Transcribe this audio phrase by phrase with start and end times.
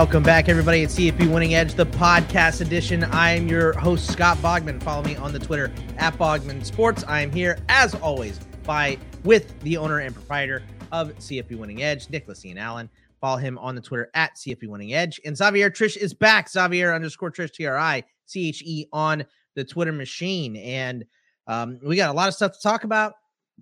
[0.00, 3.04] Welcome back, everybody, at CFP Winning Edge, the podcast edition.
[3.04, 4.82] I am your host, Scott Bogman.
[4.82, 7.04] Follow me on the Twitter at Bogman Sports.
[7.06, 12.08] I am here, as always, by with the owner and proprietor of CFP Winning Edge,
[12.08, 12.88] Nicholas Ian Allen.
[13.20, 15.20] Follow him on the Twitter at CFP Winning Edge.
[15.26, 16.48] And Xavier Triche is back.
[16.48, 19.22] Xavier underscore Trish T R I C H E on
[19.54, 20.56] the Twitter machine.
[20.56, 21.04] And
[21.46, 23.12] um, we got a lot of stuff to talk about.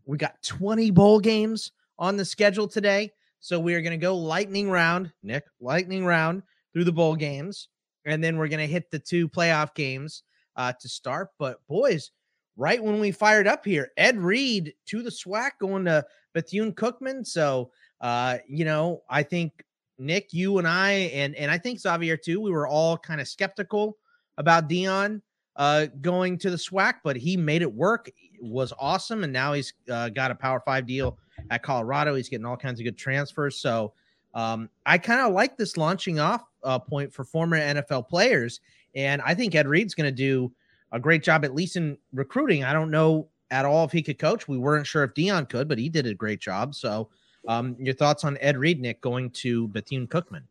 [0.06, 3.10] We got 20 bowl games on the schedule today.
[3.40, 6.42] So we are going to go lightning round, Nick, lightning round
[6.72, 7.68] through the bowl games.
[8.04, 10.22] And then we're going to hit the two playoff games
[10.56, 11.28] uh, to start.
[11.38, 12.10] But boys,
[12.56, 17.26] right when we fired up here, Ed Reed to the SWAC going to Bethune Cookman.
[17.26, 19.64] So, uh, you know, I think
[19.98, 23.28] Nick, you and I, and and I think Xavier too, we were all kind of
[23.28, 23.96] skeptical
[24.36, 25.20] about Deion
[25.56, 28.08] uh, going to the SWAC, but he made it work.
[28.08, 31.18] It was awesome, and now he's uh, got a Power Five deal
[31.50, 32.14] at Colorado.
[32.14, 33.60] He's getting all kinds of good transfers.
[33.60, 33.92] So
[34.34, 38.60] um, I kind of like this launching off uh, point for former NFL players,
[38.94, 40.52] and I think Ed Reed's going to do
[40.92, 42.64] a great job, at least in recruiting.
[42.64, 44.48] I don't know at all if he could coach.
[44.48, 46.74] We weren't sure if Deion could, but he did a great job.
[46.74, 47.08] So,
[47.46, 50.42] um, your thoughts on Ed Reed, Nick, going to Bethune Cookman?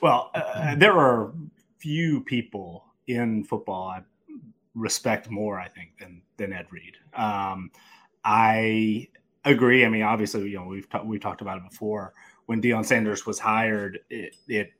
[0.00, 1.32] Well, uh, there are
[1.78, 4.02] few people in football I
[4.74, 6.96] respect more, I think, than than Ed Reed.
[7.14, 7.70] Um,
[8.24, 9.08] I
[9.44, 9.84] agree.
[9.84, 12.14] I mean, obviously, you know, we've ta- we talked about it before.
[12.46, 14.72] When Deion Sanders was hired, it, it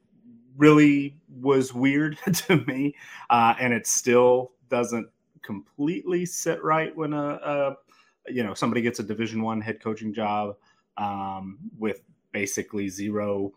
[0.56, 2.94] really was weird to me,
[3.30, 5.08] uh, and it still doesn't
[5.42, 7.76] completely sit right when a, a
[8.28, 10.56] you know somebody gets a Division One head coaching job
[10.96, 13.52] um, with basically zero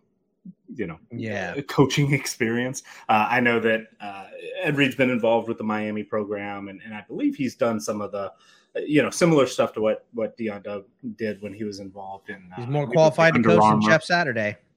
[0.75, 2.83] you know, yeah, coaching experience.
[3.09, 4.25] Uh, I know that uh,
[4.61, 8.01] Ed Reed's been involved with the Miami program, and, and I believe he's done some
[8.01, 8.31] of the,
[8.75, 10.85] you know, similar stuff to what what Deion Doug
[11.15, 12.43] did when he was involved in.
[12.55, 14.57] he's uh, more qualified to coach than Jeff Saturday.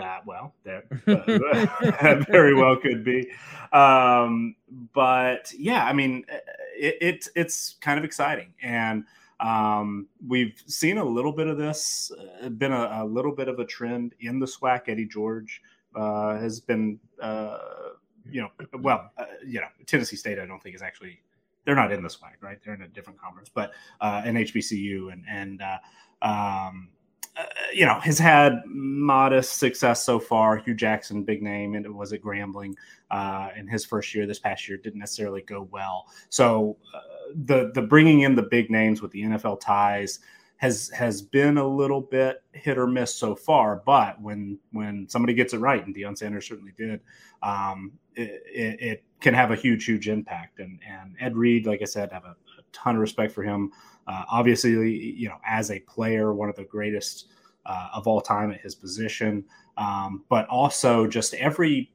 [0.00, 3.28] Uh, well, that, that very well could be,
[3.72, 4.54] um,
[4.94, 6.24] but yeah, I mean,
[6.76, 9.04] it, it, it's kind of exciting, and
[9.40, 13.58] um, we've seen a little bit of this, uh, been a, a, little bit of
[13.58, 14.82] a trend in the SWAC.
[14.88, 15.62] Eddie George
[15.94, 17.58] uh, has been, uh,
[18.30, 21.20] you know, well, uh, you know, Tennessee State, I don't think is actually,
[21.64, 22.58] they're not in the SWAC, right?
[22.64, 26.88] They're in a different conference, but uh, in HBCU and, and, uh, um,
[27.72, 30.56] you know, has had modest success so far.
[30.56, 32.74] Hue Jackson, big name, and it was at Grambling
[33.56, 34.26] in his first year.
[34.26, 36.06] This past year didn't necessarily go well.
[36.28, 36.76] So,
[37.34, 40.18] the the bringing in the big names with the NFL ties
[40.60, 43.82] has has been a little bit hit or miss so far.
[43.86, 47.00] But when when somebody gets it right, and Deion Sanders certainly did,
[47.42, 50.58] um, it, it, it, can have a huge huge impact.
[50.58, 53.72] And and Ed Reed, like I said, have a, a ton of respect for him.
[54.06, 57.28] Uh, obviously, you know, as a player, one of the greatest
[57.64, 59.42] uh, of all time at his position,
[59.78, 61.90] um, but also just every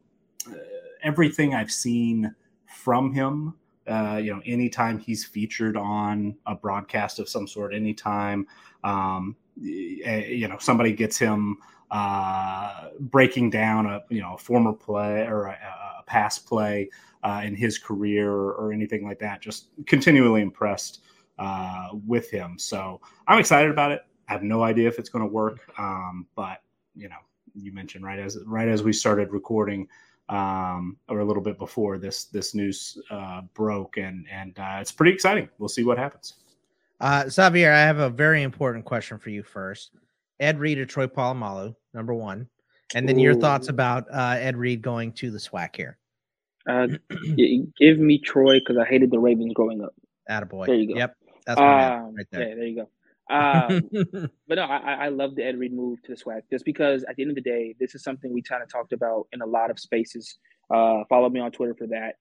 [0.49, 0.55] uh,
[1.03, 2.33] everything I've seen
[2.65, 3.53] from him
[3.87, 8.47] uh, you know, anytime he's featured on a broadcast of some sort, anytime,
[8.83, 11.57] um, you know, somebody gets him
[11.91, 15.57] uh, breaking down a, you know, a former play or a,
[15.99, 16.89] a past play
[17.23, 21.01] uh, in his career or, or, anything like that, just continually impressed
[21.39, 22.57] uh, with him.
[22.59, 24.01] So I'm excited about it.
[24.27, 26.61] I have no idea if it's going to work, um, but
[26.95, 27.17] you know,
[27.53, 29.87] you mentioned right as right as we started recording,
[30.29, 34.91] um, or a little bit before this this news uh, broke, and and uh, it's
[34.91, 35.49] pretty exciting.
[35.57, 36.35] We'll see what happens.
[36.99, 39.91] Uh, Xavier, I have a very important question for you first.
[40.39, 42.47] Ed Reed or Troy Polamalu, number one,
[42.93, 43.23] and then Ooh.
[43.23, 45.97] your thoughts about uh, Ed Reed going to the SWAC here.
[46.67, 46.87] Uh,
[47.77, 49.93] give me Troy because I hated the Ravens growing up.
[50.29, 50.65] Attaboy.
[50.65, 50.99] There you go.
[50.99, 52.49] Yep, that's my um, right there.
[52.49, 52.89] Yeah, there you go.
[53.31, 53.89] Um,
[54.47, 57.15] but no, I, I love the Ed Reed move to the SWAC just because at
[57.15, 59.45] the end of the day, this is something we kind of talked about in a
[59.45, 60.37] lot of spaces.
[60.73, 62.15] Uh, follow me on Twitter for that.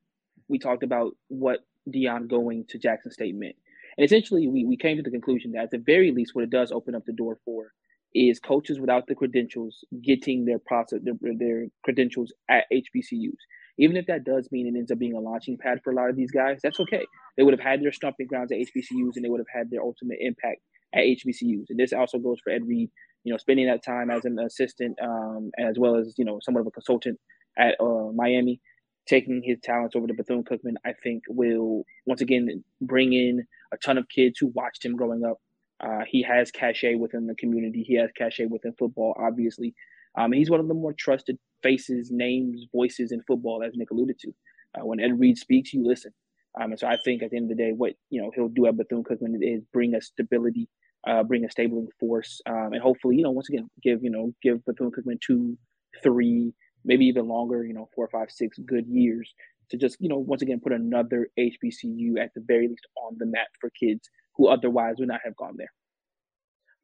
[0.49, 1.61] We talked about what
[1.93, 3.57] Deion going to Jackson State meant.
[3.97, 6.51] And essentially, we, we came to the conclusion that at the very least, what it
[6.51, 7.73] does open up the door for
[8.15, 13.37] is coaches without the credentials getting their process, their, their credentials at HBCUs.
[13.77, 16.09] Even if that does mean it ends up being a launching pad for a lot
[16.09, 17.05] of these guys, that's okay.
[17.37, 19.83] They would have had their stomping grounds at HBCUs and they would have had their
[19.83, 20.61] ultimate impact
[20.95, 21.67] at HBCUs.
[21.71, 22.91] And this also goes for Ed Reed,
[23.25, 26.61] you know, spending that time as an assistant um, as well as, you know, somewhat
[26.63, 27.19] of a consultant
[27.59, 28.61] at uh, Miami,
[29.07, 33.77] taking his talents over to Bethune Cookman, I think will once again bring in a
[33.79, 35.39] ton of kids who watched him growing up.
[35.81, 37.83] Uh, he has cachet within the community.
[37.83, 39.75] He has cachet within football, obviously.
[40.17, 44.19] Um, he's one of the more trusted faces, names, voices in football, as Nick alluded
[44.21, 44.35] to.
[44.77, 46.13] Uh, when Ed Reed speaks, you listen.
[46.61, 48.49] Um, and so I think at the end of the day, what you know he'll
[48.49, 50.69] do at Bethune Cookman is bring a stability
[51.07, 54.33] uh, bring a stabling force, um, and hopefully, you know, once again, give you know,
[54.43, 55.57] give Bethune Cookman two,
[56.03, 56.53] three,
[56.85, 59.33] maybe even longer, you know, four, five, six good years
[59.71, 63.27] to just, you know, once again put another HBCU at the very least on the
[63.27, 65.73] map for kids who otherwise would not have gone there.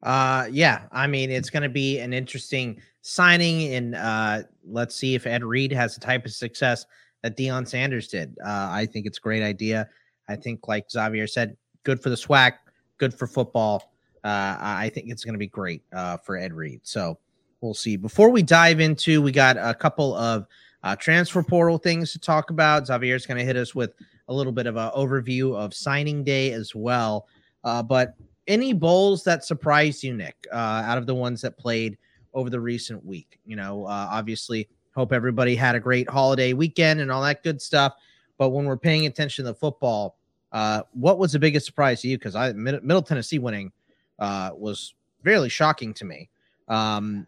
[0.03, 5.13] Uh yeah, I mean it's going to be an interesting signing and uh let's see
[5.13, 6.87] if Ed Reed has the type of success
[7.21, 8.35] that Deion Sanders did.
[8.43, 9.87] Uh I think it's a great idea.
[10.27, 12.53] I think like Xavier said, good for the SWAC,
[12.97, 13.90] good for football.
[14.23, 16.81] Uh I think it's going to be great uh for Ed Reed.
[16.83, 17.17] So
[17.61, 17.95] we'll see.
[17.95, 20.47] Before we dive into, we got a couple of
[20.83, 22.87] uh, transfer portal things to talk about.
[22.87, 23.93] Xavier's going to hit us with
[24.27, 27.27] a little bit of an overview of signing day as well.
[27.63, 28.15] Uh, but
[28.47, 31.97] any bowls that surprised you, Nick, uh, out of the ones that played
[32.33, 33.39] over the recent week?
[33.45, 37.61] You know, uh, obviously, hope everybody had a great holiday weekend and all that good
[37.61, 37.93] stuff.
[38.37, 40.17] But when we're paying attention to the football,
[40.51, 42.17] uh, what was the biggest surprise to you?
[42.17, 43.71] Because I Middle Tennessee winning
[44.21, 46.29] uh, was fairly shocking to me.
[46.69, 47.27] Um,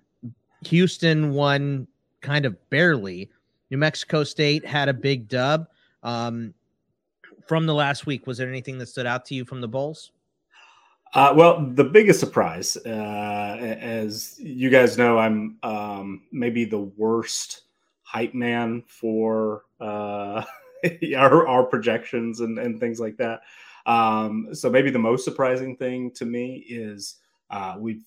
[0.65, 1.87] Houston won
[2.21, 3.29] kind of barely.
[3.69, 5.67] New Mexico State had a big dub.
[6.03, 6.53] Um,
[7.47, 10.11] from the last week, was there anything that stood out to you from the bowls?
[11.13, 17.63] Uh, well, the biggest surprise, uh, as you guys know, I'm um, maybe the worst
[18.01, 20.43] hype man for uh,
[21.15, 23.41] our, our, projections and, and, things like that.
[23.85, 27.15] Um, so maybe the most surprising thing to me is
[27.49, 28.03] uh, we've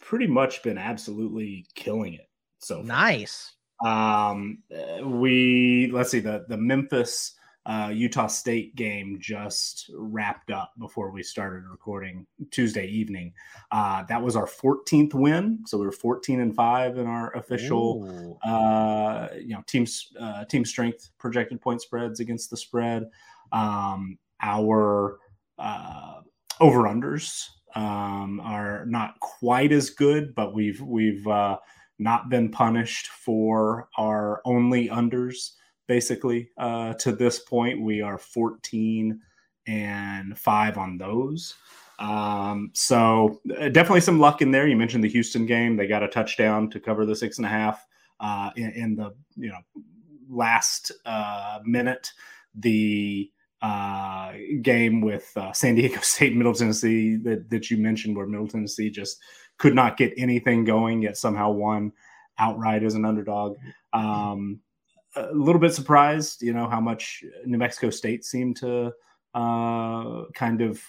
[0.00, 2.28] pretty much been absolutely killing it.
[2.58, 2.84] So far.
[2.84, 3.52] nice.
[3.84, 4.58] Um,
[5.02, 7.34] we let's see the the Memphis
[7.66, 13.32] uh, Utah State game just wrapped up before we started recording Tuesday evening.
[13.72, 18.38] Uh, that was our 14th win, so we were 14 and five in our official,
[18.44, 23.08] uh, you know, teams uh, team strength projected point spreads against the spread.
[23.50, 25.18] Um, our
[25.58, 26.20] uh,
[26.60, 31.58] over unders um, are not quite as good, but we've we've uh,
[31.98, 35.52] not been punished for our only unders
[35.88, 37.82] basically uh, to this point.
[37.82, 39.20] We are 14
[39.66, 41.54] and five on those.
[41.98, 44.66] Um, so uh, definitely some luck in there.
[44.66, 47.50] You mentioned the Houston game; they got a touchdown to cover the six and a
[47.50, 47.86] half
[48.20, 49.60] uh, in, in the you know
[50.28, 52.10] last uh, minute.
[52.56, 53.30] The
[53.62, 58.48] uh, game with uh, San Diego State, Middle Tennessee that, that you mentioned, where Middle
[58.48, 59.18] Tennessee just
[59.58, 61.92] could not get anything going, yet somehow won
[62.38, 63.56] outright as an underdog.
[63.92, 64.60] Um,
[65.16, 68.92] a little bit surprised, you know, how much New Mexico State seemed to
[69.34, 70.82] uh, kind of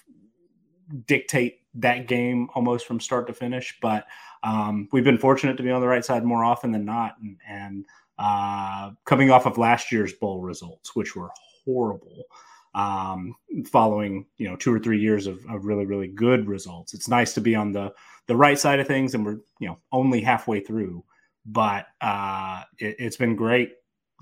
[1.06, 3.78] dictate that game almost from start to finish.
[3.82, 4.06] But
[4.44, 7.16] um, we've been fortunate to be on the right side more often than not.
[7.22, 7.86] And, and
[8.18, 11.30] uh, coming off of last year's bowl results, which were
[11.64, 12.26] horrible
[12.76, 13.36] um,
[13.66, 16.94] following you know two or three years of, of really really good results.
[16.94, 17.94] It's nice to be on the
[18.28, 21.04] the right side of things, and we're you know only halfway through,
[21.46, 23.72] but uh, it, has been great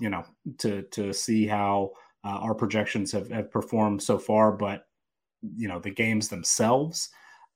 [0.00, 0.24] you know
[0.58, 1.90] to to see how
[2.24, 4.52] uh, our projections have, have performed so far.
[4.52, 4.86] But
[5.56, 7.10] you know the games themselves,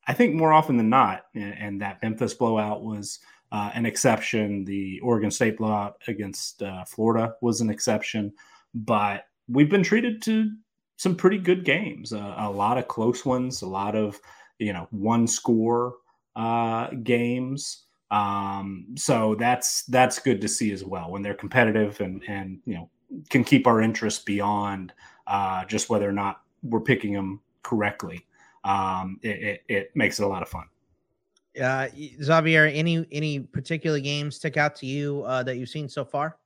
[0.08, 3.20] I think more often than not, and, and that Memphis blowout was.
[3.50, 4.62] Uh, an exception.
[4.66, 8.34] The Oregon State blowout against uh, Florida was an exception,
[8.74, 10.50] but we've been treated to
[10.98, 14.20] some pretty good games, uh, a lot of close ones, a lot of
[14.58, 15.94] you know one score
[16.36, 17.84] uh, games.
[18.10, 22.74] Um, so that's that's good to see as well when they're competitive and and you
[22.74, 22.90] know
[23.30, 24.92] can keep our interest beyond
[25.26, 28.26] uh, just whether or not we're picking them correctly.
[28.64, 30.64] Um, it, it, it makes it a lot of fun.
[31.62, 31.88] Uh,
[32.22, 36.38] Xavier, any any particular games stick out to you uh, that you've seen so far?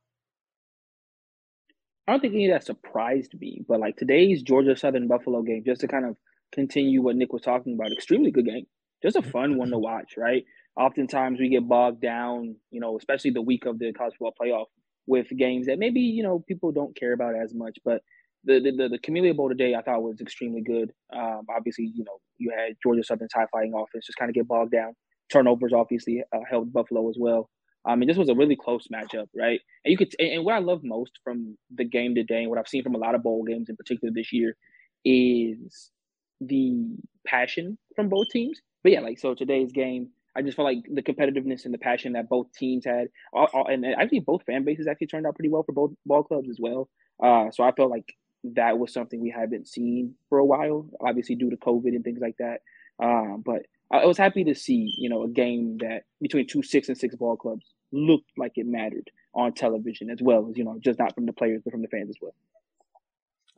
[2.07, 5.63] I don't think any of that surprised me, but like today's Georgia Southern Buffalo game,
[5.65, 6.17] just to kind of
[6.51, 8.65] continue what Nick was talking about, extremely good game.
[9.01, 10.43] Just a fun one to watch, right?
[10.77, 14.65] Oftentimes we get bogged down, you know, especially the week of the college football playoff
[15.07, 17.77] with games that maybe, you know, people don't care about as much.
[17.85, 18.01] But
[18.43, 20.91] the the, the Camellia Bowl today I thought was extremely good.
[21.15, 24.47] Um, obviously, you know, you had Georgia Southern tie fighting offense just kind of get
[24.47, 24.93] bogged down.
[25.31, 27.49] Turnovers obviously uh, helped Buffalo as well.
[27.85, 29.59] I mean, this was a really close matchup, right?
[29.83, 32.67] And you could, and what I love most from the game today, and what I've
[32.67, 34.55] seen from a lot of bowl games in particular this year,
[35.03, 35.91] is
[36.39, 36.95] the
[37.27, 38.59] passion from both teams.
[38.83, 42.13] But yeah, like so today's game, I just felt like the competitiveness and the passion
[42.13, 45.49] that both teams had, all, all, and actually both fan bases actually turned out pretty
[45.49, 46.89] well for both ball clubs as well.
[47.21, 48.15] Uh, so I felt like
[48.55, 52.19] that was something we haven't seen for a while, obviously due to COVID and things
[52.21, 52.59] like that.
[53.01, 56.89] Uh, but I was happy to see, you know, a game that between two six
[56.89, 60.77] and six ball clubs looked like it mattered on television as well as, you know,
[60.79, 62.33] just not from the players, but from the fans as well.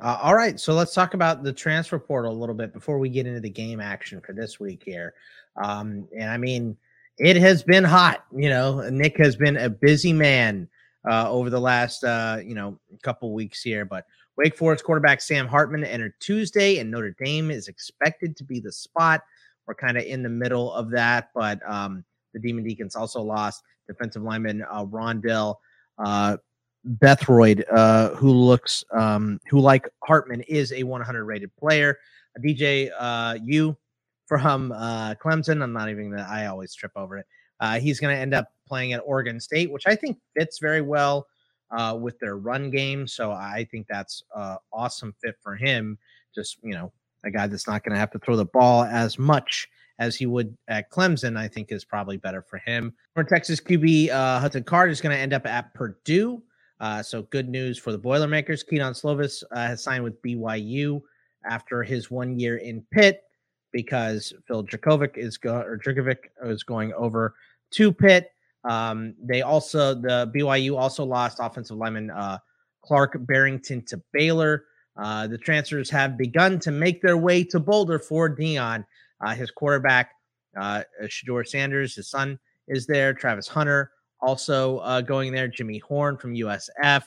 [0.02, 3.08] Uh, all right, so let's talk about the transfer portal a little bit before we
[3.08, 5.14] get into the game action for this week here.
[5.64, 6.76] Um, and I mean,
[7.18, 8.26] it has been hot.
[8.36, 10.68] You know, Nick has been a busy man
[11.10, 13.86] uh, over the last uh, you know couple weeks here.
[13.86, 14.06] But
[14.38, 18.72] Wake Forest quarterback Sam Hartman entered Tuesday, and Notre Dame is expected to be the
[18.72, 19.22] spot.
[19.66, 23.64] We're kind of in the middle of that, but um, the Demon Deacons also lost
[23.88, 25.56] defensive lineman uh, Rondell
[25.98, 26.38] uh,
[26.86, 31.98] Bothroyd, uh, who looks um, who like Hartman is a 100 rated player.
[32.40, 33.76] DJ uh, U
[34.28, 35.64] from uh, Clemson.
[35.64, 36.28] I'm not even gonna.
[36.30, 37.26] I always trip over it.
[37.60, 40.82] Uh, he's going to end up playing at Oregon State, which I think fits very
[40.82, 41.26] well
[41.72, 43.08] uh, with their run game.
[43.08, 45.98] So I think that's an awesome fit for him.
[46.36, 46.92] Just you know,
[47.24, 50.26] a guy that's not going to have to throw the ball as much as he
[50.26, 51.38] would at Clemson.
[51.38, 52.94] I think is probably better for him.
[53.14, 56.42] For Texas QB uh, Hudson Card is going to end up at Purdue.
[56.80, 58.64] Uh, so good news for the Boilermakers.
[58.64, 61.02] Kedon Slovis uh, has signed with BYU
[61.46, 63.22] after his one year in Pitt
[63.72, 67.36] because Phil Jurkovec is go or Jurkovec is going over
[67.72, 68.32] to Pitt.
[68.64, 72.40] Um, they also the BYU also lost offensive lineman uh,
[72.84, 74.66] Clark Barrington to Baylor.
[74.98, 78.86] Uh, the transfers have begun to make their way to Boulder for Deion.
[79.22, 80.12] Uh, his quarterback,
[80.60, 83.14] uh, Shedeur Sanders, his son is there.
[83.14, 83.92] Travis Hunter
[84.22, 85.48] also uh, going there.
[85.48, 87.04] Jimmy Horn from USF.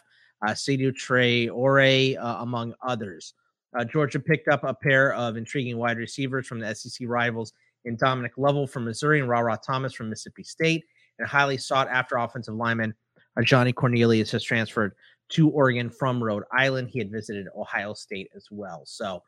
[0.47, 3.35] Uh, Traore, uh, among others.
[3.77, 7.53] Uh, Georgia picked up a pair of intriguing wide receivers from the SEC rivals
[7.85, 10.85] in Dominic Lovett from Missouri and Rara Thomas from Mississippi State,
[11.19, 12.95] and highly sought after offensive lineman
[13.37, 14.93] uh, Ajani Cornelius has transferred
[15.31, 16.89] to Oregon from Rhode Island.
[16.89, 18.83] He had visited Ohio State as well.
[18.87, 19.23] So,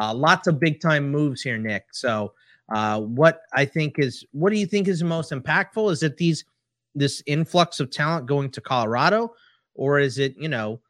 [0.00, 1.86] uh, lots of big time moves here, Nick.
[1.92, 2.32] So,
[2.74, 5.92] uh, what I think is, what do you think is the most impactful?
[5.92, 6.44] Is it these
[6.94, 9.34] this influx of talent going to Colorado,
[9.74, 10.80] or is it you know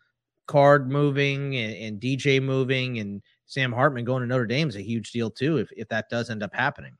[0.47, 4.83] Card moving and, and DJ moving and Sam Hartman going to Notre Dame is a
[4.83, 5.59] huge deal too.
[5.59, 6.97] If if that does end up happening.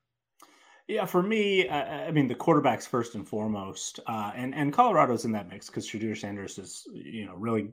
[0.89, 5.25] Yeah, for me, uh, I mean the quarterbacks first and foremost, uh, and and Colorado's
[5.25, 7.71] in that mix because Shedeur Sanders has you know really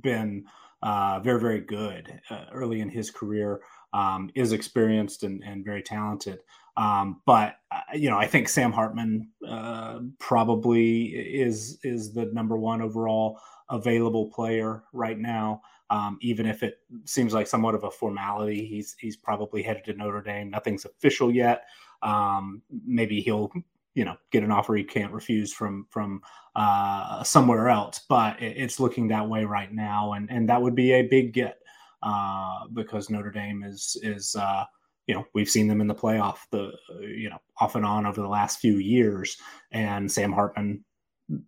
[0.00, 0.44] been
[0.82, 3.60] uh, very very good uh, early in his career,
[3.92, 6.40] um, is experienced and and very talented.
[6.76, 12.56] Um, but uh, you know, I think Sam Hartman uh, probably is is the number
[12.56, 15.62] one overall available player right now.
[15.90, 19.92] Um, even if it seems like somewhat of a formality, he's he's probably headed to
[19.92, 20.50] Notre Dame.
[20.50, 21.64] Nothing's official yet.
[22.02, 23.52] Um, maybe he'll
[23.94, 26.22] you know get an offer he can't refuse from from
[26.56, 30.74] uh, somewhere else, but it, it's looking that way right now, and and that would
[30.74, 31.58] be a big get
[32.02, 34.64] uh, because Notre Dame is is uh,
[35.06, 38.20] you know we've seen them in the playoff the you know off and on over
[38.20, 39.36] the last few years,
[39.72, 40.84] and Sam Hartman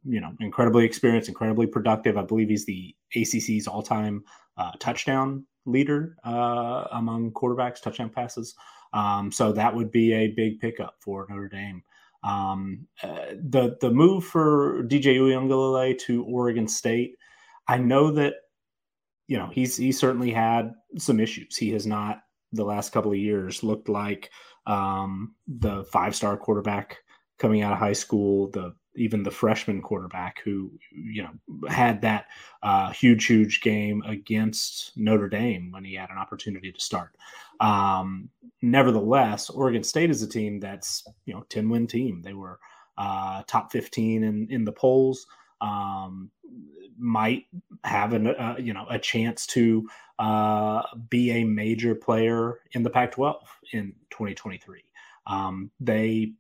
[0.05, 2.17] you know, incredibly experienced, incredibly productive.
[2.17, 4.25] I believe he's the ACC's all-time
[4.57, 8.55] uh, touchdown leader uh, among quarterbacks, touchdown passes.
[8.93, 11.83] Um, so that would be a big pickup for Notre Dame.
[12.25, 17.16] Um, uh, the the move for DJ Uiagalelei to Oregon State,
[17.69, 18.35] I know that
[19.28, 21.57] you know he's he certainly had some issues.
[21.57, 22.21] He has not
[22.52, 24.31] the last couple of years looked like
[24.66, 26.99] um, the five star quarterback
[27.38, 32.27] coming out of high school, the even the freshman quarterback who you know had that
[32.63, 37.17] uh, huge huge game against Notre Dame when he had an opportunity to start.
[37.61, 38.29] Um,
[38.63, 42.23] nevertheless, Oregon State is a team that's you know 10 win team.
[42.23, 42.59] They were
[42.99, 45.27] uh, top 15 in in the polls.
[45.61, 46.31] Um,
[46.97, 47.47] might
[47.83, 52.91] have an uh, you know a chance to uh, be a major player in the
[52.91, 53.37] Pac-12
[53.73, 54.85] in 2023.
[55.26, 56.33] Um, they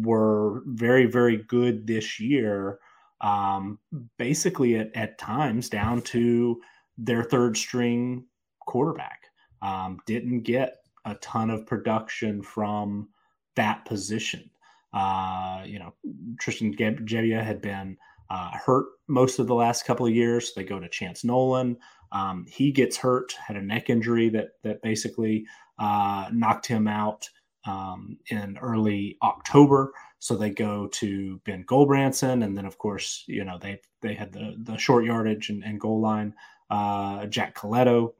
[0.00, 2.78] were very, very good this year,
[3.20, 3.78] um,
[4.18, 6.60] basically at, at times down to
[6.96, 8.24] their third string
[8.60, 9.24] quarterback.
[9.62, 13.08] Um, didn't get a ton of production from
[13.56, 14.50] that position.
[14.92, 15.94] Uh, you know,
[16.38, 17.96] Tristan Gebbia had been
[18.30, 20.52] uh, hurt most of the last couple of years.
[20.54, 21.76] They go to Chance Nolan.
[22.12, 25.46] Um, he gets hurt, had a neck injury that that basically
[25.78, 27.28] uh, knocked him out
[27.66, 29.92] um, in early October.
[30.18, 34.32] So they go to Ben Gulbranson, and then of course, you know they they had
[34.32, 36.34] the the short yardage and, and goal line.
[36.68, 38.12] Uh, Jack Coletto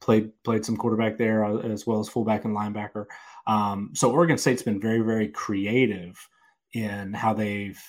[0.00, 3.06] played played some quarterback there uh, as well as fullback and linebacker.
[3.46, 6.16] Um, so Oregon State's been very very creative
[6.72, 7.80] in how they've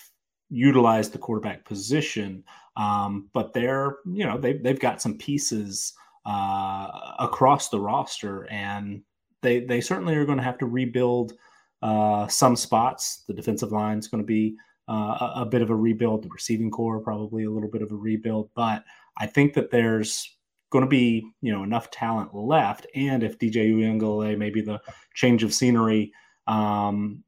[0.50, 2.44] utilized the quarterback position,
[2.76, 5.94] um, but they're you know they they've got some pieces
[6.26, 9.02] uh, across the roster and
[9.44, 11.34] they they certainly are going to have to rebuild
[11.82, 13.22] uh, some spots.
[13.28, 14.56] The defensive line is going to be
[14.88, 16.24] uh, a, a, bit of a rebuild.
[16.24, 18.84] The receiving corps probably a little bit of a rebuild, but
[19.18, 20.36] I think that there's
[20.70, 22.86] going to be you know enough talent left.
[22.96, 24.80] And if DJ Uiagalelei, maybe the
[25.14, 26.12] change of scenery,
[26.46, 27.22] um,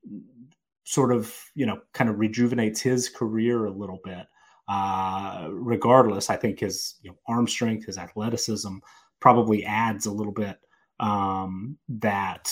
[0.84, 4.26] sort of you know kind of rejuvenates his career a little bit.
[4.68, 8.78] uh, regardless, I think his you know, arm strength, his athleticism
[9.20, 10.58] probably adds a little bit
[11.00, 12.50] um, that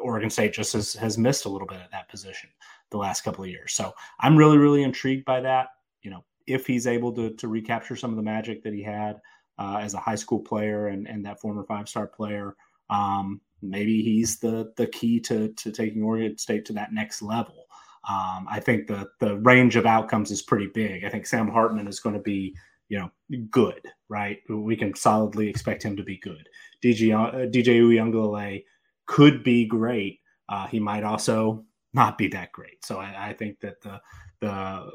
[0.00, 2.50] Oregon State just has, has missed a little bit at that position
[2.90, 3.72] the last couple of years.
[3.72, 5.68] So I'm really, really intrigued by that.
[6.02, 9.20] You know, if he's able to, to recapture some of the magic that he had
[9.58, 12.54] uh, as a high school player and, and that former five star player,
[12.90, 17.66] um, maybe he's the the key to to taking Oregon State to that next level.
[18.08, 21.04] Um, I think the the range of outcomes is pretty big.
[21.04, 22.54] I think Sam Hartman is going to be
[22.94, 23.10] you know
[23.50, 24.38] good, right?
[24.48, 26.48] We can solidly expect him to be good.
[26.82, 28.64] DJ uh, DJ Uiagalelei
[29.06, 30.20] could be great.
[30.48, 32.84] Uh, he might also not be that great.
[32.84, 34.00] So I, I think that the
[34.40, 34.86] the uh,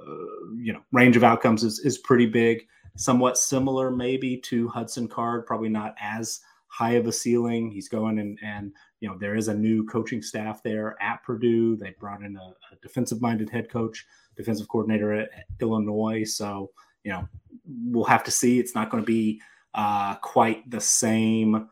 [0.57, 2.65] you know range of outcomes is is pretty big.
[2.95, 7.69] Somewhat similar maybe to Hudson Card, probably not as high of a ceiling.
[7.69, 11.75] He's going and and you know there is a new coaching staff there at Purdue.
[11.75, 14.05] They brought in a, a defensive minded head coach,
[14.37, 16.23] defensive coordinator at Illinois.
[16.23, 16.71] So
[17.03, 17.27] you know
[17.65, 18.59] we'll have to see.
[18.59, 19.41] It's not going to be
[19.73, 21.69] uh, quite the same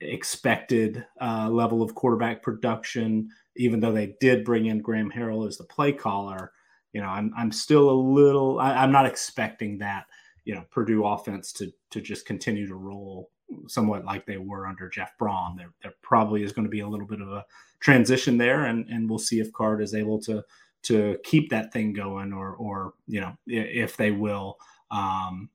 [0.00, 5.56] expected uh, level of quarterback production, even though they did bring in Graham Harrell as
[5.56, 6.52] the play caller.
[6.92, 8.58] You know, I'm I'm still a little.
[8.58, 10.06] I, I'm not expecting that.
[10.44, 13.30] You know, Purdue offense to to just continue to roll
[13.68, 15.56] somewhat like they were under Jeff Brohm.
[15.56, 17.44] There, there probably is going to be a little bit of a
[17.80, 20.42] transition there, and and we'll see if Card is able to
[20.86, 24.58] to keep that thing going, or or you know if they will,
[24.90, 25.48] um,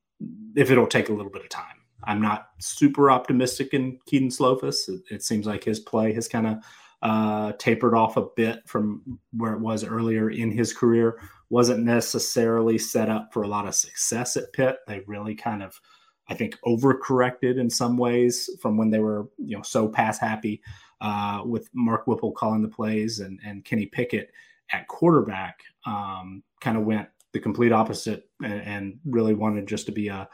[0.56, 1.76] if it'll take a little bit of time.
[2.04, 4.90] I'm not super optimistic in Kedon Slovis.
[4.90, 6.58] It, it seems like his play has kind of
[7.02, 11.20] uh, tapered off a bit from where it was earlier in his career.
[11.50, 14.78] Wasn't necessarily set up for a lot of success at Pitt.
[14.88, 15.80] They really kind of
[16.28, 20.62] I think overcorrected in some ways from when they were you know so pass happy
[21.02, 24.32] uh, with Mark Whipple calling the plays and and Kenny Pickett
[24.72, 29.92] at quarterback um, kind of went the complete opposite and, and, really wanted just to
[29.92, 30.28] be a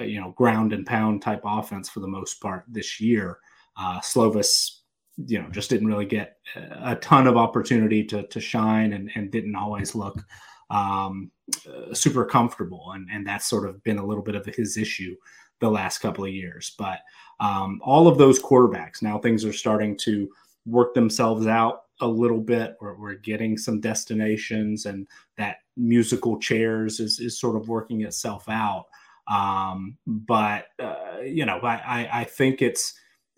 [0.00, 3.38] you know ground and pound type offense for the most part this year.
[3.78, 4.80] Uh, Slovis
[5.16, 9.30] you know just didn't really get a ton of opportunity to to shine and, and
[9.30, 10.22] didn't always look
[10.70, 11.30] um,
[11.68, 15.14] uh, super comfortable, and and that's sort of been a little bit of his issue
[15.60, 16.74] the last couple of years.
[16.78, 16.98] But
[17.40, 20.28] um, all of those quarterbacks now things are starting to
[20.66, 22.76] work themselves out a little bit.
[22.80, 25.06] We're, we're getting some destinations, and
[25.38, 28.86] that musical chairs is is sort of working itself out.
[29.28, 32.94] Um, but uh, you know, I, I I think it's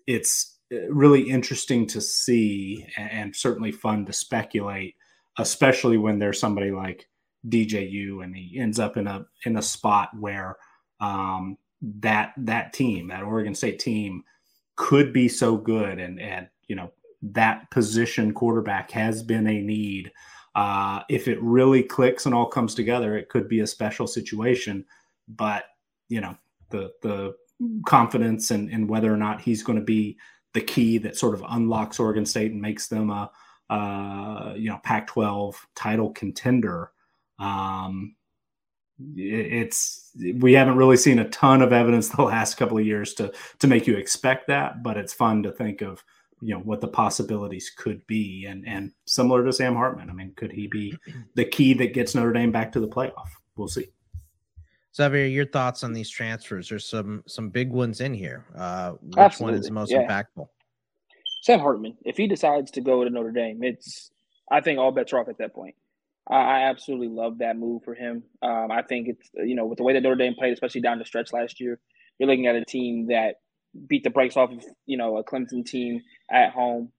[0.07, 4.95] it's uh, really interesting to see and certainly fun to speculate,
[5.37, 7.07] especially when there's somebody like
[7.47, 10.57] DJU, and he ends up in a in a spot where
[10.99, 14.23] um, that that team, that Oregon State team,
[14.75, 20.11] could be so good, and and you know that position quarterback has been a need.
[20.55, 24.85] Uh, if it really clicks and all comes together, it could be a special situation.
[25.27, 25.65] But
[26.07, 26.35] you know
[26.69, 27.35] the the
[27.85, 30.17] confidence and and whether or not he's going to be
[30.53, 33.31] the key that sort of unlocks Oregon State and makes them a
[34.57, 36.91] you know Pac-12 title contender
[37.39, 38.15] um,
[39.15, 43.31] it's we haven't really seen a ton of evidence the last couple of years to
[43.59, 46.03] to make you expect that, but it's fun to think of
[46.41, 50.09] you know what the possibilities could be and and similar to Sam Hartman.
[50.09, 50.97] I mean, could he be
[51.35, 53.29] the key that gets Notre Dame back to the playoff?
[53.55, 53.87] We'll see.
[54.95, 56.69] Xavier, your thoughts on these transfers?
[56.69, 58.45] There's some some big ones in here.
[58.55, 59.53] Uh, which Absolutely.
[59.53, 60.07] one is the most yeah.
[60.07, 60.47] impactful?
[61.43, 61.97] Sam Hartman.
[62.03, 64.11] If he decides to go to Notre Dame, it's
[64.51, 65.75] I think all bets are off at that point.
[66.29, 68.23] I absolutely love that move for him.
[68.43, 70.99] Um, I think it's you know with the way that Notre Dame played, especially down
[70.99, 71.79] the stretch last year,
[72.17, 73.35] you're looking at a team that
[73.87, 76.01] beat the brakes off of you know a Clemson team
[76.31, 76.91] at home.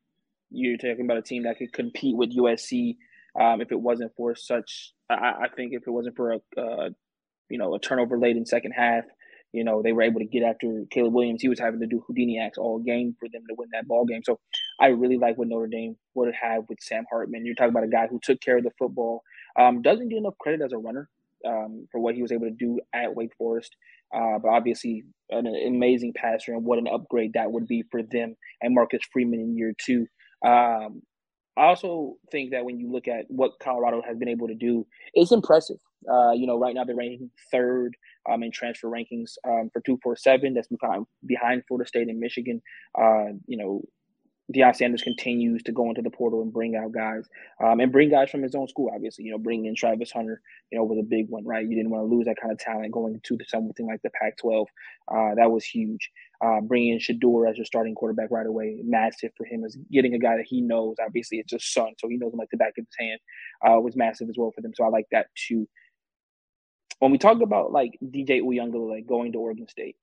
[0.50, 2.96] You're talking about a team that could compete with USC
[3.40, 4.92] um, if it wasn't for such.
[5.09, 6.90] I, I, think if it wasn't for a uh,
[7.48, 9.04] you know a turnover late in second half,
[9.52, 11.42] you know, they were able to get after Caleb Williams.
[11.42, 14.04] He was having to do Houdini acts all game for them to win that ball
[14.04, 14.22] game.
[14.24, 14.38] So
[14.80, 17.44] I really like what Notre Dame would have with Sam Hartman.
[17.44, 19.22] You're talking about a guy who took care of the football,
[19.59, 21.09] um, doesn't get enough credit as a runner
[21.46, 23.74] um, for what he was able to do at Wake Forest.
[24.14, 28.35] Uh, but obviously, an amazing passer, and what an upgrade that would be for them
[28.61, 30.07] and Marcus Freeman in year two.
[30.44, 31.03] Um,
[31.57, 34.87] I also think that when you look at what Colorado has been able to do,
[35.14, 35.76] it's impressive.
[36.11, 37.96] Uh, you know, right now they're ranking third
[38.31, 40.55] um, in transfer rankings um, for 247.
[40.55, 42.62] That's behind, behind Florida State and Michigan.
[42.98, 43.83] Uh, you know,
[44.52, 47.28] Deion Sanders continues to go into the portal and bring out guys,
[47.62, 48.90] um, and bring guys from his own school.
[48.94, 51.66] Obviously, you know, bringing in Travis Hunter, you know, was a big one, right?
[51.66, 54.66] You didn't want to lose that kind of talent going into something like the Pac-12.
[55.08, 56.10] Uh, that was huge.
[56.44, 59.64] Uh, bringing in Shedeur as your starting quarterback right away, massive for him.
[59.64, 60.96] Is getting a guy that he knows.
[61.04, 63.20] Obviously, it's his son, so he knows him like the back of his hand.
[63.64, 64.72] Uh, was massive as well for them.
[64.74, 65.68] So I like that too.
[67.00, 69.96] when we talk about like DJ Uiagalelei going to Oregon State,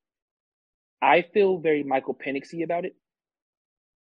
[1.01, 2.95] I feel very Michael Penixy about it.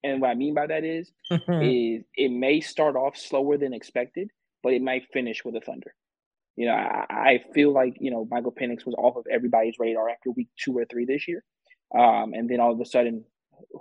[0.05, 4.31] And what I mean by that is, is it may start off slower than expected,
[4.63, 5.95] but it might finish with a thunder.
[6.57, 10.09] You know, I, I feel like you know Michael Penix was off of everybody's radar
[10.09, 11.45] after week two or three this year,
[11.97, 13.25] um, and then all of a sudden,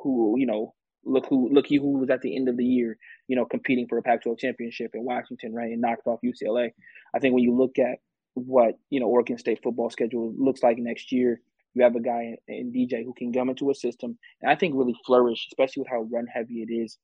[0.03, 3.35] who you know, look who look who was at the end of the year, you
[3.35, 6.69] know, competing for a Pac-12 championship in Washington, right, and knocked off UCLA.
[7.15, 7.97] I think when you look at
[8.35, 11.41] what you know Oregon State football schedule looks like next year,
[11.77, 14.75] you have a guy in, DJ who can come into a system and I think
[14.75, 16.97] really flourish, especially with how run heavy it is.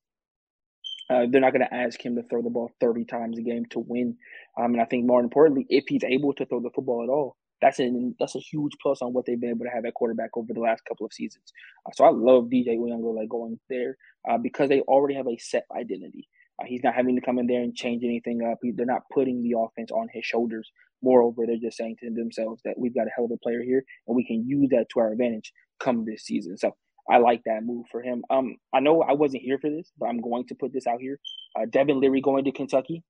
[1.09, 3.65] Uh, they're not going to ask him to throw the ball 30 times a game
[3.71, 4.17] to win.
[4.57, 7.35] Um, and I think more importantly, if he's able to throw the football at all,
[7.61, 10.31] that's an that's a huge plus on what they've been able to have at quarterback
[10.35, 11.53] over the last couple of seasons.
[11.85, 13.97] Uh, so I love DJ Uiagalelei going there
[14.29, 16.27] uh, because they already have a set identity.
[16.59, 18.59] Uh, he's not having to come in there and change anything up.
[18.61, 20.71] He, they're not putting the offense on his shoulders.
[21.03, 23.83] Moreover, they're just saying to themselves that we've got a hell of a player here,
[24.07, 26.57] and we can use that to our advantage come this season.
[26.57, 26.75] So
[27.09, 28.23] I like that move for him.
[28.29, 31.01] Um, I know I wasn't here for this, but I'm going to put this out
[31.01, 31.19] here.
[31.59, 33.03] Uh, Devin Leary going to Kentucky.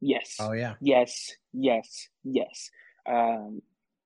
[0.00, 0.36] Yes.
[0.40, 0.74] Oh yeah.
[0.80, 1.30] Yes.
[1.52, 2.08] Yes.
[2.24, 2.70] Yes.
[3.08, 3.62] Um,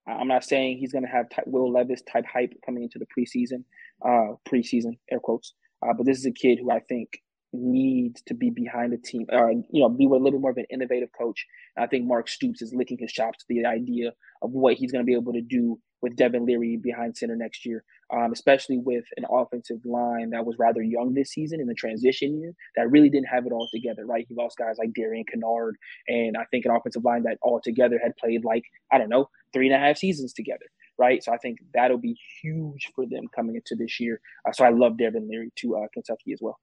[0.07, 3.07] I'm not saying he's going to have type, Will Levis type hype coming into the
[3.07, 3.65] preseason,
[4.05, 5.55] uh, preseason air quotes.
[5.83, 7.09] Uh, but this is a kid who I think
[7.53, 10.57] needs to be behind the team, or you know, be a little bit more of
[10.57, 11.47] an innovative coach.
[11.77, 15.05] I think Mark Stoops is licking his chops to the idea of what he's going
[15.05, 19.05] to be able to do with Devin Leary behind center next year, um, especially with
[19.17, 23.11] an offensive line that was rather young this season in the transition year that really
[23.11, 24.07] didn't have it all together.
[24.07, 25.73] Right, he lost guys like Darian Kinnard,
[26.09, 29.29] and I think an offensive line that all together had played like I don't know
[29.53, 30.67] three and a half seasons together
[30.99, 31.25] right?
[31.25, 34.21] So I think that'll be huge for them coming into this year.
[34.47, 36.59] Uh, so I love Devin Leary to uh, Kentucky as well.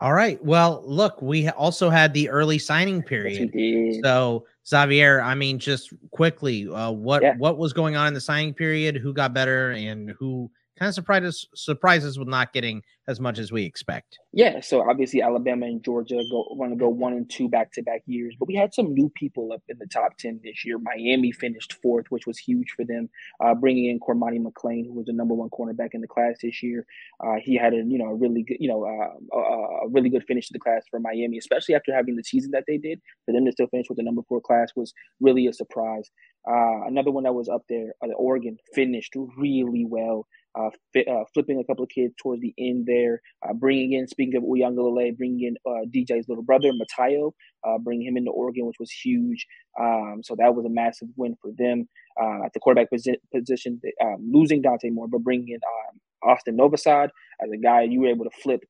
[0.00, 0.42] All right.
[0.44, 3.50] Well, look, we also had the early signing period.
[3.52, 7.34] Yes, so Xavier, I mean, just quickly, uh, what yeah.
[7.36, 8.96] what was going on in the signing period?
[8.96, 13.38] Who got better, and who kind of surprised us, surprises with not getting as much
[13.38, 14.18] as we expect.
[14.32, 17.82] Yeah, so obviously Alabama and Georgia go want to go one and two back to
[17.82, 20.78] back years, but we had some new people up in the top ten this year.
[20.78, 23.08] Miami finished fourth, which was huge for them,
[23.42, 26.62] uh, bringing in Cormani McClain, who was the number one cornerback in the class this
[26.62, 26.84] year.
[27.24, 30.10] Uh, he had a you know a really good you know uh, a, a really
[30.10, 33.00] good finish to the class for Miami, especially after having the season that they did.
[33.24, 36.10] For them to still finish with the number four class was really a surprise.
[36.48, 40.26] Uh, another one that was up there, uh, Oregon finished really well
[40.58, 40.70] uh,
[41.10, 44.44] uh, flipping a couple of kids towards the end there, uh, bringing in, speaking of
[44.44, 47.32] Uiagalelei, bringing in uh, DJ's little brother, Matayo,
[47.66, 49.46] uh, bringing him into Oregon, which was huge.
[49.80, 51.88] Um, so that was a massive win for them.
[52.20, 56.56] Uh, at the quarterback posi- position, um, losing Dante Moore, but bringing in um, Austin
[56.58, 57.10] Novosad
[57.42, 58.60] as a guy you were able to flip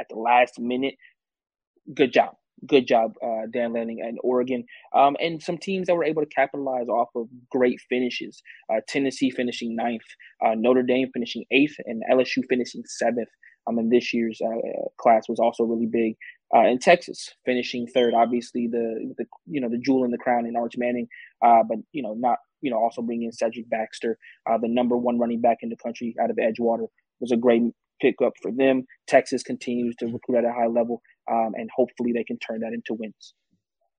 [0.00, 0.94] at the last minute.
[1.94, 2.34] Good job
[2.66, 4.64] good job, uh, Dan Lanning and Oregon,
[4.94, 8.42] um, and some teams that were able to capitalize off of great finishes.
[8.72, 10.06] Uh, Tennessee finishing ninth,
[10.44, 13.28] uh, Notre Dame finishing eighth, and LSU finishing seventh.
[13.68, 16.14] Um, in this year's uh, class was also really big.
[16.54, 20.46] Uh, in Texas, finishing third, obviously the the you know the jewel in the crown
[20.46, 21.08] in Arch Manning,
[21.44, 25.18] uh, but you know not you know also bringing in Cedric Baxter, the number one
[25.18, 26.86] running back in the country out of Edgewater
[27.18, 27.62] was a great
[28.00, 28.84] pickup for them.
[29.06, 32.72] Texas continues to recruit at a high level um, and hopefully they can turn that
[32.72, 33.34] into wins.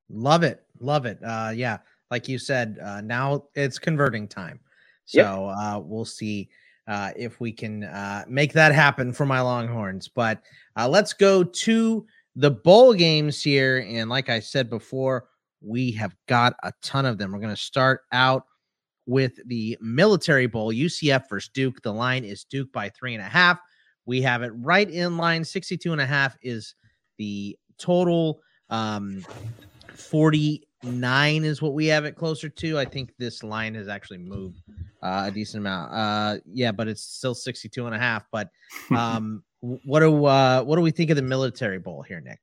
[0.09, 1.19] Love it, love it.
[1.23, 1.77] Uh, yeah,
[2.11, 4.59] like you said, uh, now it's converting time,
[5.05, 5.57] so yep.
[5.57, 6.49] uh, we'll see
[6.87, 10.07] uh, if we can uh, make that happen for my Longhorns.
[10.07, 10.41] But
[10.77, 12.05] uh, let's go to
[12.35, 15.25] the bowl games here, and like I said before,
[15.59, 17.33] we have got a ton of them.
[17.33, 18.45] We're going to start out
[19.07, 21.81] with the Military Bowl, UCF versus Duke.
[21.81, 23.59] The line is Duke by three and a half.
[24.07, 25.43] We have it right in line.
[25.43, 26.73] 62 and a half is
[27.17, 29.23] the total um
[29.93, 32.79] 49 is what we have it closer to.
[32.79, 34.63] I think this line has actually moved
[35.03, 35.93] uh, a decent amount.
[35.93, 38.25] Uh yeah, but it's still 62 and a half.
[38.31, 38.49] But
[38.95, 42.39] um what do uh what do we think of the military bowl here, Nick?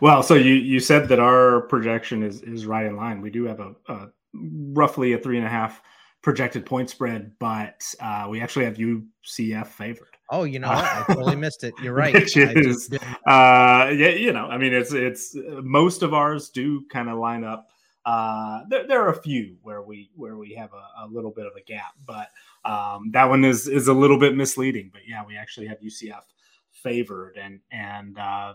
[0.00, 3.20] Well, so you you said that our projection is is right in line.
[3.20, 5.82] We do have a, a roughly a three and a half
[6.22, 10.15] projected point spread, but uh, we actually have UCF favored.
[10.30, 11.74] Oh, you know, I totally missed it.
[11.82, 12.12] You're right.
[12.12, 12.90] Which is,
[13.26, 17.44] uh, yeah, you know, I mean, it's it's most of ours do kind of line
[17.44, 17.68] up.
[18.04, 21.46] Uh, there, there, are a few where we where we have a, a little bit
[21.46, 22.30] of a gap, but
[22.64, 24.90] um, that one is is a little bit misleading.
[24.92, 26.22] But yeah, we actually have UCF
[26.70, 28.54] favored, and and uh,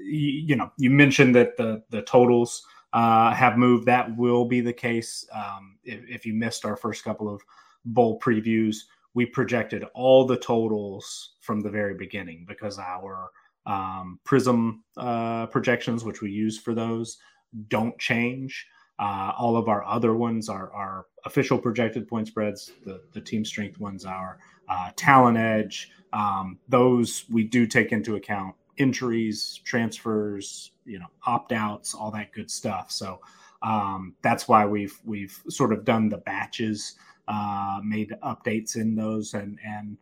[0.00, 3.86] you, you know, you mentioned that the the totals uh, have moved.
[3.86, 7.42] That will be the case um, if, if you missed our first couple of
[7.84, 8.76] bowl previews
[9.16, 13.30] we projected all the totals from the very beginning because our
[13.64, 17.16] um, prism uh, projections, which we use for those,
[17.68, 18.66] don't change.
[18.98, 22.72] Uh, all of our other ones are our official projected point spreads.
[22.84, 25.90] The the team strength ones are uh, talent edge.
[26.12, 32.32] Um, those we do take into account injuries, transfers, you know, opt outs, all that
[32.32, 32.90] good stuff.
[32.90, 33.20] So
[33.62, 36.96] um, that's why we've we've sort of done the batches,
[37.28, 39.96] uh, made updates in those, and and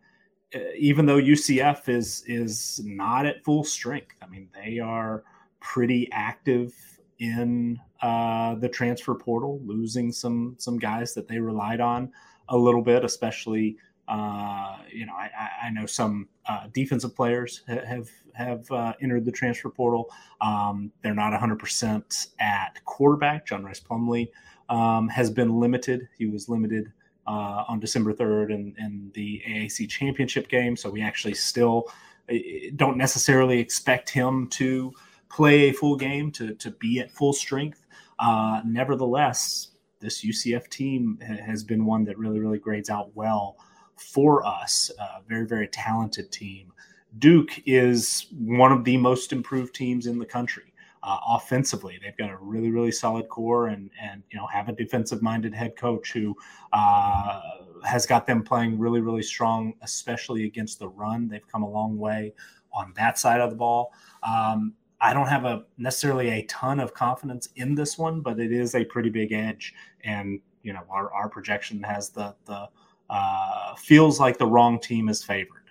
[0.54, 5.24] uh, even though UCF is is not at full strength, I mean they are
[5.60, 6.72] pretty active
[7.18, 12.12] in uh, the transfer portal, losing some some guys that they relied on
[12.48, 13.76] a little bit, especially.
[14.06, 15.30] Uh, you know, I,
[15.62, 20.10] I know some uh, defensive players have have uh, entered the transfer portal.
[20.42, 23.46] Um, they're not 100% at quarterback.
[23.46, 24.28] John Rhys Plumlee
[24.68, 26.08] um, has been limited.
[26.18, 26.92] He was limited
[27.26, 30.76] uh, on December 3rd in, in the AAC championship game.
[30.76, 31.88] So we actually still
[32.30, 32.34] uh,
[32.76, 34.92] don't necessarily expect him to
[35.28, 37.84] play a full game, to, to be at full strength.
[38.18, 39.68] Uh, nevertheless,
[40.00, 43.56] this UCF team has been one that really, really grades out well
[43.96, 44.90] for us.
[44.98, 46.72] A very, very talented team.
[47.18, 50.73] Duke is one of the most improved teams in the country.
[51.06, 54.72] Uh, offensively, they've got a really, really solid core, and and you know have a
[54.72, 56.34] defensive-minded head coach who
[56.72, 57.40] uh,
[57.84, 61.28] has got them playing really, really strong, especially against the run.
[61.28, 62.32] They've come a long way
[62.72, 63.92] on that side of the ball.
[64.22, 68.50] Um, I don't have a necessarily a ton of confidence in this one, but it
[68.50, 72.66] is a pretty big edge, and you know our, our projection has the the
[73.10, 75.64] uh, feels like the wrong team is favored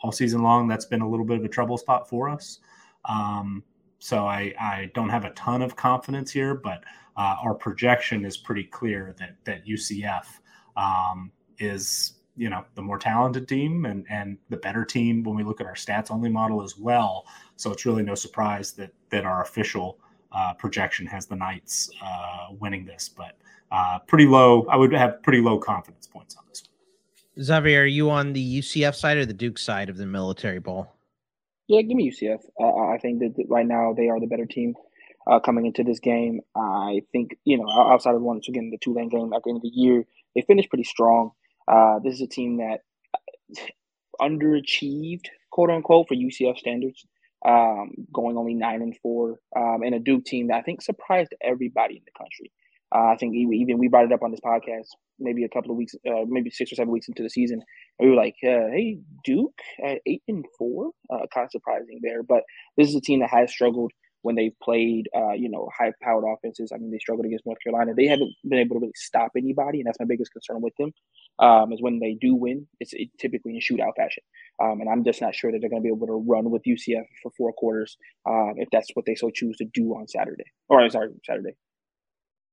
[0.00, 0.68] all season long.
[0.68, 2.60] That's been a little bit of a trouble spot for us.
[3.06, 3.64] Um,
[4.06, 6.84] so I, I don't have a ton of confidence here, but
[7.16, 10.26] uh, our projection is pretty clear that that UCF
[10.76, 15.42] um, is you know the more talented team and and the better team when we
[15.42, 17.26] look at our stats only model as well.
[17.56, 19.98] So it's really no surprise that that our official
[20.30, 23.36] uh, projection has the Knights uh, winning this, but
[23.72, 24.66] uh, pretty low.
[24.70, 26.62] I would have pretty low confidence points on this.
[27.42, 30.95] Xavier, are you on the UCF side or the Duke side of the Military Bowl?
[31.68, 32.40] Yeah, give me UCF.
[32.60, 34.74] Uh, I think that right now they are the better team
[35.30, 36.40] uh, coming into this game.
[36.54, 39.62] I think you know outside of once again the Tulane game at the end of
[39.62, 41.30] the year, they finished pretty strong.
[41.66, 42.80] Uh, this is a team that
[44.20, 47.06] underachieved, quote unquote, for UCF standards,
[47.46, 51.34] um, going only nine and four, um, and a Duke team that I think surprised
[51.42, 52.52] everybody in the country.
[52.96, 55.76] Uh, I think even we brought it up on this podcast maybe a couple of
[55.76, 57.62] weeks, uh, maybe six or seven weeks into the season.
[58.00, 62.22] we were like, uh, "Hey, Duke at eight and four, uh, kind of surprising there."
[62.22, 62.44] But
[62.76, 66.72] this is a team that has struggled when they've played, uh, you know, high-powered offenses.
[66.74, 67.92] I mean, they struggled against North Carolina.
[67.94, 70.92] They haven't been able to really stop anybody, and that's my biggest concern with them.
[71.38, 74.24] Um, is when they do win, it's it, typically in shootout fashion.
[74.60, 76.62] Um, and I'm just not sure that they're going to be able to run with
[76.66, 77.96] UCF for four quarters
[78.28, 80.44] um, if that's what they so choose to do on Saturday.
[80.68, 81.52] Or sorry, Saturday,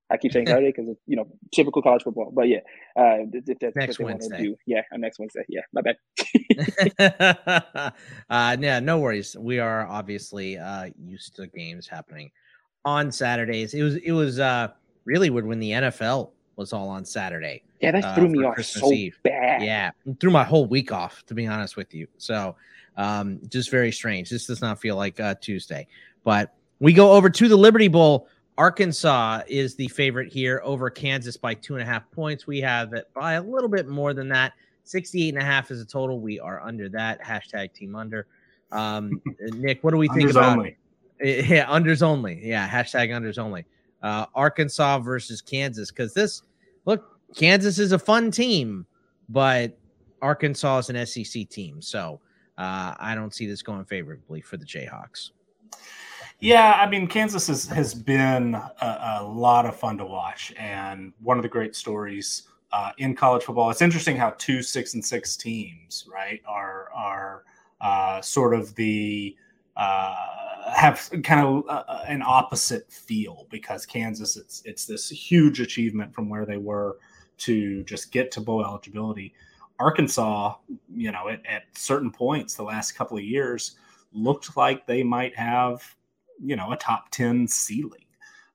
[0.10, 2.32] I keep saying Saturday because it's you know typical college football.
[2.34, 2.60] But yeah,
[2.96, 4.44] uh, if that's next what Wednesday.
[4.44, 5.46] Do, yeah, next Wednesday.
[5.50, 5.98] Yeah, my bad.
[8.30, 9.36] uh, yeah, no worries.
[9.38, 12.32] We are obviously uh, used to games happening
[12.86, 13.74] on Saturdays.
[13.74, 14.70] It was it was uh,
[15.06, 17.64] really weird when the NFL was all on Saturday.
[17.82, 19.18] Yeah, that uh, threw me off Christmas so Eve.
[19.24, 19.64] bad.
[19.64, 22.08] Yeah, threw my whole week off to be honest with you.
[22.18, 22.56] So
[22.98, 24.30] um, just very strange.
[24.30, 25.88] This does not feel like uh, Tuesday,
[26.24, 31.38] but we go over to the Liberty Bowl Arkansas is the favorite here over Kansas
[31.38, 32.46] by two and a half points.
[32.46, 34.54] We have it by a little bit more than that.
[34.84, 36.20] 68 and a half is a total.
[36.20, 37.22] We are under that.
[37.22, 38.28] Hashtag team under.
[38.72, 40.78] Um, Nick, what do we think unders about only.
[41.20, 42.42] Yeah, unders only.
[42.44, 43.66] Yeah, hashtag unders only.
[44.02, 45.90] Uh, Arkansas versus Kansas.
[45.90, 46.44] Because this,
[46.86, 48.86] look, Kansas is a fun team,
[49.30, 49.78] but
[50.22, 51.82] Arkansas is an SEC team.
[51.82, 52.20] So
[52.58, 55.32] uh, I don't see this going favorably for the Jayhawks.
[56.44, 61.14] Yeah, I mean, Kansas has, has been a, a, lot of fun to watch, and
[61.22, 63.70] one of the great stories uh, in college football.
[63.70, 67.46] It's interesting how two six and six teams, right, are are
[67.80, 69.38] uh, sort of the
[69.78, 70.16] uh,
[70.70, 76.14] have kind of uh, uh, an opposite feel because Kansas, it's it's this huge achievement
[76.14, 76.98] from where they were
[77.38, 79.34] to just get to bowl eligibility.
[79.80, 80.56] Arkansas,
[80.94, 83.78] you know, at, at certain points the last couple of years
[84.12, 85.82] looked like they might have
[86.44, 88.06] you know a top 10 ceiling.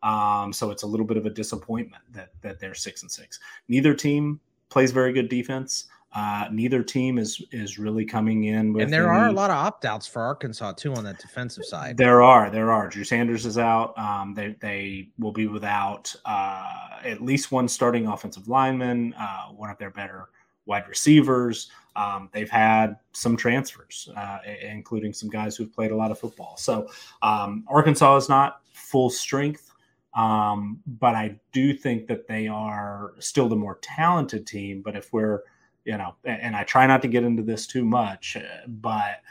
[0.03, 3.41] Um, so it's a little bit of a disappointment that that they're six and six.
[3.69, 5.87] Neither team plays very good defense.
[6.15, 9.51] Uh, neither team is is really coming in with and there any, are a lot
[9.51, 11.99] of opt-outs for arkansas too on that defensive side.
[11.99, 12.89] There are there are.
[12.89, 13.99] Drew sanders is out.
[13.99, 19.69] Um, they they will be without uh, at least one starting offensive lineman uh, one
[19.69, 20.31] of their better
[20.69, 21.71] wide receivers.
[21.97, 26.57] Um, they've had some transfers, uh, including some guys who've played a lot of football.
[26.57, 26.89] So
[27.23, 29.73] um, Arkansas is not full strength,
[30.15, 34.83] Um, but I do think that they are still the more talented team.
[34.83, 35.43] But if we're,
[35.85, 39.23] you know, and I try not to get into this too much, uh, but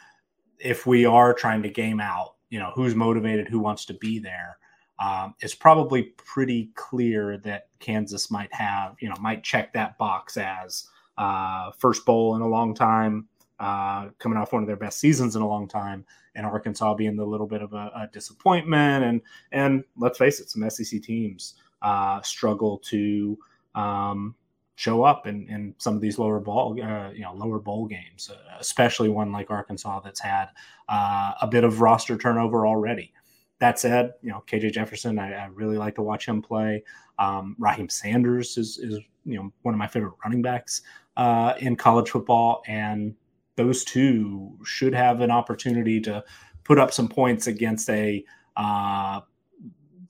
[0.60, 4.19] if we are trying to game out, you know, who's motivated, who wants to be
[4.19, 4.58] there,
[5.00, 10.38] um, it's probably pretty clear that Kansas might have, you know, might check that box
[10.38, 13.27] as uh, first bowl in a long time,
[13.60, 17.15] uh, coming off one of their best seasons in a long time, and Arkansas being
[17.15, 19.06] the little bit of a, a disappointment.
[19.06, 23.38] And and let's face it, some SEC teams uh, struggle to
[23.75, 24.36] um,
[24.75, 28.32] show up in, in some of these lower ball, uh, you know, lower bowl games,
[28.60, 30.49] especially one like Arkansas that's had
[30.89, 33.12] uh, a bit of roster turnover already
[33.60, 36.84] that said, you know, KJ Jefferson, I, I really like to watch him play.
[37.17, 40.84] Um, Raheim Sanders is, is, you know, one of my favorite running backs
[41.17, 42.63] uh, in college football.
[42.67, 43.15] And
[43.56, 46.23] those two should have an opportunity to
[46.63, 48.23] put up some points against a
[48.56, 49.21] uh,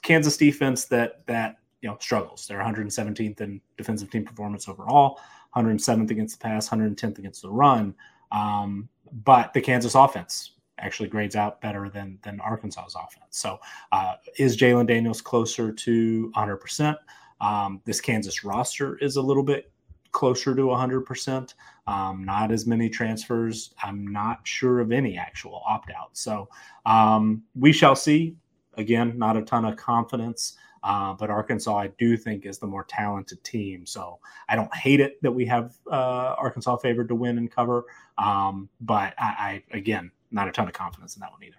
[0.04, 2.46] Kansas defense that, that, you know, struggles.
[2.46, 5.20] They're 117th in defensive team performance overall,
[5.56, 7.96] 107th against the pass, 110th against the run.
[8.32, 8.90] Um,
[9.24, 13.26] but the Kansas offense actually grades out better than than Arkansas's offense.
[13.32, 13.58] So
[13.92, 16.98] uh, is Jalon Daniels closer to 100 percent?
[17.40, 19.72] Um, this Kansas roster is a little bit
[20.18, 21.54] closer to 100%.
[21.86, 23.76] Um, not as many transfers.
[23.84, 26.18] I'm not sure of any actual opt out.
[26.18, 26.50] So
[26.88, 28.36] um, we shall see.
[28.78, 30.58] Again, not a ton of confidence.
[30.82, 33.86] Uh, but Arkansas, I do think, is the more talented team.
[33.86, 34.18] So
[34.50, 37.86] I don't hate it that we have uh, Arkansas favored to win and cover.
[38.18, 41.58] Um, but I, I, again, not a ton of confidence in that one either.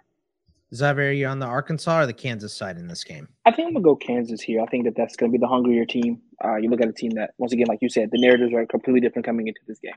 [0.74, 3.28] Xavier, you on the Arkansas or the Kansas side in this game?
[3.46, 4.60] I think I'm gonna go Kansas here.
[4.60, 6.20] I think that that's gonna be the hungrier team.
[6.44, 8.66] Uh, you look at a team that, once again, like you said, the narratives are
[8.66, 9.92] completely different coming into this game.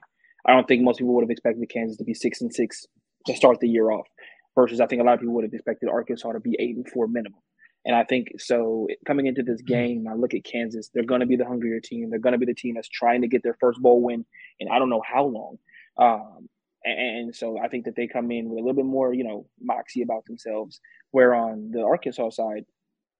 [0.45, 2.85] I don't think most people would have expected Kansas to be six and six
[3.27, 4.07] to start the year off,
[4.55, 6.87] versus I think a lot of people would have expected Arkansas to be eight and
[6.89, 7.39] four minimum.
[7.85, 9.73] And I think so coming into this mm-hmm.
[9.73, 12.09] game, I look at Kansas, they're going to be the hungrier team.
[12.09, 14.25] They're going to be the team that's trying to get their first bowl win
[14.59, 15.57] and I don't know how long.
[15.97, 16.49] Um,
[16.83, 19.47] and so I think that they come in with a little bit more, you know,
[19.61, 20.79] moxie about themselves.
[21.11, 22.65] Where on the Arkansas side,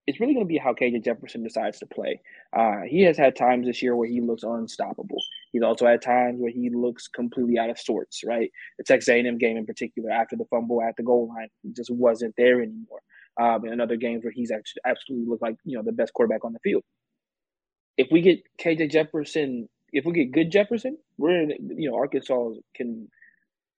[0.06, 2.20] it's really going to be how KJ Jefferson decides to play.
[2.52, 5.18] Uh, he has had times this year where he looks unstoppable.
[5.52, 8.22] He's also had times where he looks completely out of sorts.
[8.26, 11.72] Right, the Texas A&M game in particular, after the fumble at the goal line, he
[11.72, 13.02] just wasn't there anymore.
[13.40, 16.44] Um, and other games where he's actually absolutely looked like you know the best quarterback
[16.44, 16.82] on the field.
[17.96, 22.50] If we get KJ Jefferson, if we get good Jefferson, we're in, you know Arkansas
[22.74, 23.08] can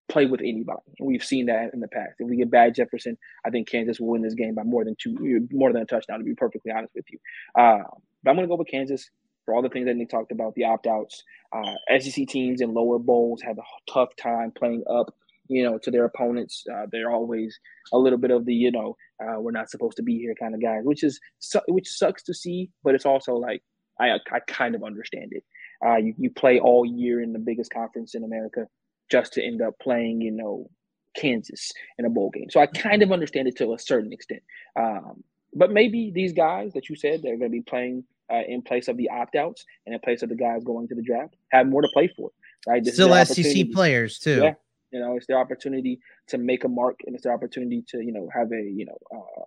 [0.08, 0.80] play with anybody.
[0.98, 2.14] And we've seen that in the past.
[2.18, 4.96] If we get bad Jefferson, I think Kansas will win this game by more than
[5.00, 7.18] two, more than a touchdown, to be perfectly honest with you.
[7.58, 7.84] Uh,
[8.22, 9.10] but I'm going to go with Kansas
[9.44, 11.22] for all the things that Nick talked about, the opt outs.
[11.52, 15.14] Uh, SEC teams in lower bowls have a tough time playing up.
[15.48, 17.58] You know, to their opponents, uh, they're always
[17.92, 20.54] a little bit of the, you know, uh, we're not supposed to be here kind
[20.54, 21.20] of guys, which is
[21.68, 23.62] which sucks to see, but it's also like
[24.00, 25.44] I I kind of understand it.
[25.84, 28.66] Uh, you you play all year in the biggest conference in America
[29.14, 30.68] just to end up playing, you know,
[31.14, 32.50] Kansas in a bowl game.
[32.50, 34.42] So I kind of understand it to a certain extent.
[34.74, 35.22] Um,
[35.54, 38.88] but maybe these guys that you said they're going to be playing uh, in place
[38.88, 41.68] of the opt outs and in place of the guys going to the draft have
[41.68, 42.30] more to play for,
[42.66, 42.82] right?
[42.82, 44.42] This Still SEC players too.
[44.42, 44.54] Yeah,
[44.90, 48.10] you know, it's their opportunity to make a mark and it's their opportunity to, you
[48.10, 49.44] know, have a, you know, uh,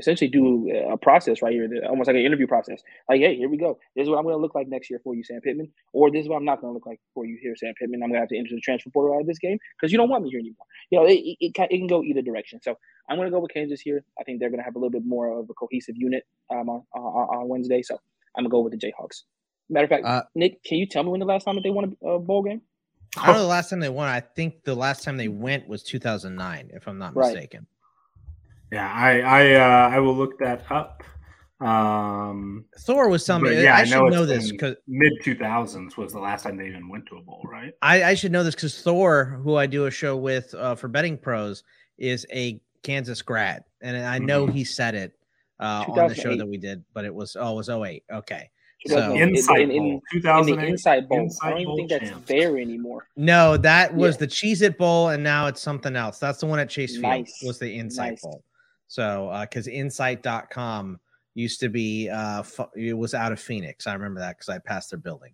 [0.00, 2.82] essentially do a process right here, almost like an interview process.
[3.08, 3.78] Like, hey, here we go.
[3.94, 6.10] This is what I'm going to look like next year for you, Sam Pittman, or
[6.10, 8.02] this is what I'm not going to look like for you here, Sam Pittman.
[8.02, 9.98] I'm going to have to enter the transfer portal out of this game because you
[9.98, 10.66] don't want me here anymore.
[10.90, 12.60] You know, it, it, it, can, it can go either direction.
[12.62, 12.76] So
[13.08, 14.02] I'm going to go with Kansas here.
[14.18, 16.68] I think they're going to have a little bit more of a cohesive unit um,
[16.68, 17.82] on, on, on Wednesday.
[17.82, 17.94] So
[18.36, 19.22] I'm going to go with the Jayhawks.
[19.68, 21.70] Matter of fact, uh, Nick, can you tell me when the last time that they
[21.70, 22.62] won a, bowl game?
[23.16, 24.08] I don't know the last time they won.
[24.08, 27.32] I think the last time they went was 2009, if I'm not right.
[27.32, 27.66] mistaken.
[28.72, 31.02] Yeah, I I uh, I will look that up.
[31.60, 33.52] Um, Thor was something.
[33.52, 36.56] Yeah, I, I know should know this because mid two thousands was the last time
[36.56, 37.74] they even went to a bowl, right?
[37.82, 40.88] I, I should know this because Thor, who I do a show with uh, for
[40.88, 41.62] betting pros,
[41.98, 44.54] is a Kansas grad, and I know mm-hmm.
[44.54, 45.12] he said it
[45.58, 48.04] uh, on the show that we did, but it was oh, it was 08.
[48.10, 48.50] Okay.
[48.86, 51.18] So Insight in, in, in, in the Insight Bowl.
[51.18, 52.08] Insight I don't even think champs.
[52.08, 53.08] that's there anymore.
[53.14, 54.20] No, that was yeah.
[54.20, 56.18] the Cheez It Bowl, and now it's something else.
[56.18, 57.02] That's the one at Chase Field.
[57.02, 57.42] Nice.
[57.44, 58.22] Was the Insight nice.
[58.22, 58.42] Bowl.
[58.90, 60.98] So, because uh, insight.com
[61.34, 62.42] used to be, uh,
[62.74, 63.86] it was out of Phoenix.
[63.86, 65.32] I remember that because I passed their building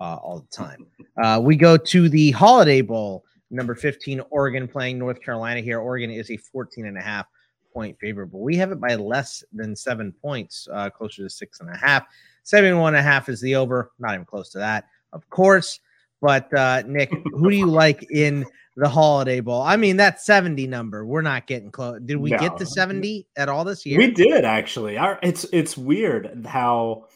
[0.00, 0.88] uh, all the time.
[1.22, 5.78] Uh, we go to the Holiday Bowl, number 15, Oregon playing North Carolina here.
[5.78, 7.26] Oregon is a 14 and a half
[7.72, 11.60] point favorite, but we have it by less than seven points, uh, closer to six
[11.60, 12.06] and a half.
[12.42, 15.78] Seven one and a half is the over, not even close to that, of course.
[16.20, 18.44] But uh, Nick, who do you like in
[18.76, 19.62] the Holiday Bowl.
[19.62, 22.00] I mean, that 70 number, we're not getting close.
[22.04, 22.38] Did we No.
[22.38, 23.98] get to 70 at all this year?
[23.98, 24.98] We did actually.
[24.98, 27.06] Our, it's it's weird how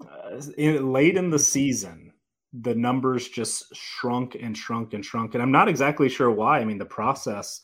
[0.00, 2.12] uh, in, late in the season
[2.52, 6.58] the numbers just shrunk and shrunk and shrunk, and I'm not exactly sure why.
[6.58, 7.60] I mean, the process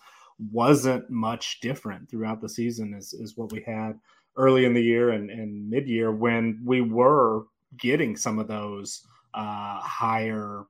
[0.53, 3.99] wasn't much different throughout the season is as what we had
[4.37, 7.45] early in the year and, and mid year when we were
[7.79, 9.01] getting some of those
[9.33, 10.65] uh, higher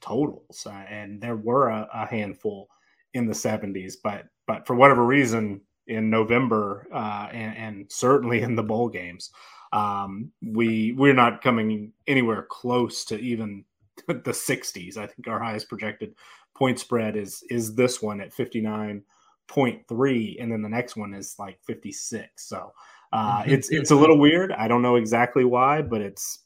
[0.00, 2.68] totals, uh, and there were a, a handful
[3.14, 8.56] in the 70s, but but for whatever reason in November uh, and, and certainly in
[8.56, 9.30] the bowl games,
[9.72, 13.64] um, we we're not coming anywhere close to even
[14.08, 14.96] the 60s.
[14.96, 16.14] I think our highest projected
[16.54, 21.58] point spread is is this one at 59.3, and then the next one is like
[21.64, 22.28] 56.
[22.36, 22.72] So
[23.12, 24.52] uh, it's it's a little weird.
[24.52, 26.40] I don't know exactly why, but it's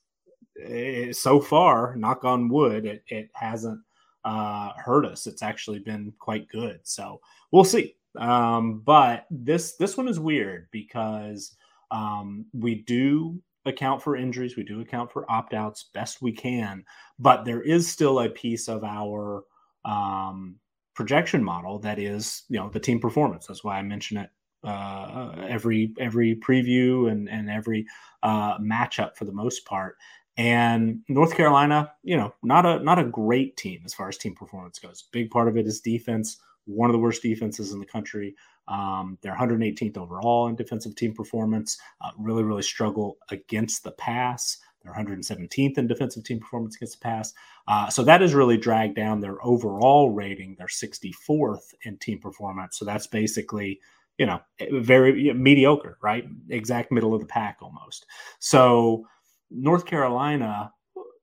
[0.63, 3.81] it, so far, knock on wood, it, it hasn't
[4.25, 5.27] uh, hurt us.
[5.27, 6.81] It's actually been quite good.
[6.83, 7.97] So we'll see.
[8.17, 11.55] Um, but this this one is weird because
[11.91, 16.85] um, we do account for injuries, we do account for opt outs best we can,
[17.19, 19.45] but there is still a piece of our
[19.85, 20.57] um,
[20.95, 23.47] projection model that is you know the team performance.
[23.47, 24.31] That's why I mention it
[24.65, 27.87] uh, every every preview and and every
[28.23, 29.97] uh, matchup for the most part.
[30.37, 34.35] And North Carolina, you know, not a not a great team as far as team
[34.35, 35.05] performance goes.
[35.13, 36.39] Big part of it is defense.
[36.67, 38.35] One of the worst defenses in the country.
[38.69, 41.79] Um, they're 118th overall in defensive team performance.
[42.01, 44.59] Uh, really, really struggle against the pass.
[44.83, 47.35] They're 117th in defensive team performance against the pass.
[47.69, 50.55] Uh, so that has really dragged down their overall rating.
[50.57, 52.79] They're 64th in team performance.
[52.79, 53.81] So that's basically,
[54.17, 56.25] you know, very mediocre, right?
[56.49, 58.07] Exact middle of the pack almost.
[58.39, 59.07] So
[59.51, 60.73] North Carolina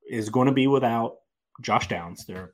[0.09, 1.15] is going to be without
[1.61, 2.25] Josh Downs.
[2.25, 2.53] They're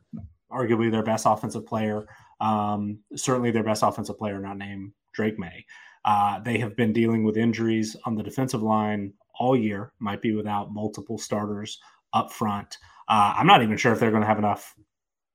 [0.52, 2.06] arguably their best offensive player.
[2.40, 5.66] Um, certainly their best offensive player, not named Drake Maye.
[6.06, 10.34] Uh, they have been dealing with injuries on the defensive line all year, might be
[10.34, 11.80] without multiple starters
[12.14, 12.78] up front.
[13.08, 14.76] Uh, I'm not even sure if they're going to have enough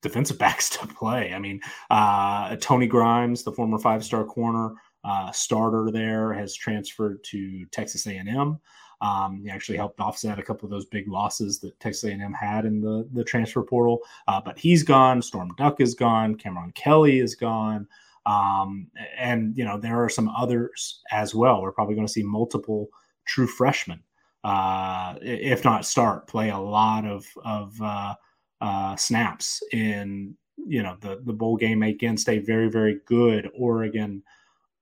[0.03, 1.32] defensive backs to play.
[1.34, 1.61] I mean,
[1.91, 4.74] uh, Tony Grimes, the former five-star corner
[5.05, 8.59] uh, starter there, has transferred to Texas A&M.
[9.01, 12.64] Um, he actually helped offset a couple of those big losses that Texas A&M had
[12.64, 14.01] in the the transfer portal.
[14.26, 15.22] Uh, but he's gone.
[15.22, 16.34] Storm Duck is gone.
[16.34, 17.86] Cameron Kelly is gone.
[18.26, 21.62] Um, and you know there are some others as well.
[21.62, 22.88] We're probably going to see multiple
[23.24, 24.03] true freshmen,
[24.44, 28.14] uh, if not start, play a lot of of uh,
[28.61, 30.36] uh, snaps in
[30.66, 34.22] you know the the bowl game against a very very good Oregon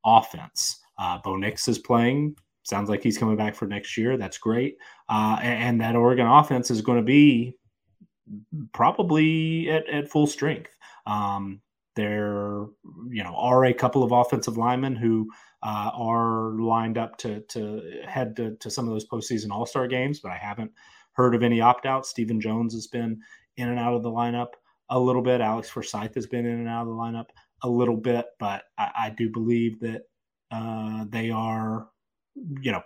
[0.05, 0.81] offense.
[0.99, 2.37] Uh, Bo Nix is playing
[2.67, 4.17] sounds like he's coming back for next year.
[4.17, 4.77] That's great.
[5.09, 7.55] Uh, and, and, that Oregon offense is going to be
[8.73, 10.77] probably at, at full strength.
[11.07, 11.61] Um,
[11.95, 12.67] there,
[13.09, 15.31] you know, are a couple of offensive linemen who
[15.63, 19.87] uh, are lined up to to head to, to some of those postseason All Star
[19.87, 20.73] games, but I haven't
[21.13, 22.11] heard of any opt outs.
[22.11, 23.21] Stephen Jones has been
[23.57, 24.49] in and out of the lineup
[24.91, 25.41] a little bit.
[25.41, 27.29] Alex Forsyth has been in and out of the lineup
[27.63, 30.03] a little bit, but I, I do believe that
[30.51, 31.89] uh, they are
[32.61, 32.83] you know,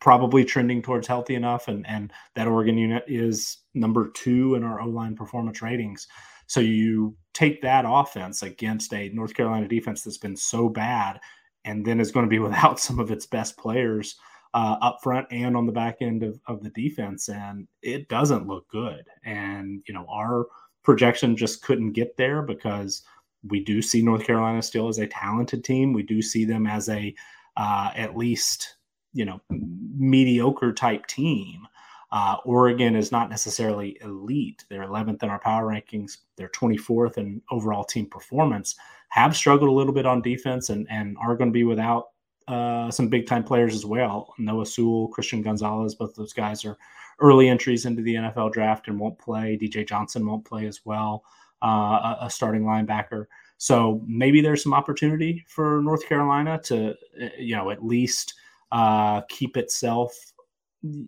[0.00, 4.80] probably trending towards healthy enough, and and that Oregon unit is number two in our
[4.80, 6.08] O line performance ratings.
[6.46, 11.20] So you take that offense against a North Carolina defense that's been so bad,
[11.64, 14.16] and then is going to be without some of its best players
[14.54, 18.46] uh, up front and on the back end of, of the defense, and it doesn't
[18.46, 19.04] look good.
[19.24, 20.46] And you know, our
[20.82, 23.02] projection just couldn't get there because
[23.48, 25.92] we do see North Carolina still as a talented team.
[25.92, 27.14] We do see them as a
[27.56, 28.76] uh, at least
[29.12, 31.66] you know mediocre type team.
[32.12, 34.64] Uh, Oregon is not necessarily elite.
[34.68, 36.18] They're 11th in our power rankings.
[36.36, 38.74] They're 24th in overall team performance.
[39.10, 42.08] Have struggled a little bit on defense and and are going to be without
[42.48, 44.34] uh, some big time players as well.
[44.38, 46.76] Noah Sewell, Christian Gonzalez, both those guys are
[47.20, 49.56] early entries into the NFL draft and won't play.
[49.60, 51.22] DJ Johnson won't play as well,
[51.62, 53.26] uh, a, a starting linebacker.
[53.60, 56.92] So maybe there's some opportunity for North Carolina to,
[57.22, 58.32] uh, you know, at least
[58.72, 60.16] uh, keep itself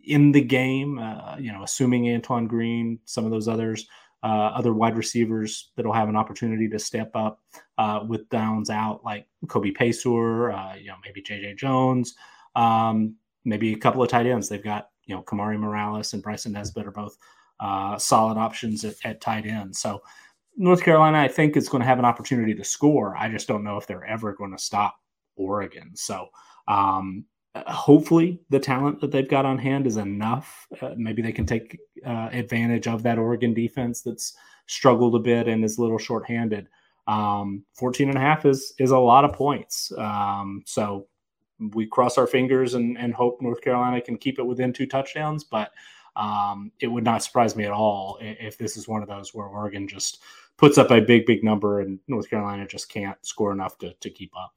[0.05, 0.98] in the game.
[0.98, 3.88] Uh, you know, assuming Antoine Green, some of those others,
[4.22, 7.40] uh, other wide receivers that'll have an opportunity to step up
[7.78, 12.16] uh, with downs out, like Kobe Paysour, uh, you know, maybe JJ Jones,
[12.55, 14.50] um, maybe a couple of tight ends.
[14.50, 17.16] They've got you know Kamari Morales and Bryson Nesbitt are both
[17.98, 19.74] solid options at, at tight end.
[19.74, 20.03] So
[20.57, 23.16] North Carolina, I think, is going to have an opportunity to score.
[23.16, 24.96] I just don't know if they're ever going to stop
[25.36, 25.92] Oregon.
[25.94, 26.28] So,
[26.68, 27.24] um,
[27.66, 30.66] hopefully, the talent that they've got on hand is enough.
[30.80, 34.34] Uh, maybe they can take uh, advantage of that Oregon defense that's
[34.66, 36.68] struggled a bit and is a little shorthanded.
[37.09, 39.92] um, 14 and a half is is a lot of points.
[39.98, 41.09] Um, so
[41.74, 45.44] we cross our fingers and, and hope North Carolina can keep it within two touchdowns.
[45.44, 45.72] But
[46.16, 49.46] um, it would not surprise me at all if this is one of those where
[49.46, 50.22] Oregon just
[50.57, 54.11] puts up a big, big number and North Carolina just can't score enough to, to
[54.11, 54.53] keep up.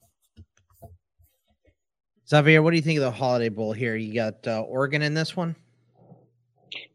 [2.27, 3.95] Xavier, what do you think of the Holiday Bowl here?
[3.95, 5.55] You got uh, Oregon in this one?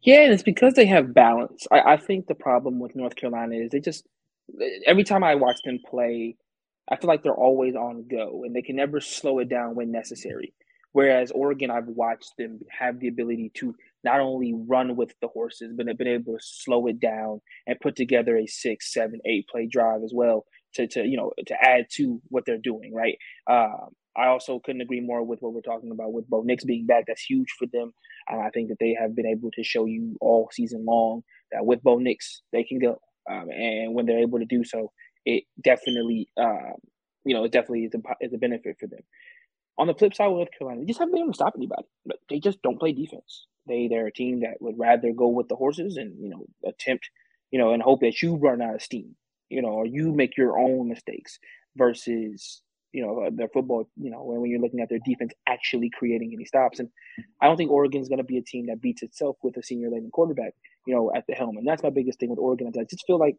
[0.03, 1.66] Yeah, and it's because they have balance.
[1.70, 4.07] I, I think the problem with North Carolina is they just
[4.86, 6.36] every time I watch them play,
[6.90, 9.92] I feel like they're always on go and they can never slow it down when
[9.92, 10.53] necessary.
[10.92, 13.74] Whereas Oregon, I've watched them have the ability to
[14.05, 17.80] not only run with the horses, but have been able to slow it down and
[17.80, 21.55] put together a six, seven, eight play drive as well to, to you know to
[21.62, 22.92] add to what they're doing.
[22.94, 23.18] Right.
[23.48, 26.86] Um, I also couldn't agree more with what we're talking about with Bo Nix being
[26.86, 27.05] back.
[27.07, 27.92] That's huge for them.
[28.30, 31.22] Uh, I think that they have been able to show you all season long
[31.53, 34.90] that with Bo Nix they can go, um, and when they're able to do so,
[35.24, 36.72] it definitely, uh,
[37.24, 39.01] you know, it definitely is a, is a benefit for them.
[39.80, 41.84] On the flip side, with Carolina, they just haven't been able to stop anybody.
[42.28, 43.46] They just don't play defense.
[43.66, 47.08] They they're a team that would rather go with the horses and you know attempt,
[47.50, 49.16] you know, and hope that you run out of steam,
[49.48, 51.38] you know, or you make your own mistakes
[51.76, 52.62] versus
[52.92, 53.88] you know their football.
[53.96, 56.90] You know, when, when you're looking at their defense actually creating any stops, and
[57.40, 59.90] I don't think Oregon's going to be a team that beats itself with a senior
[59.90, 60.54] leading quarterback,
[60.86, 61.56] you know, at the helm.
[61.56, 62.72] And that's my biggest thing with Oregon.
[62.78, 63.36] I just feel like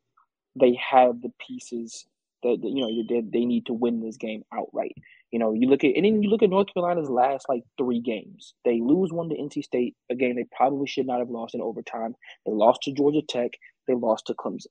[0.60, 2.06] they have the pieces
[2.44, 4.96] that, that you know they, they need to win this game outright.
[5.32, 8.02] You know, you look at and then you look at North Carolina's last like three
[8.02, 8.54] games.
[8.66, 11.62] They lose one to NC State, a game they probably should not have lost in
[11.62, 12.16] overtime.
[12.46, 13.52] They lost to Georgia Tech.
[13.88, 14.68] They lost to Clemson.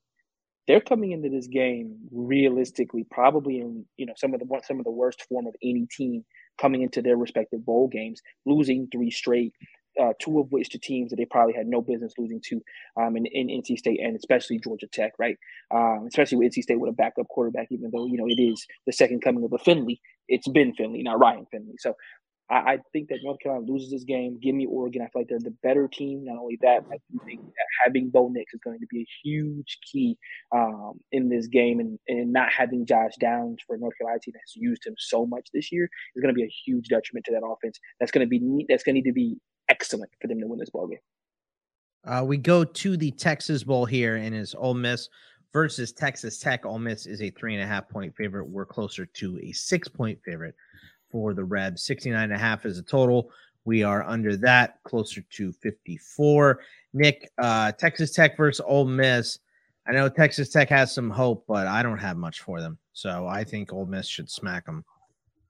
[0.67, 4.85] They're coming into this game realistically, probably in you know some of the some of
[4.85, 6.23] the worst form of any team
[6.59, 9.53] coming into their respective bowl games, losing three straight,
[9.99, 12.61] uh, two of which to teams that they probably had no business losing to
[12.99, 15.37] um, in, in NC State and especially Georgia Tech, right?
[15.73, 18.65] Um, especially with NC State with a backup quarterback, even though, you know, it is
[18.85, 19.99] the second coming of a Finley.
[20.31, 21.75] It's Ben Finley, not Ryan Finley.
[21.77, 21.93] So
[22.49, 24.39] I, I think that North Carolina loses this game.
[24.41, 25.01] Give me Oregon.
[25.01, 26.23] I feel like they're the better team.
[26.25, 29.77] Not only that, I think that having Bo Nix is going to be a huge
[29.91, 30.17] key
[30.55, 34.55] um, in this game and, and not having Josh Downs for North Carolina team that's
[34.55, 37.45] used him so much this year is going to be a huge detriment to that
[37.45, 37.79] offense.
[37.99, 39.37] That's going to be that's going to need to be
[39.69, 40.99] excellent for them to win this ball game.
[42.03, 45.07] Uh, we go to the Texas Bowl here, and it's Ole Miss
[45.53, 46.65] versus Texas Tech.
[46.65, 48.45] Ole Miss is a three and a half point favorite.
[48.45, 50.55] We're closer to a six point favorite
[51.11, 51.83] for the Rebs.
[51.83, 53.31] 69 and a half is a total.
[53.65, 56.59] We are under that, closer to 54.
[56.93, 59.39] Nick, uh, Texas Tech versus Ole Miss.
[59.87, 62.77] I know Texas Tech has some hope, but I don't have much for them.
[62.93, 64.83] So I think Ole Miss should smack them.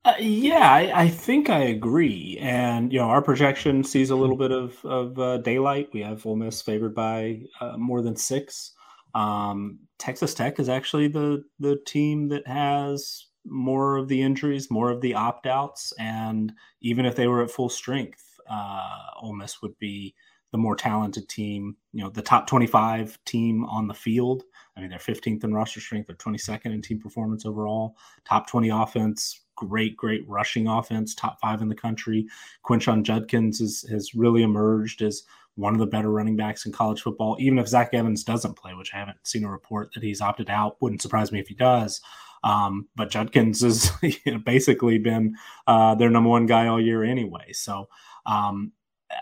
[0.04, 2.38] Uh, yeah, I, I, think I agree.
[2.41, 5.89] And you know, our projection sees a little bit of of uh, daylight.
[5.93, 8.72] We have Ole Miss favored by uh, more than six.
[9.14, 14.91] Um, Texas Tech is actually the the team that has more of the injuries, more
[14.91, 19.62] of the opt outs, and even if they were at full strength, uh, Ole Miss
[19.62, 20.16] would be
[20.51, 21.76] the more talented team.
[21.93, 24.43] You know, the top twenty five team on the field.
[24.76, 26.07] I mean, they're 15th in roster strength.
[26.07, 27.97] They're 22nd in team performance overall.
[28.24, 32.26] Top 20 offense, great, great rushing offense, top five in the country.
[32.66, 35.24] Quinshon Judkins is, has really emerged as
[35.56, 38.74] one of the better running backs in college football, even if Zach Evans doesn't play,
[38.74, 40.78] which I haven't seen a report that he's opted out.
[40.82, 42.02] Wouldn't surprise me if he does.
[42.43, 45.36] Um, but Judkins has you know, basically been
[45.68, 47.52] uh, their number one guy all year anyway.
[47.54, 47.88] So,
[48.26, 48.72] um,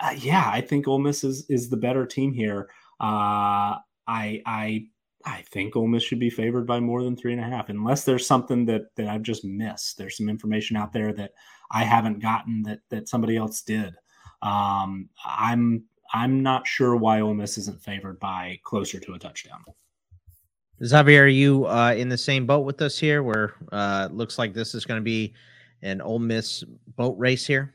[0.01, 2.69] uh, yeah, I think Ole Miss is, is the better team here.
[3.01, 4.87] Uh, I, I
[5.25, 8.05] I think Ole Miss should be favored by more than three and a half, unless
[8.05, 9.97] there's something that that I've just missed.
[9.97, 11.33] There's some information out there that
[11.71, 13.95] I haven't gotten that that somebody else did.
[14.41, 15.83] Um, I'm
[16.13, 19.63] I'm not sure why Ole Miss isn't favored by closer to a touchdown.
[20.83, 23.21] Xavier, are you uh, in the same boat with us here?
[23.21, 25.33] Where uh, looks like this is going to be
[25.81, 26.63] an Ole Miss
[26.95, 27.73] boat race here.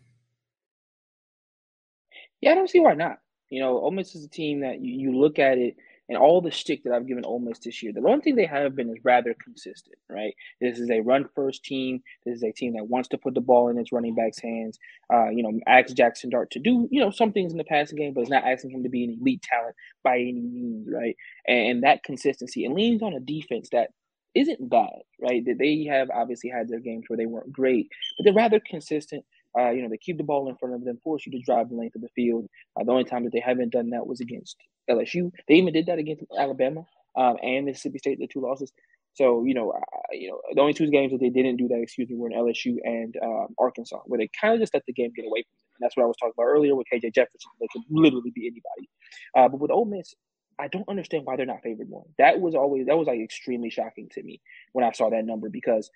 [2.40, 3.18] Yeah, I don't see why not.
[3.50, 5.76] You know, Ole Miss is a team that you, you look at it
[6.08, 8.46] and all the stick that I've given Ole Miss this year, the one thing they
[8.46, 10.34] have been is rather consistent, right?
[10.60, 12.02] This is a run first team.
[12.26, 14.78] This is a team that wants to put the ball in its running back's hands.
[15.12, 17.96] Uh, you know, asks Jaxson Dart to do, you know, some things in the passing
[17.96, 21.16] game, but it's not asking him to be an elite talent by any means, right?
[21.46, 23.90] And, and that consistency and leans on a defense that
[24.34, 25.44] isn't bad, right?
[25.46, 27.88] That they have obviously had their games where they weren't great,
[28.18, 29.24] but they're rather consistent.
[29.58, 31.68] Uh, you know, they keep the ball in front of them, force you to drive
[31.68, 32.48] the length of the field.
[32.78, 34.56] Uh, the only time that they haven't done that was against
[34.90, 35.30] LSU.
[35.48, 36.84] They even did that against Alabama
[37.16, 38.72] um, and Mississippi State, the two losses.
[39.14, 39.80] So you know, uh,
[40.12, 42.36] you know, the only two games that they didn't do that, excuse me, were in
[42.36, 45.56] LSU and um, Arkansas, where they kind of just let the game get away from
[45.56, 45.68] them.
[45.78, 47.50] And that's what I was talking about earlier with KJ Jefferson.
[47.60, 48.90] They could literally be anybody.
[49.36, 50.14] Uh, but with Ole Miss,
[50.58, 52.04] I don't understand why they're not favored more.
[52.18, 54.40] That was always that was like extremely shocking to me
[54.72, 55.90] when I saw that number because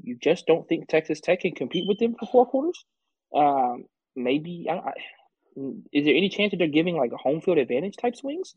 [0.00, 2.84] you just don't think Texas Tech can compete with them for four quarters.
[3.34, 3.84] Um,
[4.16, 4.92] maybe I, I,
[5.92, 8.54] is there any chance that they're giving like a home field advantage type swings?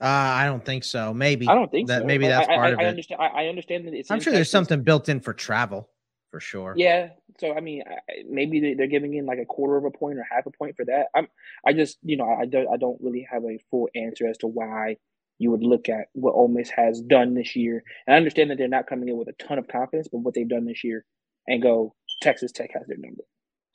[0.00, 1.14] Uh, I don't think so.
[1.14, 2.00] Maybe I don't think that.
[2.00, 2.06] So.
[2.06, 2.82] Maybe that's I, part I, of it.
[2.82, 2.86] I.
[2.86, 4.10] Understand, I, I understand that it's.
[4.10, 5.88] I'm sure there's something built in for travel,
[6.30, 6.74] for sure.
[6.76, 7.10] Yeah.
[7.38, 7.84] So I mean,
[8.28, 10.84] maybe they're giving in like a quarter of a point or half a point for
[10.86, 11.06] that.
[11.14, 11.28] I'm.
[11.64, 14.48] I just you know I don't I don't really have a full answer as to
[14.48, 14.96] why
[15.38, 17.82] you would look at what Ole Miss has done this year.
[18.06, 20.34] And I understand that they're not coming in with a ton of confidence, but what
[20.34, 21.04] they've done this year,
[21.48, 23.24] and go Texas Tech has their number.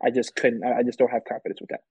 [0.04, 0.64] I just couldn't.
[0.64, 1.82] I just don't have confidence with that.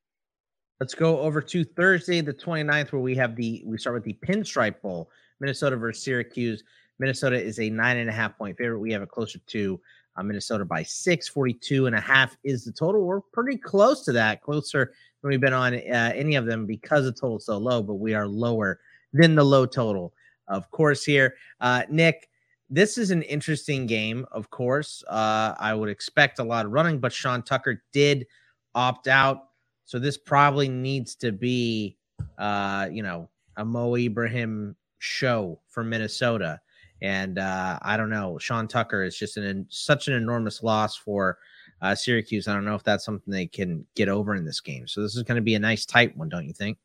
[0.81, 4.17] Let's go over to Thursday, the 29th, where we have the we start with the
[4.27, 5.11] Pinstripe Bowl,
[5.41, 6.63] Minnesota versus Syracuse.
[6.99, 8.79] Minnesota is a nine and a half point favorite.
[8.79, 9.81] We have it closer to
[10.17, 13.03] uh, Minnesota by six, 42 and a half is the total.
[13.03, 14.93] We're pretty close to that, closer
[15.23, 18.15] than we've been on uh, any of them because the total so low, but we
[18.15, 18.81] are lower
[19.17, 20.13] than the low total,
[20.49, 21.05] of course.
[21.05, 22.29] Here, uh, Nick,
[22.69, 25.05] this is an interesting game, of course.
[25.09, 28.27] Uh, I would expect a lot of running, but Sean Tucker did
[28.75, 29.49] opt out.
[29.85, 31.97] So this probably needs to be,
[32.39, 36.61] uh, you know, a Mo Ibrahim show for Minnesota.
[37.03, 41.39] And uh, I don't know, Sean Tucker is just an such an enormous loss for
[41.83, 42.49] uh, Syracuse.
[42.49, 44.89] I don't know if that's something they can get over in this game.
[44.89, 46.79] So this is going to be a nice tight one, don't you think?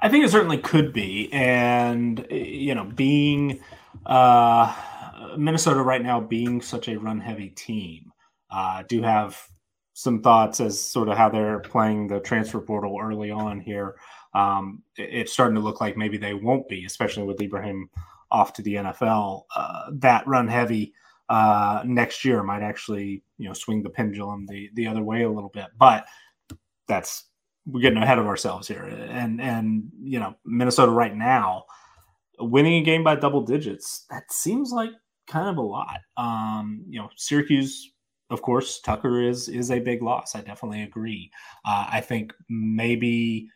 [0.00, 3.60] I think it certainly could be, and you know, being
[4.06, 4.74] uh,
[5.36, 8.12] Minnesota right now being such a run-heavy team,
[8.50, 9.40] uh, do have
[9.94, 13.96] some thoughts as sort of how they're playing the transfer portal early on here.
[14.34, 17.90] Um, it's starting to look like maybe they won't be, especially with Ibrahim
[18.30, 19.42] off to the NFL.
[19.56, 20.92] Uh, that run heavy
[21.28, 25.30] uh, next year might actually, you know, swing the pendulum the the other way a
[25.30, 25.66] little bit.
[25.76, 26.06] But
[26.86, 27.24] that's
[27.68, 28.84] we're getting ahead of ourselves here.
[28.84, 31.64] And and you know, Minnesota right now
[32.40, 34.90] winning a game by double digits, that seems like
[35.26, 35.98] kind of a lot.
[36.16, 37.92] Um, you know, Syracuse
[38.30, 40.34] of course, Tucker is is a big loss.
[40.34, 41.30] I definitely agree.
[41.64, 43.48] Uh, I think maybe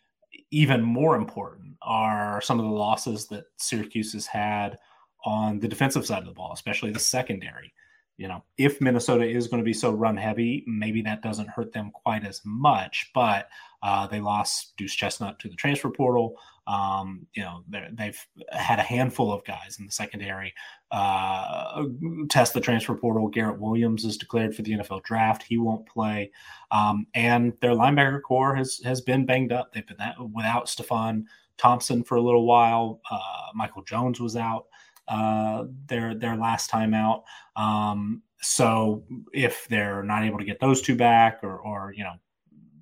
[0.51, 4.79] even more important are some of the losses that Syracuse has had
[5.25, 7.73] on the defensive side of the ball, especially the secondary.
[8.19, 11.73] You know, if Minnesota is going to be so run heavy, maybe that doesn't hurt
[11.73, 13.11] them quite as much.
[13.15, 13.49] But
[13.83, 16.37] uh, they lost Deuce Chestnut to the transfer portal.
[16.67, 18.19] Um, you know, they've
[18.53, 20.55] had a handful of guys in the secondary
[20.93, 21.85] uh,
[22.29, 23.29] test the transfer portal.
[23.29, 25.43] Garrett Williams is declared for the NFL draft.
[25.43, 26.31] He won't play.
[26.71, 29.73] Um, and their linebacker corps has has been banged up.
[29.73, 31.25] They've been that, without Stefon
[31.57, 33.01] Thompson for a little while.
[33.11, 34.67] Uh, Michael Jones was out
[35.09, 37.25] uh, their their last time out.
[37.57, 42.15] Um, so if they're not able to get those two back, or or you know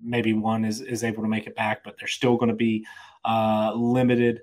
[0.03, 2.85] maybe one is is able to make it back, but they're still going to be
[3.25, 4.41] uh, limited.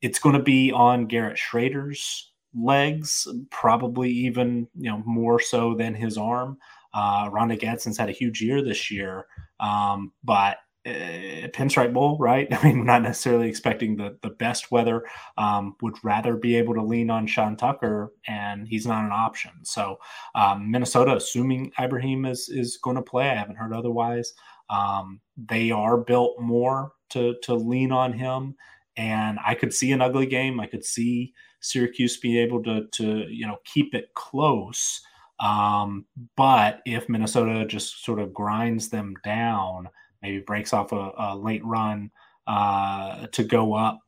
[0.00, 5.94] It's going to be on Garrett Shrader's legs, probably even you know more so than
[5.94, 6.58] his arm.
[6.92, 9.26] Uh, Ronda Gadsden's had a huge year this year,
[9.58, 12.46] um, but uh, Pinstripe Bowl, right?
[12.52, 15.04] I mean, not necessarily expecting the the best weather.
[15.38, 19.52] Um, would rather be able to lean on Sean Tucker, and he's not an option.
[19.62, 19.98] So
[20.34, 24.32] um, Minnesota, assuming Ibrahim is is going to play, I haven't heard otherwise.
[24.70, 28.54] Um, they are built more to to lean on him,
[28.96, 30.60] and I could see an ugly game.
[30.60, 35.00] I could see Syracuse be able to to you know keep it close.
[35.40, 36.06] Um,
[36.36, 39.88] but if Minnesota just sort of grinds them down,
[40.24, 42.10] maybe breaks off a, a late run
[42.46, 44.00] uh, to go up,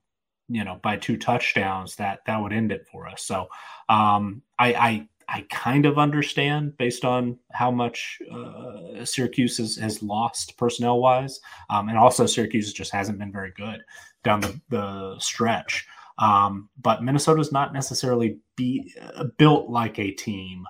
[0.49, 3.23] you know, by two touchdowns, that that would end it for us.
[3.23, 3.49] So
[3.89, 10.03] um, I, I I kind of understand based on how much uh, Syracuse has, has
[10.03, 11.41] lost personnel wise.
[11.69, 13.81] Um, and also, Syracuse just hasn't been very good
[14.23, 15.87] down the, the stretch.
[16.19, 20.65] Um, but Minnesota's not necessarily be, uh, built like a team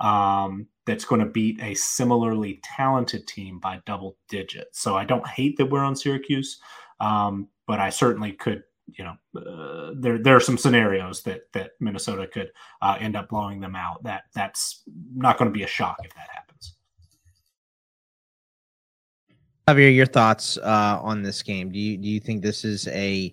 [0.00, 4.80] um, that's going to beat a similarly talented team by double digits.
[4.80, 6.60] So I don't hate that we're on Syracuse,
[7.00, 8.64] um, but I certainly could
[8.98, 13.28] you know, uh, there there are some scenarios that that Minnesota could uh, end up
[13.28, 14.02] blowing them out.
[14.02, 14.82] That that's
[15.14, 16.74] not going to be a shock if that happens.
[19.68, 21.70] Xavier, your thoughts uh, on this game?
[21.70, 23.32] Do you do you think this is a,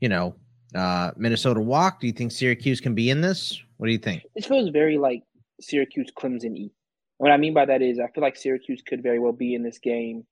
[0.00, 0.34] you know,
[0.74, 2.00] uh, Minnesota walk?
[2.00, 3.62] Do you think Syracuse can be in this?
[3.76, 4.22] What do you think?
[4.34, 5.22] This feels very like
[5.60, 6.72] Syracuse Clemson E.
[7.18, 9.62] What I mean by that is I feel like Syracuse could very well be in
[9.62, 10.24] this game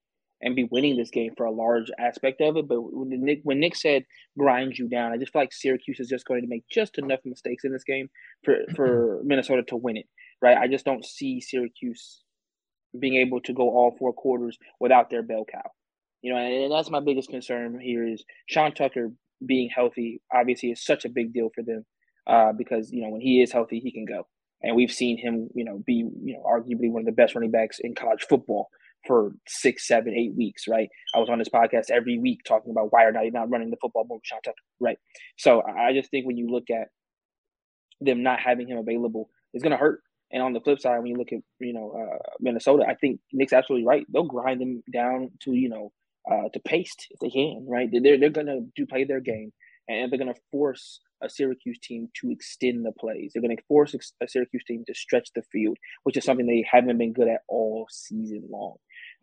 [0.43, 2.69] and be winning this game for a large aspect of it.
[2.69, 4.05] But when Nick when Nick said
[4.39, 7.21] grind you down, I just feel like Syracuse is just going to make just enough
[7.25, 8.09] mistakes in this game
[8.45, 10.07] for for Minnesota to win it.
[10.43, 10.59] Right?
[10.59, 12.23] I just don't see Syracuse
[12.99, 15.71] being able to go all four quarters without their bell cow.
[16.23, 19.11] You know, and that's my biggest concern here is Sean Tucker
[19.47, 21.85] being healthy obviously is such a big deal for them
[22.27, 24.27] uh, because you know when he is healthy, he can go,
[24.65, 27.51] and we've seen him you know be you know arguably one of the best running
[27.51, 28.69] backs in college football
[29.07, 30.89] for six, seven, eight weeks, right?
[31.15, 33.77] I was on this podcast every week talking about why are not not running the
[33.81, 34.21] football more
[34.81, 34.99] right?
[35.37, 36.89] So I just think when you look at
[38.01, 40.01] them not having him available, it's going to hurt.
[40.33, 43.21] And on the flip side, when you look at you know uh, Minnesota, I think
[43.33, 44.07] Nick's absolutely right.
[44.13, 45.93] They'll grind them down to you know
[46.31, 47.89] uh, to paste if they can, right?
[47.93, 49.53] They're they're going to do play their game,
[49.89, 53.33] and they're going to force a Syracuse team to extend the plays.
[53.33, 56.65] They're going to force a Syracuse team to stretch the field, which is something they
[56.71, 58.77] haven't been good at all season long.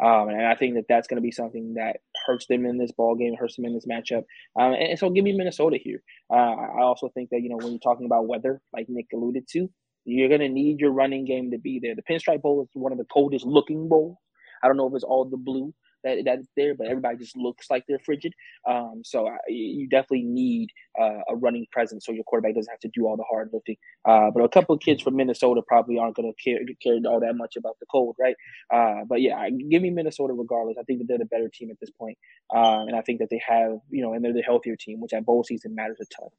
[0.03, 2.91] Um, and I think that that's going to be something that hurts them in this
[2.91, 4.23] ball game, hurts them in this matchup.
[4.59, 6.01] Um, and, and, so give me Minnesota here.
[6.31, 9.47] Uh, I also think that, you know, when you're talking about weather, like Nick alluded
[9.51, 9.69] to,
[10.05, 11.93] you're going to need your running game to be there.
[11.95, 14.17] The Pinstripe Bowl is one of the coldest looking bowls.
[14.63, 17.69] I don't know if it's all the blue, that that's there, but everybody just looks
[17.69, 18.33] like they're frigid.
[18.67, 22.79] Um, so I, you definitely need uh, a running presence so your quarterback doesn't have
[22.79, 23.77] to do all the hard lifting.
[24.05, 27.19] Uh, but a couple of kids from Minnesota probably aren't going to care, care all
[27.19, 28.35] that much about the cold, right?
[28.73, 30.77] Uh, but yeah, give me Minnesota regardless.
[30.79, 32.17] I think that they're the better team at this point.
[32.53, 35.13] Uh, and I think that they have, you know, and they're the healthier team, which
[35.13, 36.29] at bowl season matters a ton.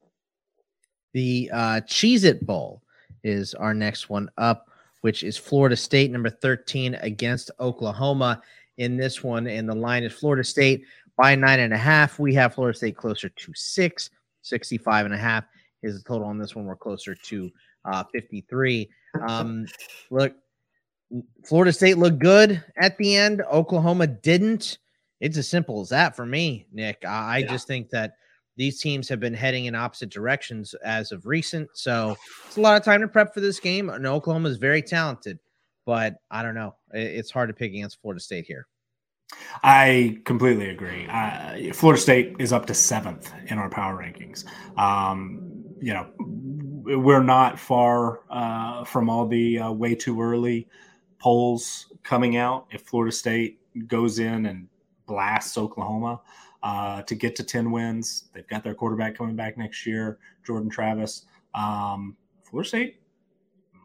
[1.13, 2.83] The uh, Cheez It Bowl
[3.23, 4.69] is our next one up,
[5.03, 8.43] which is Florida State, number 13, against Oklahoma
[8.83, 10.85] in this one, and the line is Florida State
[11.17, 12.19] by nine and a half.
[12.19, 14.11] We have Florida State closer to six,
[14.43, 15.45] 65 and a half
[15.83, 16.65] is the total on this one.
[16.65, 17.51] We're closer to
[17.85, 18.89] uh, 53.
[19.29, 19.67] Um,
[20.11, 20.35] look,
[21.45, 23.43] Florida State looked good at the end.
[23.51, 24.79] Oklahoma didn't.
[25.21, 27.05] It's as simple as that for me, Nick.
[27.07, 27.47] I, yeah.
[27.47, 28.15] just think that
[28.57, 31.69] these teams have been heading in opposite directions as of recent.
[31.75, 32.17] So
[32.47, 33.91] it's a lot of time to prep for this game.
[33.91, 35.39] And Oklahoma is very talented
[35.85, 36.75] but I don't know.
[36.93, 38.67] It's hard to pick against Florida State here.
[39.63, 41.07] I completely agree.
[41.09, 44.45] Uh, Florida State is up to seventh in our power rankings.
[44.79, 50.69] Um, you know, we're not far uh, from all the uh, way too early
[51.19, 52.67] polls coming out.
[52.71, 54.67] If Florida State goes in and
[55.07, 56.21] blasts Oklahoma
[56.63, 60.71] uh, to get to 10 wins, they've got their quarterback coming back next year, Jordan
[60.71, 61.27] Travis.
[61.55, 63.01] Um, Florida State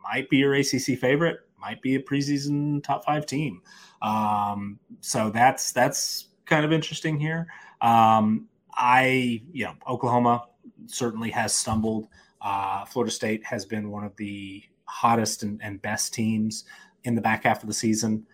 [0.03, 3.61] might be your ACC favorite might be a preseason top five team.
[4.01, 7.47] Um, so that's that's kind of interesting here.
[7.81, 10.45] Um, I, you know, Oklahoma
[10.85, 12.07] certainly has stumbled.
[12.41, 16.65] Uh, Florida State has been one of the hottest and, and best teams
[17.03, 18.25] in the back half of the season.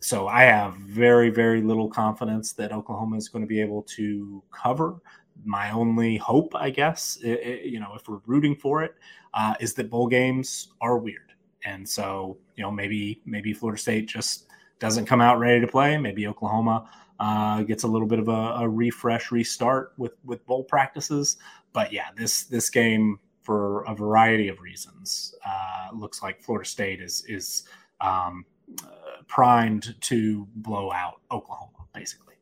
[0.00, 4.42] So I have very, very little confidence that Oklahoma is going to be able to
[4.50, 4.96] cover.
[5.44, 8.94] My only hope, I guess, it, it, you know, if we're rooting for it,
[9.34, 11.29] uh, is that bowl games are weird.
[11.64, 14.46] And so, you know, maybe maybe Florida State just
[14.78, 15.96] doesn't come out ready to play.
[15.98, 16.88] Maybe Oklahoma
[17.20, 21.36] uh, gets a little bit of a, a, refresh, restart with with bowl practices.
[21.72, 27.00] But yeah, this this game for a variety of reasons uh, looks like Florida State
[27.00, 27.64] is is
[28.00, 28.46] um,
[28.82, 32.34] uh, primed to blow out Oklahoma, basically.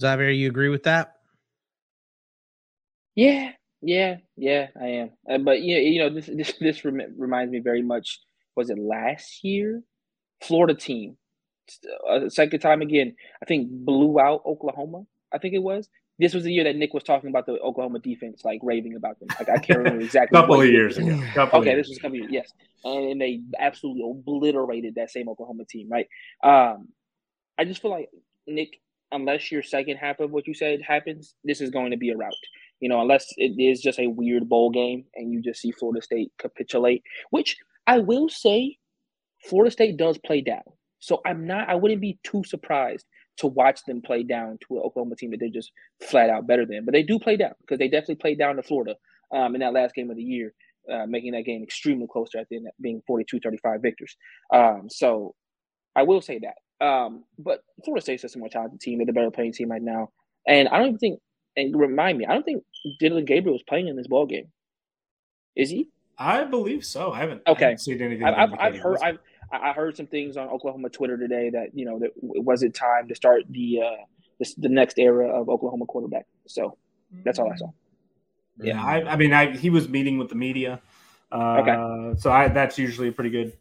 [0.00, 1.20] Xavier, you agree with that?
[3.14, 3.52] Yeah,
[3.82, 5.10] yeah, yeah, I am.
[5.28, 8.20] Uh, but yeah, you know, this this this rem- reminds me very much.
[8.56, 9.82] Was it last year?
[10.42, 11.16] Florida team,
[12.08, 13.14] uh, second time again.
[13.42, 15.04] I think blew out Oklahoma.
[15.32, 15.88] I think it was.
[16.18, 19.18] This was the year that Nick was talking about the Oklahoma defense, like raving about
[19.20, 19.28] them.
[19.38, 20.34] Like I can't remember exactly.
[20.40, 21.22] couple of years ago.
[21.34, 22.30] Couple okay, this was a couple years.
[22.30, 22.52] Yes,
[22.84, 25.88] and they absolutely obliterated that same Oklahoma team.
[25.90, 26.08] Right.
[26.42, 26.88] Um,
[27.58, 28.08] I just feel like
[28.46, 28.80] Nick,
[29.12, 32.16] unless your second half of what you said happens, this is going to be a
[32.16, 32.32] route
[32.80, 36.02] you know, unless it is just a weird bowl game and you just see Florida
[36.02, 37.56] State capitulate, which
[37.86, 38.76] I will say
[39.44, 40.62] Florida State does play down.
[40.98, 43.06] So I'm not, I wouldn't be too surprised
[43.38, 45.70] to watch them play down to an Oklahoma team that they're just
[46.02, 46.84] flat out better than.
[46.84, 48.94] But they do play down because they definitely played down to Florida
[49.34, 50.54] um, in that last game of the year,
[50.92, 54.16] uh, making that game extremely closer at the end, being 42 35 victors.
[54.54, 55.34] Um, so
[55.94, 56.84] I will say that.
[56.84, 58.98] Um, but Florida State's just a more talented team.
[58.98, 60.10] They're the better playing team right now.
[60.46, 61.20] And I don't even think
[61.56, 62.64] and remind me, I don't think
[62.98, 64.48] Dillon Gabriel was playing in this ball game.
[65.54, 65.88] Is he?
[66.18, 67.12] I believe so.
[67.12, 67.42] I haven't.
[67.46, 67.64] Okay.
[67.64, 68.24] I haven't seen anything.
[68.26, 68.98] I've, I've heard.
[69.02, 69.18] I've,
[69.52, 73.08] I heard some things on Oklahoma Twitter today that you know that was it time
[73.08, 74.04] to start the uh,
[74.38, 76.26] the, the next era of Oklahoma quarterback.
[76.46, 76.76] So
[77.24, 77.70] that's all I saw.
[78.58, 80.80] Yeah, I, I mean, I, he was meeting with the media.
[81.30, 82.20] Uh, okay.
[82.20, 83.52] So I, that's usually a pretty good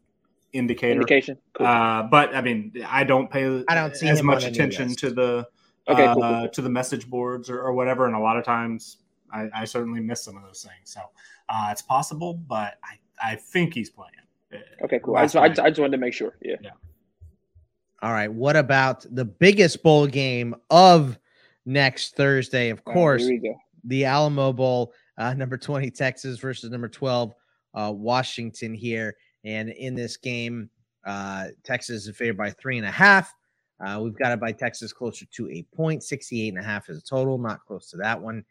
[0.53, 0.93] indicator.
[0.93, 1.37] Indication.
[1.53, 1.67] Cool.
[1.67, 3.63] Uh, but I mean, I don't pay.
[3.67, 5.47] I don't see as much attention to the
[5.87, 6.49] okay, cool, cool, uh, cool.
[6.49, 8.05] to the message boards or, or, whatever.
[8.05, 8.97] And a lot of times
[9.31, 10.91] I, I certainly miss some of those things.
[10.91, 11.01] So
[11.49, 14.11] uh, it's possible, but I, I think he's playing.
[14.53, 15.15] Uh, okay, cool.
[15.15, 16.37] I just, I, just, I just, wanted to make sure.
[16.41, 16.55] Yeah.
[16.61, 16.71] yeah.
[18.01, 18.31] All right.
[18.31, 21.17] What about the biggest bowl game of
[21.65, 22.69] next Thursday?
[22.69, 23.27] Of course,
[23.83, 27.33] the Alamo Bowl, uh, number 20 Texas versus number 12
[27.73, 29.15] uh, Washington here.
[29.43, 30.69] And in this game,
[31.05, 33.33] uh, Texas is favored by three and a half.
[33.79, 36.97] Uh, we've got it by Texas closer to a point, 68 and a half is
[36.97, 38.45] a total, not close to that one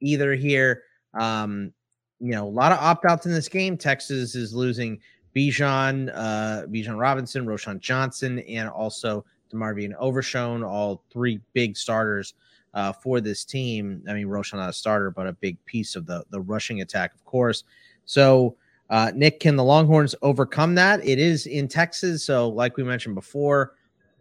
[0.00, 0.82] either here.
[1.14, 1.72] Um,
[2.20, 3.76] you know, a lot of opt outs in this game.
[3.76, 5.00] Texas is losing
[5.34, 12.34] Bijan, uh, Bijan Robinson, Roschon Johnson, and also DeMarvion Overshown, all three big starters
[12.74, 14.02] uh, for this team.
[14.08, 17.14] I mean, Roschon not a starter, but a big piece of the the rushing attack,
[17.14, 17.64] of course.
[18.04, 18.56] So,
[18.90, 21.04] uh, Nick, can the Longhorns overcome that?
[21.06, 23.74] It is in Texas, so like we mentioned before,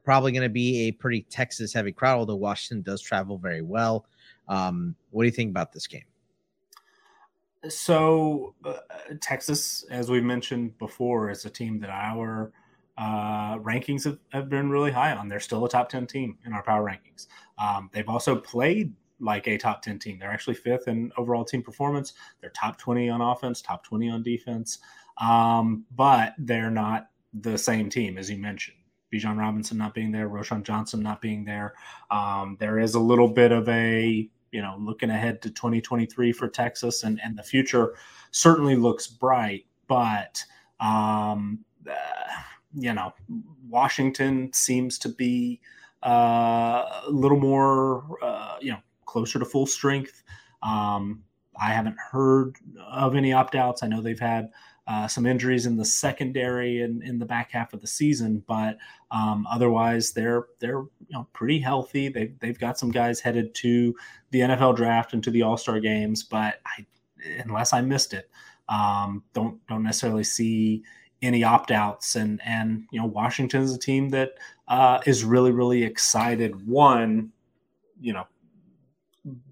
[0.05, 2.19] probably going to be a pretty Texas heavy crowd.
[2.19, 4.05] Although Washington does travel very well.
[4.47, 6.05] Um, what do you think about this game?
[7.67, 8.75] So, uh,
[9.21, 12.51] Texas, as we mentioned before, is a team that our
[12.97, 15.27] uh, rankings have, have, been really high on.
[15.27, 17.27] They're still a top 10 team in our power rankings.
[17.57, 20.19] Um, they've also played like a top 10 team.
[20.19, 22.13] They're actually fifth in overall team performance.
[22.39, 24.79] They're top 20 on offense, top 20 on defense.
[25.19, 28.77] Um, but they're not the same team, as you mentioned.
[29.15, 31.73] Bijan Robinson not being there, Roschon Johnson not being there.
[32.11, 36.47] Um, there is a little bit of a, you know, looking ahead to 2023 for
[36.47, 37.95] Texas, and, and the future
[38.31, 39.65] certainly looks bright.
[39.87, 40.43] But,
[40.79, 41.59] um,
[41.89, 41.93] uh,
[42.73, 43.13] you know,
[43.69, 45.61] Washington seems to be
[46.05, 50.23] uh, a little more, uh, you know, closer to full strength.
[50.61, 51.23] Um,
[51.59, 53.81] I haven't heard of any opt outs.
[53.81, 54.49] I know they've had
[54.87, 58.77] uh, some injuries in the secondary and in the back half of the season, but
[59.09, 62.07] um, otherwise they're they're you know pretty healthy.
[62.07, 63.95] They they've got some guys headed to
[64.29, 66.85] the NFL draft and to the All Star games, but I,
[67.43, 68.29] unless I missed it,
[68.69, 70.83] um, don't don't necessarily see
[71.23, 72.15] any opt outs.
[72.15, 74.33] And and you know Washington is a team that
[74.67, 76.67] uh, is really really excited.
[76.67, 77.31] One,
[77.99, 78.27] you know,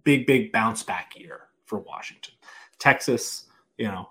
[0.03, 2.35] big big bounce back year for Washington.
[2.77, 3.45] Texas,
[3.77, 4.09] you know,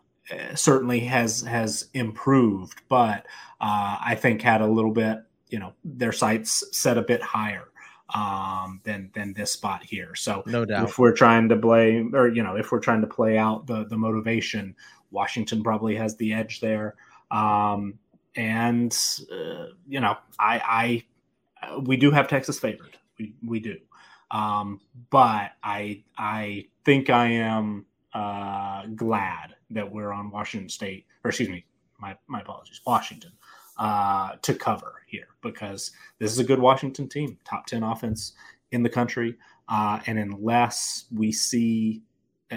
[0.54, 3.26] certainly has has improved, but
[3.60, 5.18] uh, I think had a little bit,
[5.48, 7.68] you know, their sights set a bit higher
[8.14, 10.14] um, than than this spot here.
[10.14, 13.06] So no doubt, if we're trying to blame, or you know, if we're trying to
[13.06, 14.76] play out the the motivation,
[15.10, 16.94] Washington probably has the edge there.
[17.30, 17.98] Um,
[18.36, 18.96] and
[19.30, 21.04] uh, you know, I,
[21.66, 22.96] I we do have Texas favored.
[23.18, 23.76] We we do,
[24.30, 31.28] um, but I I think I am uh, glad that we're on Washington State, or
[31.30, 31.64] excuse me,
[31.98, 33.32] my, my apologies, Washington,
[33.78, 38.32] uh, to cover here because this is a good Washington team, top 10 offense
[38.72, 39.36] in the country.
[39.68, 42.02] Uh, and unless we see,
[42.50, 42.56] uh,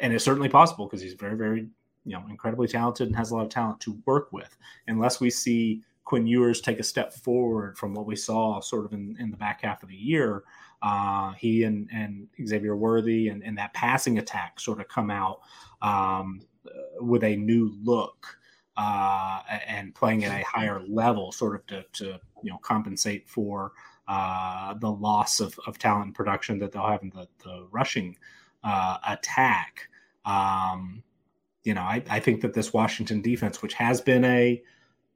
[0.00, 1.66] and it's certainly possible because he's very, very,
[2.04, 4.56] you know, incredibly talented and has a lot of talent to work with,
[4.88, 8.92] unless we see Quinn Ewers take a step forward from what we saw sort of
[8.92, 10.44] in, in the back half of the year,
[10.82, 15.40] uh, he and, and Xavier Worthy and, and that passing attack sort of come out
[15.80, 16.42] um,
[17.00, 18.38] with a new look
[18.76, 23.72] uh, and playing at a higher level, sort of to, to you know compensate for
[24.08, 28.16] uh, the loss of, of talent and production that they'll have in the, the rushing
[28.64, 29.88] uh, attack.
[30.24, 31.02] Um,
[31.64, 34.62] you know, I, I, think that this Washington defense, which has been a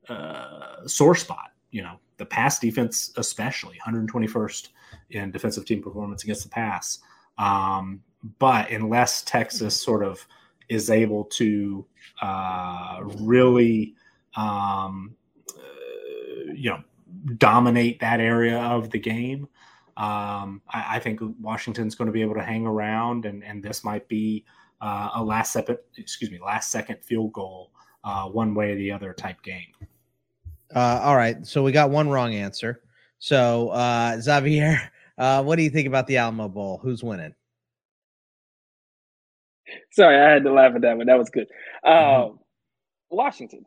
[0.08, 4.68] uh, sore spot, you know, the pass defense, especially 121st
[5.10, 7.00] in defensive team performance against the pass.
[7.36, 8.00] Um,
[8.38, 10.26] but unless Texas sort of
[10.70, 11.84] is able to
[12.22, 13.94] uh, really,
[14.36, 15.14] um,
[15.50, 16.82] uh, you know,
[17.36, 19.46] dominate that area of the game,
[19.98, 23.84] um, I, I, think Washington's going to be able to hang around, and, and this
[23.84, 24.46] might be
[24.80, 27.70] uh, a last second, excuse me, last second field goal,
[28.02, 29.72] uh, one way or the other type game.
[30.74, 32.82] Uh, all right, so we got one wrong answer.
[33.18, 34.80] So uh, Xavier,
[35.18, 36.78] uh, what do you think about the Alamo Bowl?
[36.82, 37.34] Who's winning?
[39.90, 41.06] Sorry, I had to laugh at that one.
[41.06, 41.48] That was good.
[41.84, 42.30] Mm-hmm.
[42.30, 42.38] Um,
[43.10, 43.64] Washington.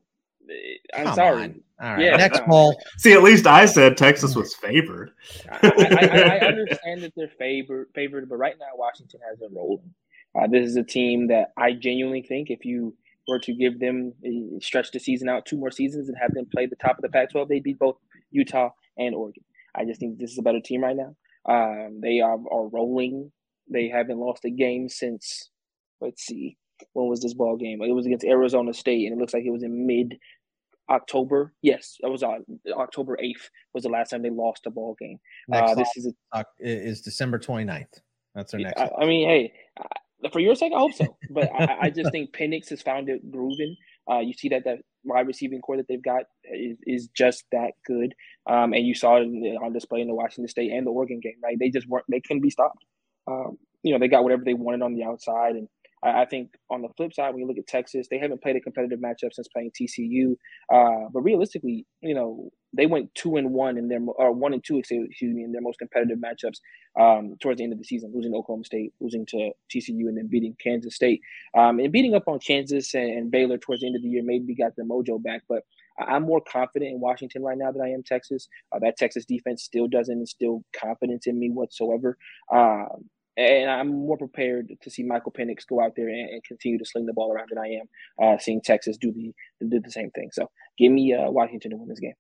[0.96, 1.44] I'm Come sorry.
[1.44, 1.62] On.
[1.82, 2.04] All right.
[2.04, 2.82] Yeah, next bowl.
[2.98, 5.12] See, at least I said Texas was favored.
[5.50, 9.94] I, I, I, understand that they're favored, favored, but right now Washington has been rolling.
[10.36, 12.96] Uh, this is a team that I genuinely think if you
[13.30, 16.48] were to give them uh, stretch the season out two more seasons and have them
[16.52, 17.98] play the top of the Pac-12, they'd beat both
[18.32, 19.44] Utah and Oregon.
[19.76, 21.16] I just think this is a better team right now.
[21.46, 23.32] Um, they are, are rolling.
[23.72, 25.50] They haven't lost a game since
[26.02, 26.58] let's see,
[26.94, 27.82] when was this ball game?
[27.82, 30.18] It was against Arizona State, and it looks like it was in mid
[30.90, 31.54] October.
[31.62, 34.96] Yes, it was on uh, October eighth was the last time they lost a ball
[35.00, 35.20] game.
[35.52, 37.86] Uh, this is a, is December 29th.
[38.36, 38.80] That's our next.
[38.80, 39.54] I, I mean, hey,
[40.32, 41.18] for your sake, I hope so.
[41.30, 43.76] But I, I, just think Penix has found it grooving.
[44.10, 47.72] Uh, you see that that wide receiving corps that they've got is, is just that
[47.86, 48.14] good.
[48.50, 49.26] Um, and you saw it
[49.64, 51.58] on display in the Washington State and the Oregon game, right?
[51.60, 52.84] They just weren't, they couldn't be stopped.
[53.28, 55.56] Um, you know, they got whatever they wanted on the outside.
[55.56, 55.68] And
[56.04, 58.56] I, I, think on the flip side, when you look at Texas, they haven't played
[58.56, 60.36] a competitive matchup since playing TCU.
[60.74, 64.64] Uh, but realistically, you know, they went two and one in their or one and
[64.64, 66.60] two, excuse me, in their most competitive matchups
[67.00, 70.28] um, towards the end of the season, losing Oklahoma State, losing to TCU, and then
[70.28, 71.22] beating Kansas State.
[71.58, 74.24] Um, and beating up on Kansas and, and Baylor towards the end of the year
[74.24, 75.64] maybe got the mojo back, but
[76.00, 78.48] I'm more confident in Washington right now than I am Texas.
[78.72, 82.18] Uh, that Texas defense still doesn't instill confidence in me whatsoever.
[82.52, 83.10] Um,
[83.40, 86.86] and I'm more prepared to see Michael Penix go out there and, and, continue to
[86.86, 87.88] sling the ball around than I am
[88.22, 89.34] uh, seeing Texas do the
[89.66, 90.30] do the same thing.
[90.34, 92.14] So give me uh, Washington to win this game.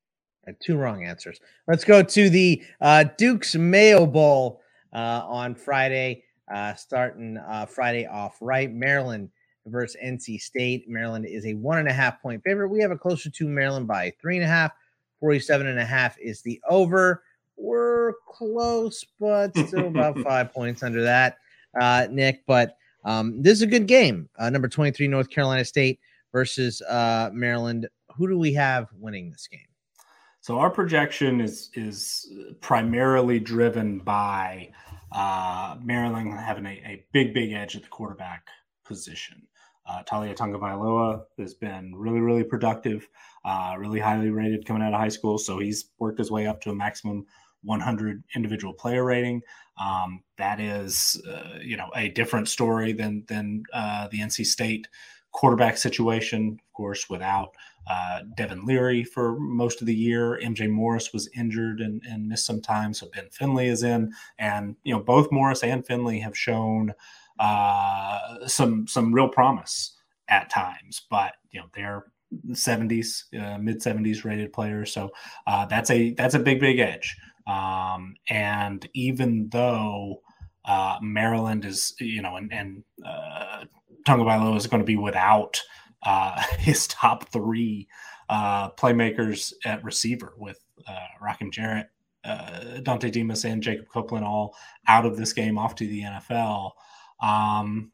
[0.64, 1.40] Two wrong answers.
[1.68, 4.62] Let's go to the uh, Duke's Mayo Bowl
[4.94, 8.74] uh, on Friday, uh, starting uh, Friday off right.
[8.74, 9.30] Maryland
[9.68, 10.86] versus NC State.
[10.88, 12.70] Maryland is a one and a half point favorite.
[12.70, 14.72] We have a closer to Maryland by three and a half.
[15.20, 17.24] 47 and a half is the over.
[17.60, 21.38] We're close, but still about five points under that,
[21.80, 22.44] uh, Nick.
[22.48, 24.30] But um, this is a good game.
[24.38, 26.00] Uh, number 23, North Carolina State
[26.32, 27.88] versus uh, Maryland.
[28.16, 29.62] Who do we have winning this game?
[30.42, 32.32] So our projection is is
[32.62, 34.72] primarily driven by
[35.12, 38.48] uh, Maryland having a, a big, big edge at the quarterback
[38.86, 39.42] position.
[39.90, 43.08] Uh, Taulia Tagovailoa has been really, really productive,
[43.44, 45.38] uh, really highly rated coming out of high school.
[45.38, 47.26] So he's worked his way up to a maximum
[47.64, 49.42] 100 individual player rating.
[49.80, 54.88] Um, that is, uh, you know, a different story than than uh, the NC State
[55.32, 56.60] quarterback situation.
[56.60, 57.56] Of course, without
[57.90, 62.46] uh, Devin Leary for most of the year, MJ Morris was injured and, and missed
[62.46, 66.38] some time, so Ben Finley is in, and you know both Morris and Finley have
[66.38, 66.94] shown
[67.40, 69.96] uh, some some real promise
[70.28, 72.06] at times, but you know they're
[72.52, 75.10] 70s, uh, mid 70s rated players, so
[75.48, 77.18] uh, that's a that's a big big edge.
[77.50, 80.22] Um, and even though
[80.66, 83.66] uh, Maryland is, you know, and, and uh,
[84.08, 85.60] Tagovailoa is going to be without
[86.04, 87.88] uh, his top three
[88.30, 91.88] uh, playmakers at receiver with uh, Rakim Jarrett,
[92.24, 94.56] uh, Dontay Demus, and Jacob Copeland all
[94.88, 96.72] out of this game off to the NFL.
[97.22, 97.92] Um,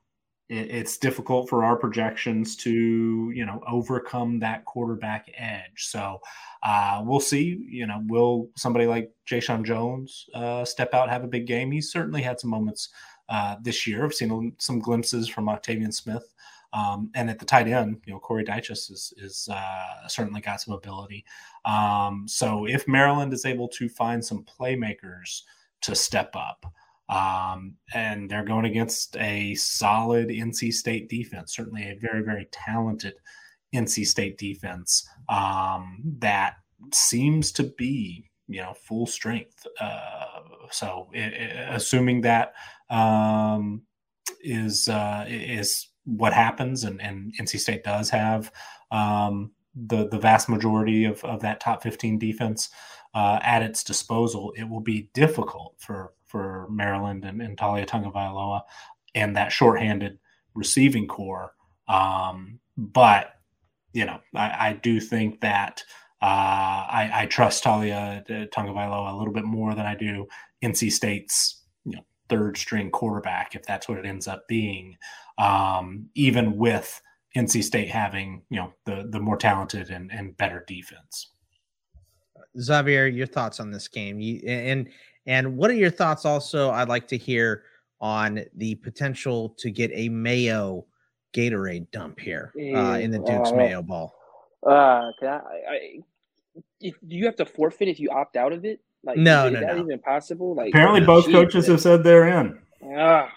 [0.50, 5.88] it, it's difficult for our projections to you know overcome that quarterback edge.
[5.88, 6.22] So
[6.64, 7.66] uh, we'll see.
[7.70, 11.72] You know, will somebody like Jeshaun Jones uh, step out, have a big game?
[11.72, 12.89] He's certainly had some moments
[13.30, 14.04] uh, this year.
[14.04, 16.34] I've seen some glimpses from Octavian Smith.
[16.74, 20.60] Um, and at the tight end, you know, Corey Dyches is, is uh, certainly got
[20.60, 21.24] some ability.
[21.64, 25.43] Um, so if Maryland is able to find some playmakers
[25.84, 26.66] to step up,
[27.10, 33.14] um, and they're going against a solid NC State defense, certainly a very, very talented
[33.74, 36.56] NC State defense um, that
[36.93, 39.66] seems to be, you know, full strength.
[39.80, 40.39] Uh,
[40.72, 42.53] so, it, it, assuming that
[42.89, 43.84] um,
[44.41, 48.51] is uh, is what happens, and, and NC State does have
[48.91, 52.70] um, the the vast majority of, of that top 15 defense
[53.16, 58.62] uh, at its disposal, it will be difficult for for Maryland and, and Taulia Tagovailoa
[59.14, 60.20] and that shorthanded
[60.54, 61.54] receiving corps.
[61.88, 63.32] Um, but
[63.94, 65.82] you know, I, I, do think that
[66.22, 70.28] uh, I, I, trust Talia uh, Tagovailoa a little bit more than I do
[70.64, 74.98] NC State's you know third string quarterback, if that's what it ends up being.
[75.38, 77.02] Um, even with
[77.38, 81.32] NC State having you know the the more talented and, and better defense.
[82.60, 84.20] Xavier, your thoughts on this game?
[84.20, 84.90] You, and
[85.26, 86.72] and what are your thoughts also?
[86.72, 87.64] I'd like to hear
[88.00, 90.86] on the potential to get a Mayo
[91.34, 94.14] Gatorade dump here uh, in the Duke's uh, Mayo Bowl.
[94.66, 96.02] Uh, can I, I,
[96.82, 98.80] do you have to forfeit if you opt out of it?
[99.04, 99.84] Like, no, is, no, is that no.
[99.84, 100.56] even possible?
[100.56, 102.60] Like, apparently, both coaches have said they're in.
[102.98, 103.32] Ah,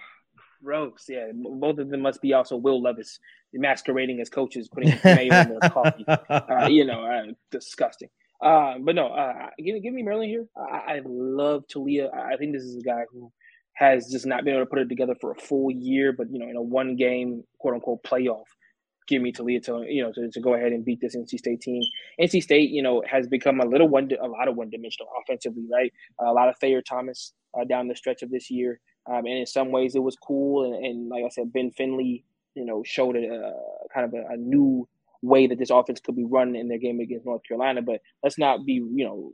[0.63, 1.07] gross.
[1.09, 3.19] Yeah, both of them must be also Will Levis
[3.53, 6.05] masquerading as coaches, putting mayo in their coffee.
[6.31, 8.09] Uh, you know, uh, disgusting.
[8.41, 10.47] Uh, but no, uh, give, give me Maryland here.
[10.57, 12.13] I, I love Taulia.
[12.15, 13.33] I think this is a guy who
[13.75, 16.39] has just not been able to put it together for a full year, but you
[16.39, 18.45] know, in a one game quote unquote playoff,
[19.09, 21.61] give me Taulia to you know to, to go ahead and beat this NC State
[21.61, 21.83] team.
[22.21, 25.65] NC State, you know, has become a little one, a lot of one dimensional offensively,
[25.73, 25.93] right?
[26.21, 28.81] A lot of Thayer Thomas uh, down the stretch of this year,
[29.11, 30.73] um, and in some ways it was cool.
[30.73, 32.25] And, and, like I said, Ben Finley,
[32.55, 33.53] you know, showed a,
[33.93, 34.89] kind of a, a new
[35.23, 37.83] way that this offense could be run in their game against North Carolina.
[37.83, 39.33] But let's not be, you know,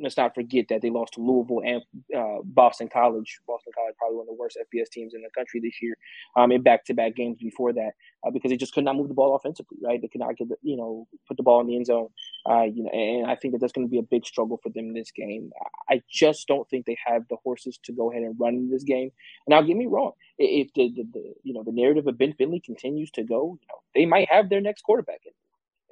[0.00, 1.82] let's not forget that they lost to Louisville and
[2.16, 3.38] uh, Boston College.
[3.46, 5.96] Boston College probably one of the worst FBS teams in the country this year,
[6.36, 7.92] um, in back-to-back games before that,
[8.26, 9.78] uh, because they just could not move the ball offensively.
[9.82, 12.08] Right, they could not get the, you know put the ball in the end zone.
[12.48, 14.70] Uh, you know, and I think that that's going to be a big struggle for
[14.70, 15.50] them in this game.
[15.88, 18.84] I just don't think they have the horses to go ahead and run in this
[18.84, 19.10] game.
[19.48, 22.60] Now, get me wrong, if the, the, the you know the narrative of Ben Finley
[22.60, 25.32] continues to go, you know, they might have their next quarterback in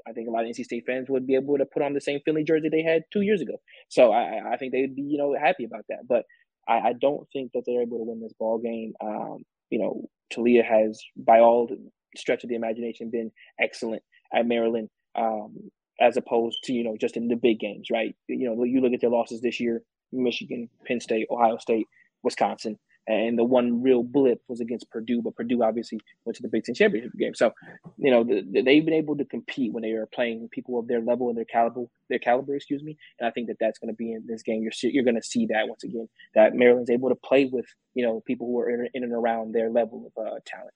[0.06, 2.00] I think a lot of NC State fans would be able to put on the
[2.00, 3.54] same Finley jersey they had two years ago.
[3.88, 6.06] So I, I think they'd be, you know, happy about that.
[6.08, 6.24] But
[6.68, 8.94] I, I don't think that they're able to win this ball game.
[9.00, 11.70] Um, you know, Taulia has, by all
[12.16, 13.30] stretch of the imagination, been
[13.60, 14.02] excellent
[14.34, 18.14] at Maryland, um, as opposed to you know just in the big games, right?
[18.28, 19.82] You know, you look at their losses this year:
[20.12, 21.86] Michigan, Penn State, Ohio State,
[22.22, 26.48] Wisconsin and the one real blip was against Purdue, but Purdue obviously went to the
[26.48, 27.34] Big Ten championship game.
[27.34, 27.52] So,
[27.98, 30.86] you know, the, the, they've been able to compete when they are playing people of
[30.86, 32.96] their level and their caliber, their caliber, excuse me.
[33.18, 34.62] And I think that that's going to be in this game.
[34.62, 38.04] You're you're going to see that once again that Maryland's able to play with you
[38.04, 40.74] know people who are in, in and around their level of uh, talent.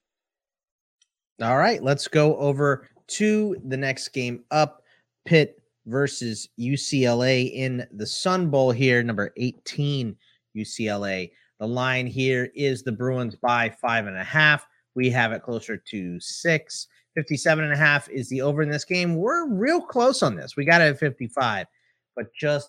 [1.42, 4.82] All right, let's go over to the next game up.
[5.24, 10.16] Pitt versus UCLA in the Sun Bowl here, number 18
[10.56, 14.66] UCLA the line here is the Bruins by five and a half.
[14.94, 16.88] We have it closer to six.
[17.14, 19.16] 57 and a half is the over in this game.
[19.16, 20.54] We're real close on this.
[20.54, 21.66] We got it at 55,
[22.14, 22.68] but just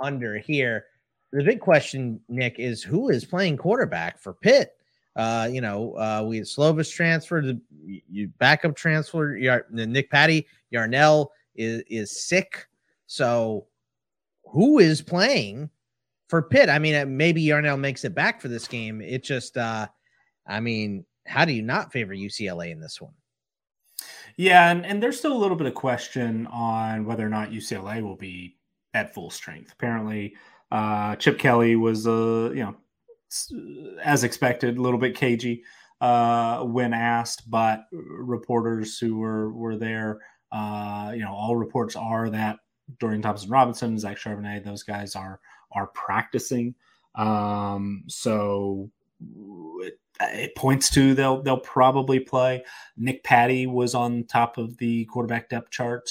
[0.00, 0.86] under here.
[1.32, 4.72] The big question, Nick, is who is playing quarterback for Pitt?
[5.16, 11.82] Uh, you know, uh, we had Slovis transferred, you backup transfer, Nick Patti, Yarnell is,
[11.88, 12.66] is sick.
[13.06, 13.66] So
[14.44, 15.70] who is playing
[16.34, 19.00] for Pitt, I mean, maybe Yarnell makes it back for this game.
[19.00, 19.86] It just, uh,
[20.48, 23.12] I mean, how do you not favor UCLA in this one?
[24.36, 28.02] Yeah, and, and there's still a little bit of question on whether or not UCLA
[28.02, 28.56] will be
[28.94, 29.70] at full strength.
[29.74, 30.34] Apparently,
[30.72, 32.74] uh, Chip Kelly was, uh, you know,
[34.02, 35.62] as expected, a little bit cagey
[36.00, 40.18] uh, when asked, but reporters who were were there,
[40.50, 42.58] uh, you know, all reports are that
[42.98, 45.38] Dorian Thompson Robinson, Zach Charbonnet, those guys are
[45.74, 46.74] are practicing.
[47.14, 48.90] Um, so
[49.80, 52.64] it, it, points to they'll they'll probably play.
[52.96, 56.10] Nick Patti was on top of the quarterback depth chart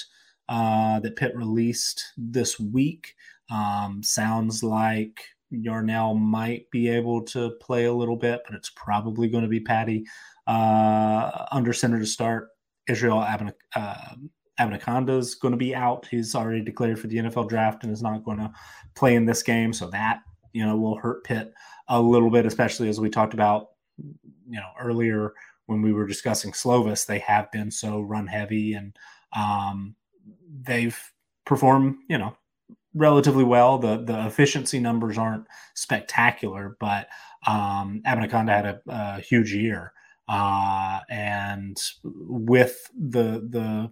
[0.49, 3.15] uh, that Pitt released this week.
[3.51, 9.27] Um, sounds like Yarnell might be able to play a little bit, but it's probably
[9.27, 10.05] going to be Patti
[10.47, 12.49] uh, under center to start.
[12.87, 14.15] Israel Abin- uh,
[14.59, 16.07] Abanikanda is going to be out.
[16.09, 18.51] He's already declared for the NFL draft and is not going to
[18.95, 19.73] play in this game.
[19.73, 20.21] So that,
[20.53, 21.53] you know, will hurt Pitt
[21.87, 25.33] a little bit, especially as we talked about, you know, earlier
[25.65, 27.05] when we were discussing Slovis.
[27.05, 28.95] They have been so run heavy and
[29.35, 29.95] um,
[30.61, 30.99] they've
[31.45, 32.35] performed, you know,
[32.93, 33.77] relatively well.
[33.77, 37.07] The the efficiency numbers aren't spectacular, but
[37.47, 39.93] um, Abanikanda had a, a huge year.
[40.29, 43.91] Uh, and with the the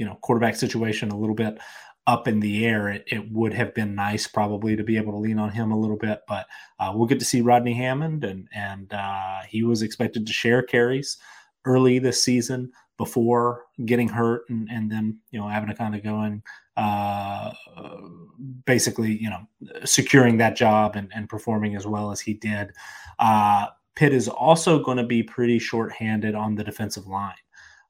[0.00, 1.58] you know quarterback situation a little bit
[2.06, 5.18] up in the air, it, it would have been nice probably to be able to
[5.18, 6.22] lean on him a little bit.
[6.26, 6.46] But
[6.78, 10.62] uh, we'll get to see Rodney Hammond, and and uh, he was expected to share
[10.62, 11.18] carries
[11.66, 16.02] early this season before getting hurt, and and then you know having to kind of
[16.02, 16.42] go and
[16.78, 17.52] uh,
[18.64, 19.46] basically you know
[19.84, 22.72] securing that job and, and performing as well as he did.
[23.18, 27.34] Uh, Pitt is also going to be pretty short-handed on the defensive line.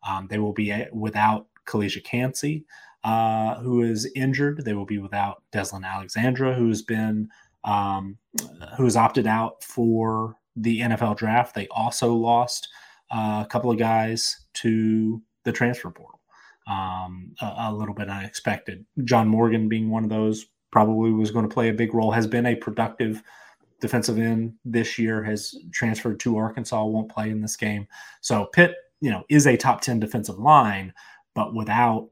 [0.07, 2.65] Um, they will be without Calijah Kancey,
[3.05, 4.65] uh, who is injured.
[4.65, 7.29] They will be without Deslin Alexandre, who's been
[7.65, 8.17] um,
[8.77, 11.55] who has opted out for the NFL draft.
[11.55, 12.69] They also lost
[13.11, 16.21] uh, a couple of guys to the transfer portal.
[16.67, 18.85] Um, a, a, little bit unexpected.
[19.05, 22.13] John Morgan being one of those probably was going to play a big role.
[22.13, 23.23] Has been a productive
[23.81, 25.25] defensive end this year.
[25.25, 26.85] Has transferred to Arkansas.
[26.85, 27.89] Won't play in this game.
[28.21, 30.93] So Pitt, you know, is a top ten defensive line,
[31.35, 32.09] but without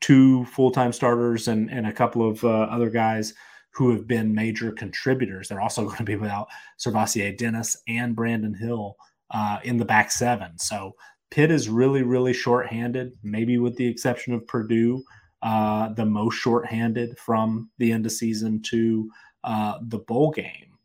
[0.00, 3.34] two full-time starters and, and a couple of uh, other guys
[3.70, 5.48] who have been major contributors.
[5.48, 6.48] They're also going to be without
[6.78, 8.96] SirVocea Dennis and Brandon Hill
[9.30, 10.58] uh, in the back seven.
[10.58, 10.94] So
[11.30, 15.02] Pitt is really, really shorthanded, maybe with the exception of Purdue,
[15.42, 19.10] uh, the most shorthanded from the end of season to
[19.44, 20.78] uh, the bowl game.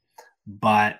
[0.45, 0.99] But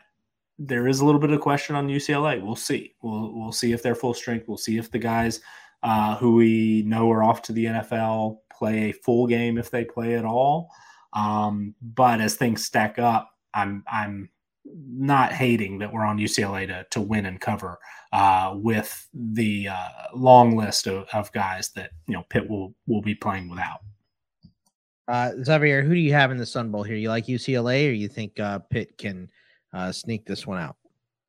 [0.58, 2.42] there is a little bit of question on UCLA.
[2.42, 2.94] We'll see.
[3.02, 4.48] We'll we'll see if they're full strength.
[4.48, 5.42] We'll see if the guys
[5.84, 9.84] uh, who we know are off to the NFL play a full game if they
[9.84, 10.70] play at all.
[11.14, 14.30] Um, but as things stack up, I'm I'm
[14.66, 17.80] not hating that we're on UCLA to to win and cover
[18.14, 23.02] uh, with the uh, long list of, of guys that you know Pitt will will
[23.02, 23.80] be playing without.
[25.08, 26.96] Uh, Xavier, who do you have in the Sun Bowl here?
[26.96, 29.30] You like UCLA, or you think uh, Pitt can
[29.74, 30.78] uh, sneak this one out?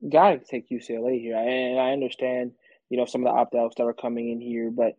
[0.09, 2.53] Gotta take UCLA here, and I understand
[2.93, 4.99] you know some of the opt outs that are coming in here, but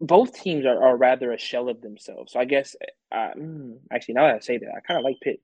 [0.00, 2.32] both teams are, are rather a shell of themselves.
[2.32, 2.74] So I guess
[3.12, 5.42] uh, mm, actually now that I say that, I kind of like Pitt.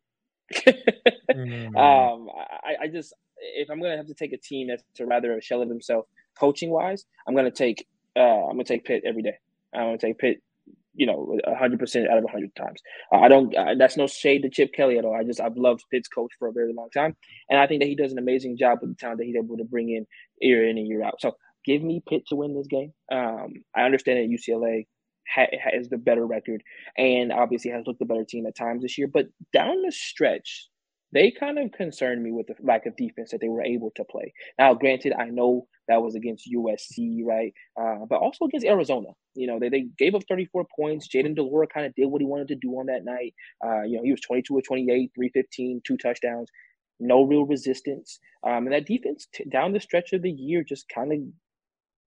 [1.30, 1.76] mm-hmm.
[1.76, 2.30] um,
[2.64, 5.42] I, I just if I'm gonna have to take a team that's a rather a
[5.42, 6.06] shell of himself,
[6.38, 7.86] coaching wise, I'm gonna take
[8.16, 9.36] uh, I'm gonna take Pitt every day.
[9.74, 10.42] I'm gonna take Pitt,
[10.94, 12.80] you know, 100 percent out of 100 times.
[13.12, 13.54] I don't.
[13.54, 15.14] Uh, that's no shade to Chip Kelly at all.
[15.14, 17.14] I just I've loved Pitt's coach for a very long time,
[17.50, 19.58] and I think that he does an amazing job with the talent that he's able
[19.58, 20.06] to bring in
[20.40, 21.20] year in and year out.
[21.20, 22.92] So give me Pitt to win this game.
[23.12, 24.86] Um, I understand that UCLA
[25.28, 26.62] ha- has the better record
[26.96, 30.68] and obviously has looked the better team at times this year, but down the stretch,
[31.12, 34.04] they kind of concerned me with the lack of defense that they were able to
[34.04, 34.32] play.
[34.58, 37.52] Now, granted, I know that was against USC, right?
[37.80, 39.08] Uh, but also against Arizona.
[39.34, 41.08] You know, they, they gave up 34 points.
[41.08, 43.34] Jayden de Laura kind of did what he wanted to do on that night.
[43.64, 46.48] Uh, you know, he was 22 or 28, 315, two touchdowns,
[47.00, 48.18] no real resistance.
[48.46, 51.18] Um, and that defense t- down the stretch of the year just kind of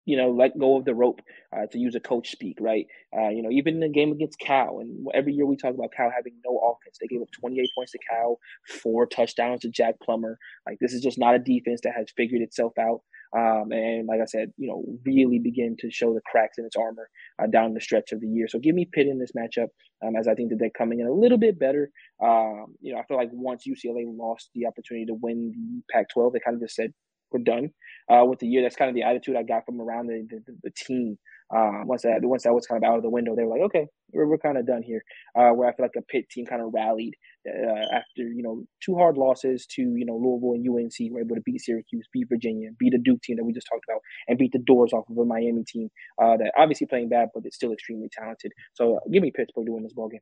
[0.05, 1.21] you know, let go of the rope,
[1.55, 2.85] uh, to use a coach speak, right?
[3.15, 5.91] Uh, you know, even in the game against Cal, and every year we talk about
[5.95, 6.97] Cal having no offense.
[6.99, 8.37] They gave up 28 points to Cal,
[8.67, 10.37] four touchdowns to Jack Plummer.
[10.65, 13.01] Like this is just not a defense that has figured itself out.
[13.33, 16.75] Um, and like I said, you know, really begin to show the cracks in its
[16.75, 17.09] armor
[17.41, 18.47] uh, down the stretch of the year.
[18.49, 19.67] So give me Pitt in this matchup,
[20.05, 21.89] um, as I think that they're coming in a little bit better.
[22.21, 26.33] Um, you know, I feel like once UCLA lost the opportunity to win the Pac-12,
[26.33, 26.93] they kind of just said,
[27.31, 27.71] we're done
[28.09, 28.61] uh, with the year.
[28.61, 31.17] That's kind of the attitude I got from around the, the, the team.
[31.53, 33.61] Uh, once that once that was kind of out of the window, they were like,
[33.61, 35.03] okay, we're, we're kind of done here.
[35.35, 37.13] Uh, where I feel like a Pitt team kind of rallied
[37.47, 41.35] uh, after you know two hard losses to you know Louisville and UNC, were able
[41.35, 44.37] to beat Syracuse, beat Virginia, beat the Duke team that we just talked about, and
[44.37, 45.89] beat the doors off of a Miami team
[46.21, 48.53] uh, that obviously playing bad, but it's still extremely talented.
[48.73, 50.21] So uh, give me Pittsburgh to win this ball game.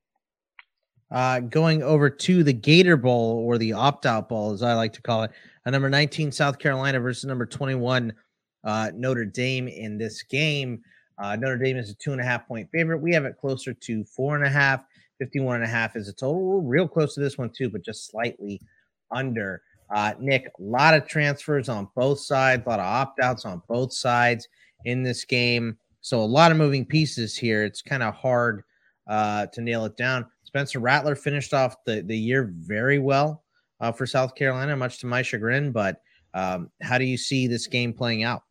[1.11, 4.94] Uh, going over to the Gator Bowl or the opt out bowl, as I like
[4.94, 5.31] to call it,
[5.70, 8.14] number 19 South Carolina versus number 21
[8.64, 10.82] uh, Notre Dame in this game.
[11.18, 13.00] Uh, Notre Dame is a two and a half point favorite.
[13.00, 14.86] We have it closer to four and a half.
[15.20, 16.41] 51 and a half is a total.
[16.41, 18.62] We're real close to this one, too, but just slightly
[19.12, 19.62] under.
[19.94, 23.62] Uh, Nick, a lot of transfers on both sides, a lot of opt outs on
[23.68, 24.48] both sides
[24.86, 25.78] in this game.
[26.02, 27.64] So, a lot of moving pieces here.
[27.66, 28.64] It's kind of hard
[29.10, 30.26] uh, to nail it down.
[30.44, 33.44] Spencer Rattler finished off the, the year very well
[33.80, 35.72] uh, for South Carolina, much to my chagrin.
[35.72, 36.01] But
[36.34, 38.43] um, how do you see this game playing out?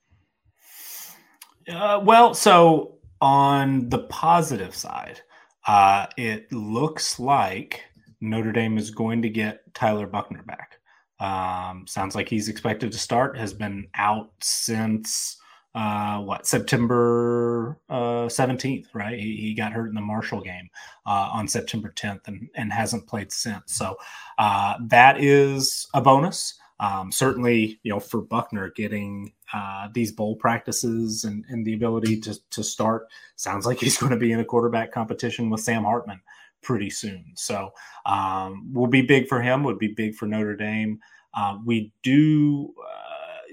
[1.69, 5.21] Uh, well, so on the positive side,
[5.67, 7.83] uh, it looks like
[8.21, 10.79] Notre Dame is going to get Tyler Buchner back.
[11.21, 15.38] Um, sounds like he's expected to start, has been out since
[15.75, 19.19] uh, what September uh, 17th, right?
[19.19, 20.69] He, he, got hurt in the Marshall game
[21.07, 23.75] uh, on September 10th and, and hasn't played since.
[23.75, 23.97] So
[24.39, 26.59] uh, that is a bonus.
[26.81, 32.21] Um, certainly, you know, for Buchner getting uh, these bowl practices and, and the ability
[32.21, 35.85] to, to start, sounds like he's going to be in a quarterback competition with Sam
[35.85, 36.21] Hartman
[36.63, 37.25] pretty soon.
[37.35, 37.73] So
[38.07, 40.99] um, will be big for him, would be big for Notre Dame.
[41.35, 42.75] Uh, we do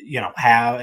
[0.05, 0.79] you know, have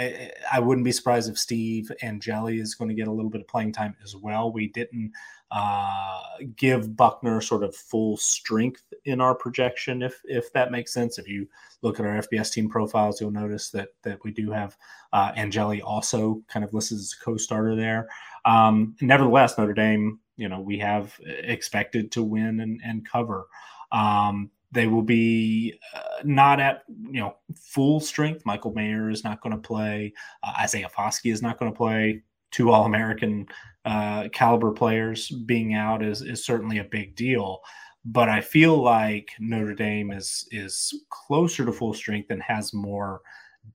[0.52, 3.40] I wouldn't be surprised if Steve and Angeli is going to get a little bit
[3.40, 4.52] of playing time as well.
[4.52, 5.12] We didn't
[5.52, 6.20] uh,
[6.56, 11.18] give Buchner sort of full strength in our projection, if if that makes sense.
[11.18, 11.46] If you
[11.82, 14.76] look at our FBS team profiles, you'll notice that that we do have
[15.12, 18.08] uh, Angeli also kind of listed as a co-starter there.
[18.44, 23.46] Um, nevertheless, Notre Dame, you know, we have expected to win and, and cover.
[23.92, 28.44] Um, they will be uh, not at you know full strength.
[28.44, 30.12] Michael Mayer is not going to play.
[30.42, 32.22] Uh, Isaiah Foskey is not going to play.
[32.50, 33.46] Two All American
[33.84, 37.60] uh, caliber players being out is is certainly a big deal.
[38.04, 43.20] But I feel like Notre Dame is is closer to full strength and has more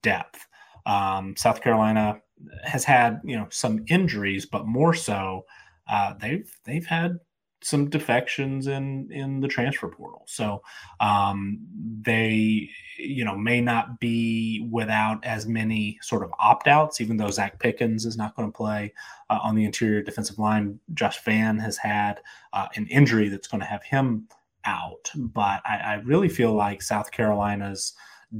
[0.01, 0.45] depth.
[0.85, 2.19] Um, South Carolina
[2.63, 5.45] has had you know some injuries, but more so
[5.87, 7.19] uh, they've they've had
[7.63, 10.23] some defections in in the transfer portal.
[10.27, 10.61] So
[10.99, 11.59] um,
[12.01, 17.01] they, you know, may not be without as many sort of opt outs.
[17.01, 18.93] Even though Zacch Pickens is not going to play
[19.29, 22.21] uh, on the interior defensive line, Josh Vann has had
[22.53, 24.27] uh, an injury that's going to have him
[24.65, 25.11] out.
[25.15, 27.93] But I, I really feel like South Carolina's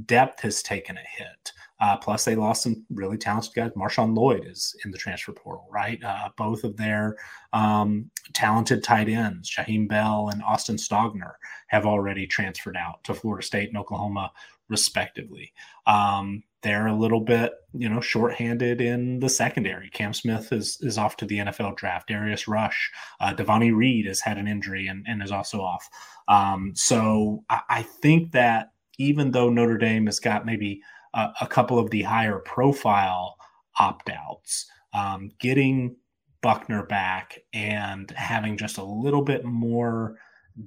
[0.04, 1.52] depth has taken a hit.
[1.80, 3.70] Uh, plus, they lost some really talented guys.
[3.76, 6.02] Marshawn Lloyd is in the transfer portal, right?
[6.02, 7.16] Uh, both of their
[7.52, 11.32] um, talented tight ends, Jaheim Bell and Austin Stogner,
[11.68, 14.32] have already transferred out to Florida State and Oklahoma,
[14.68, 15.52] respectively.
[15.86, 19.88] Um, they're a little bit, you know, shorthanded in the secondary.
[19.90, 22.08] Cam Smith is is off to the NFL draft.
[22.08, 22.90] Darius Rush,
[23.20, 25.88] uh, Devonni Reed has had an injury and, and is also off.
[26.26, 30.82] Um, so I, I, think that even though Notre Dame has got maybe
[31.14, 33.36] a, couple of the higher profile
[33.78, 35.96] opt outs, um, getting
[36.40, 40.16] Buchner back and having just a little bit more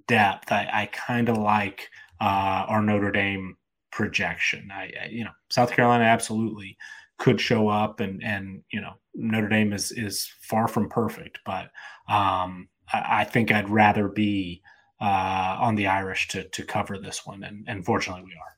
[0.07, 1.89] depth, I, I kind of like
[2.19, 3.57] uh, our Notre Dame
[3.91, 4.69] projection.
[4.72, 6.77] I, I, you know, South Carolina absolutely
[7.18, 11.72] could show up, and and you know, Notre Dame is is far from perfect, but
[12.09, 14.61] um, I, I think I'd rather be
[14.99, 18.57] uh, on the Irish to to cover this one, and, and fortunately, we are.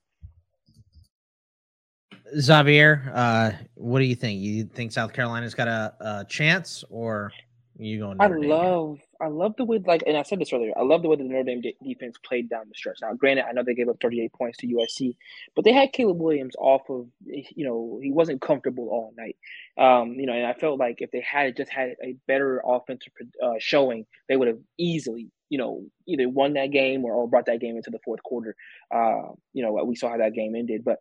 [2.40, 4.42] Xavier, uh, what do you think?
[4.42, 7.32] You think South Carolina's got a, a chance, or
[7.78, 8.18] you going?
[8.20, 10.74] I love, I love the way, like, and I said this earlier.
[10.78, 13.00] I love the way the Notre Dame de- defense played down the stretch.
[13.02, 15.16] Now, granted, I know they gave up 38 points to USC,
[15.56, 19.38] but they had Caleb Williams off of, you know, he wasn't comfortable all night.
[19.78, 23.14] Um, you know, and I felt like if they had just had a better offensive
[23.44, 27.48] uh, showing, they would have easily, you know, either won that game or, or brought
[27.48, 28.56] that game into the fourth quarter.
[28.94, 31.00] Uh, you know, we saw how that game ended, but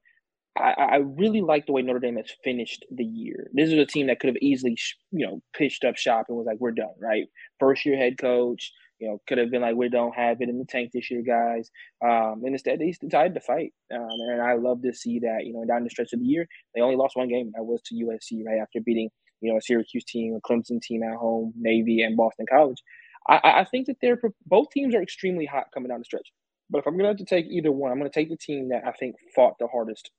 [0.57, 3.49] I, I really like the way Notre Dame has finished the year.
[3.55, 4.77] This is a team that could have easily,
[5.11, 7.25] you know, pitched up shop and was like, "We're done." Right,
[7.59, 10.59] first year head coach, you know, could have been like, "We don't have it in
[10.59, 11.71] the tank this year, guys."
[12.05, 15.47] Um, and instead, they decided to fight, um, and I love to see that.
[15.47, 17.51] You know, down the stretch of the year, they only lost one game.
[17.55, 19.09] That was to USC, right after beating,
[19.41, 22.83] you know, a Syracuse team, a Clemson team at home, Navy, and Boston College.
[23.27, 26.31] I, I think that they're both teams are extremely hot coming down the stretch.
[26.69, 28.37] But if I'm going to have to take either one, I'm going to take the
[28.37, 30.11] team that I think fought the hardest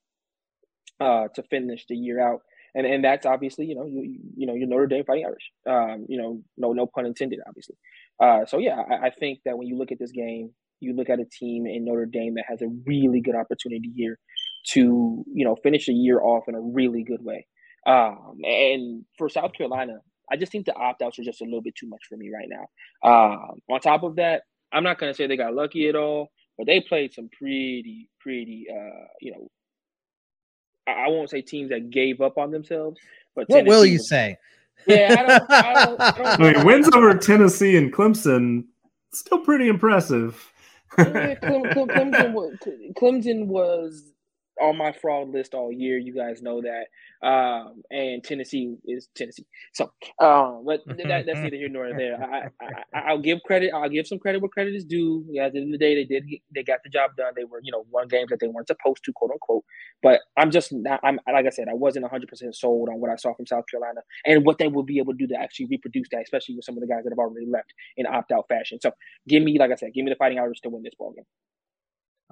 [0.99, 2.41] uh, to finish the year out.
[2.75, 5.51] And and that's obviously you know you you know your Notre Dame Fighting Irish.
[5.69, 7.75] Um, you know no no pun intended obviously.
[8.19, 11.09] Uh, so yeah, I, I think that when you look at this game, you look
[11.09, 14.17] at a team in Notre Dame that has a really good opportunity here
[14.71, 17.45] to you know finish the year off in a really good way.
[17.85, 19.97] Um, and for South Carolina,
[20.31, 22.31] I just think the opt outs are just a little bit too much for me
[22.33, 23.09] right now.
[23.09, 26.65] Um, on top of that, I'm not to say they got lucky at all, but
[26.65, 29.49] they played some pretty, pretty, uh, you know,
[30.87, 32.99] I won't say teams that gave up on themselves,
[33.35, 34.37] but what Tennessee will you was, say?
[34.87, 35.51] Yeah, I don't.
[35.51, 38.65] I, don't, I, don't I mean, wins over Tennessee and Clemson
[39.13, 40.51] still pretty impressive.
[40.97, 42.57] yeah, Clemson was,
[42.95, 44.12] Clemson was
[44.63, 45.97] on my fraud list all year.
[45.97, 46.85] You guys know that.
[47.25, 49.45] Um, and Tennessee is Tennessee.
[49.73, 52.17] So, um, but that, that's neither here nor there.
[52.93, 53.71] I, will give credit.
[53.73, 55.25] I'll give some credit where credit is due.
[55.29, 56.25] Yeah, at the end of the day, they did.
[56.53, 57.33] They got the job done.
[57.35, 59.63] They were, you know, won games that they weren't supposed to, quote unquote.
[60.01, 63.11] But I'm just, not, I'm like I said, I wasn't 100 percent sold on what
[63.11, 65.67] I saw from South Carolina and what they will be able to do to actually
[65.67, 68.45] reproduce that, especially with some of the guys that have already left in opt out
[68.47, 68.79] fashion.
[68.81, 68.91] So,
[69.27, 71.25] give me, like I said, give me the Fighting Irish to win this ball game.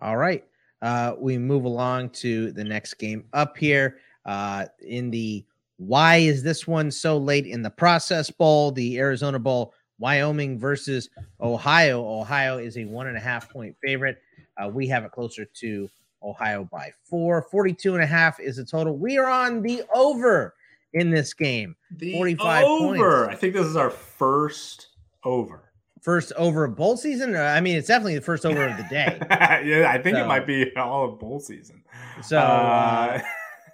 [0.01, 0.43] All right.
[0.81, 5.45] Uh, we move along to the next game up here uh, in the
[5.77, 11.09] why is this one so late in the process bowl, the Arizona Bowl, Wyoming versus
[11.39, 12.03] Ohio.
[12.19, 14.19] Ohio is a one and a half point favorite.
[14.57, 15.89] Uh, we have it closer to
[16.23, 17.47] Ohio by four.
[17.49, 18.97] 42 and a half is the total.
[18.97, 20.53] We are on the over
[20.93, 21.75] in this game.
[21.97, 23.25] The 45 over.
[23.25, 23.35] Points.
[23.35, 24.87] I think this is our first
[25.23, 25.70] over.
[26.01, 27.35] First over of bowl season?
[27.35, 29.17] I mean, it's definitely the first over of the day.
[29.29, 31.83] yeah, I think so, it might be all of bowl season.
[32.23, 33.21] So, uh,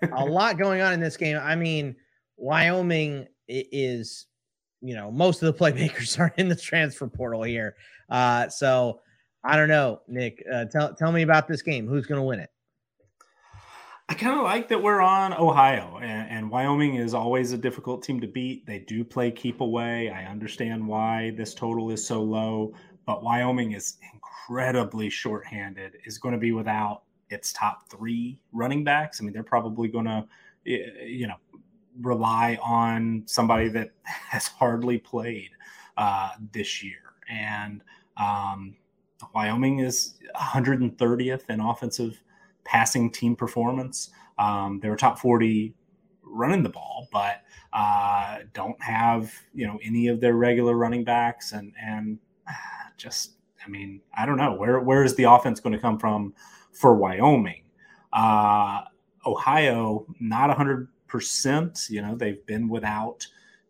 [0.03, 1.39] uh a lot going on in this game.
[1.41, 1.95] I mean,
[2.35, 4.25] Wyoming is,
[4.81, 7.75] you know, most of the playmakers are in the transfer portal here.
[8.09, 8.99] Uh, so
[9.43, 10.43] I don't know, Nick.
[10.51, 11.87] Uh, tell tell me about this game.
[11.87, 12.49] Who's going to win it?
[14.09, 18.01] I kind of like that we're on Ohio, and, and, Wyoming is always a difficult
[18.01, 18.65] team to beat.
[18.65, 20.09] They do play keep away.
[20.09, 22.73] I understand why this total is so low,
[23.05, 25.97] but Wyoming is incredibly shorthanded.
[26.05, 29.19] Is going to be without its top three running backs.
[29.19, 30.25] I mean, they're probably going to,
[30.63, 31.35] you know,
[32.01, 35.49] rely on somebody that has hardly played
[35.97, 37.15] uh, this year.
[37.29, 37.84] And
[38.15, 38.77] um,
[39.35, 42.23] Wyoming is 130th in offensive
[42.68, 44.11] passing team performance.
[44.38, 45.73] Um, they were top 40
[46.22, 47.41] running the ball, but
[47.73, 52.19] uh, don't have you know any of their regular running backs, and and
[52.98, 53.34] just
[53.65, 56.34] I mean I don't know where where is the offense going to come from
[56.72, 57.64] for Wyoming.
[58.14, 58.81] Uh,
[59.26, 61.89] Ohio, not 100%.
[61.89, 63.26] You know, they've been without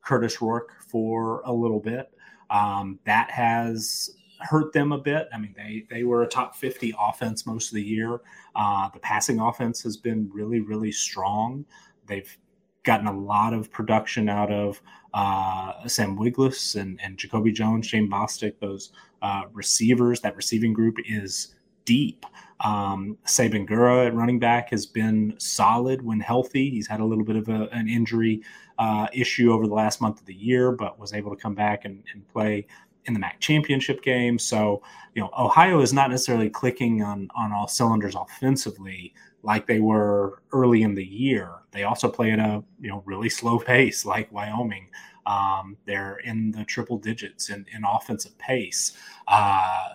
[0.06, 2.12] Kurtis Rourke for a little bit.
[2.50, 5.28] Um, that has hurt them a bit.
[5.34, 8.22] I mean, they they were a top 50 offense most of the year.
[8.56, 11.66] Uh, the passing offense has been really, really strong.
[12.06, 12.38] They've
[12.84, 14.82] gotten a lot of production out of
[15.14, 18.92] uh, Sam Wiglusz and, and Jacoby Jones, Shane Bostic, those
[19.22, 20.22] uh, receivers.
[20.22, 21.56] That receiving group is
[21.86, 22.26] deep.
[22.62, 26.70] Um, Sieh Bangura at running back has been solid when healthy.
[26.70, 28.42] He's had a little bit of a, an injury
[28.80, 31.86] uh, issue over the last month of the year, but was able to come back
[31.86, 32.68] and, and play
[33.08, 34.38] in the MAC championship game.
[34.38, 34.84] So,
[35.16, 39.14] you know, Ohio is not necessarily clicking on on all cylinders offensively
[39.44, 41.52] like they were early in the year.
[41.72, 44.90] They also play at a you know really slow pace like Wyoming.
[45.26, 48.98] Um, they're in the triple digits in, in offensive pace,
[49.28, 49.90] uh,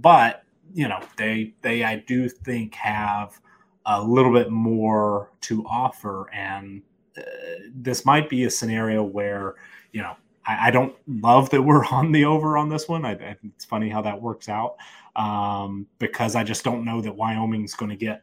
[0.00, 3.40] but you know they they I do think have
[3.86, 6.82] a little bit more to offer, and
[7.16, 7.22] uh,
[7.74, 9.56] this might be a scenario where
[9.92, 10.16] you know
[10.48, 13.04] I, I, don't love that we're on the over on this one.
[13.04, 14.76] I, I it's funny how that works out
[15.14, 18.22] um, because I just don't know that Wyoming's going to get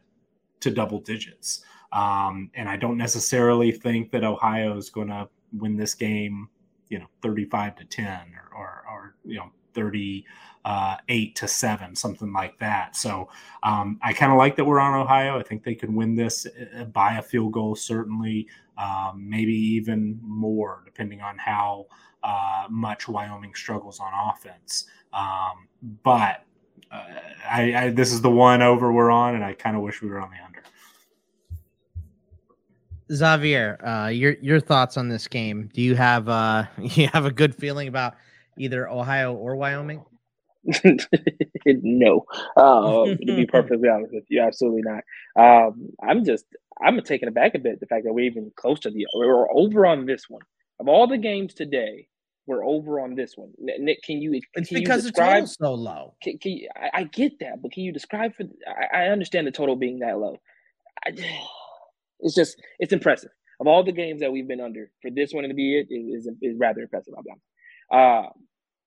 [0.60, 1.64] to double digits.
[1.92, 6.48] Um, and I don't necessarily think that Ohio is going to win this game,
[6.88, 10.24] you know, 35 to 10 or, or, or you know, 38
[10.64, 10.96] uh,
[11.34, 12.96] to 7, something like that.
[12.96, 13.28] So
[13.62, 15.38] um, I kind of like that we're on Ohio.
[15.38, 18.48] I think they can win this uh, by a field goal, certainly,
[18.78, 21.86] um, maybe even more, depending on how
[22.26, 24.86] uh, much Wyoming struggles on offense.
[25.12, 25.68] Um,
[26.02, 26.42] but
[26.90, 27.04] uh,
[27.48, 30.08] I, I, this is the one over we're on, and I kind of wish we
[30.08, 30.62] were on the under.
[33.12, 35.70] Xavier, uh, your your thoughts on this game?
[35.72, 38.14] Do you have uh, you have a good feeling about
[38.58, 40.04] either Ohio or Wyoming?
[41.64, 42.24] no,
[42.56, 45.04] uh, to be perfectly honest with you, absolutely not.
[45.40, 46.44] Um, I'm just
[46.82, 49.86] I'm taken aback a bit the fact that we're even close to the we're over
[49.86, 50.42] on this one.
[50.80, 52.08] Of all the games today,
[52.46, 53.52] we're over on this one.
[53.58, 54.32] Nick, can you?
[54.54, 56.14] It's can because you describe, the total's so low.
[56.22, 58.44] Can, can you, I, I, get that, but can you describe for?
[58.66, 60.36] I, I understand the total being that low.
[61.04, 61.10] I,
[62.20, 63.30] it's just it's impressive.
[63.60, 66.26] Of all the games that we've been under, for this one to be it is
[66.26, 67.14] is, is rather impressive.
[67.16, 67.46] I'll be honest.
[67.90, 68.30] Uh,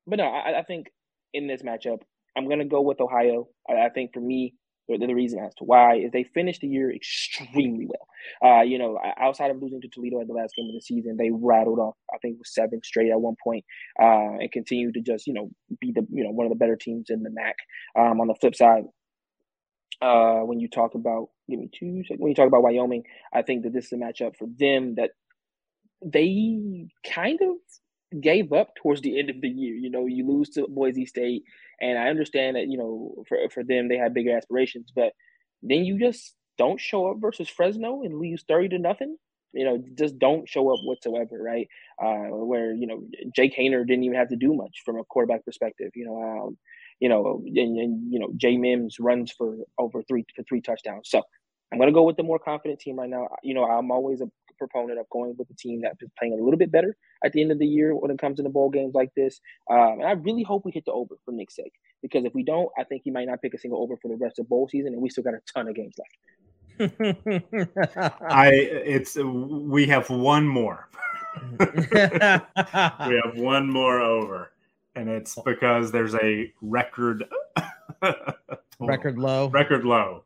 [0.08, 0.88] but no, I, I, think
[1.34, 2.00] in this matchup,
[2.38, 3.48] I'm gonna go with Ohio.
[3.70, 4.56] I, I think for me,
[4.98, 8.08] the, the, reason as to why is they finished the year extremely well.
[8.44, 11.16] Uh, you know, outside of losing to Toledo at the last game of the season,
[11.18, 13.64] they rattled off I think it was seven straight at one point,
[14.02, 15.50] uh, and continued to just you know
[15.80, 17.56] be the you know one of the better teams in the MAC.
[17.98, 18.84] Um, on the flip side,
[20.02, 22.04] uh, when you talk about give me two.
[22.18, 23.04] When you talk about Wyoming,
[23.34, 25.12] I think that this is a matchup for them that
[26.04, 29.76] they kind of gave up towards the end of the year.
[29.76, 31.44] You know, you lose to Boise State,
[31.82, 35.14] and I understand that you know for for them they had bigger aspirations, but
[35.62, 39.18] then you just don't show up versus Fresno and lose thirty to nothing.
[39.54, 41.68] You know, just don't show up whatsoever, right?
[42.02, 43.04] Uh, where you know
[43.36, 45.92] Jake Haener didn't even have to do much from a quarterback perspective.
[45.96, 46.58] You know, um,
[47.00, 51.10] you know, and, and you know Jay Mims runs for over three for three touchdowns.
[51.10, 51.24] So
[51.72, 53.28] I'm to go with the more confident team right now.
[53.44, 54.30] You know, I'm always a
[54.60, 56.96] proponent of going with the team that is playing a little bit better
[57.26, 59.42] at the end of the year when it comes to the bowl games like this.
[59.72, 62.44] Um, and I really hope we hit the over for Nick's sake because if we
[62.44, 64.68] don't, I think he might not pick a single over for the rest of bowl
[64.70, 66.16] season, and we still got a ton of games left.
[68.30, 70.88] I it's we have one more.
[71.60, 74.52] we have one more over,
[74.96, 77.26] and it's because there's a record
[78.80, 80.24] record low record low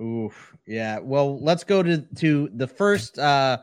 [0.00, 0.56] Oof.
[0.66, 0.98] Yeah.
[1.00, 3.58] Well, let's go to to the first uh,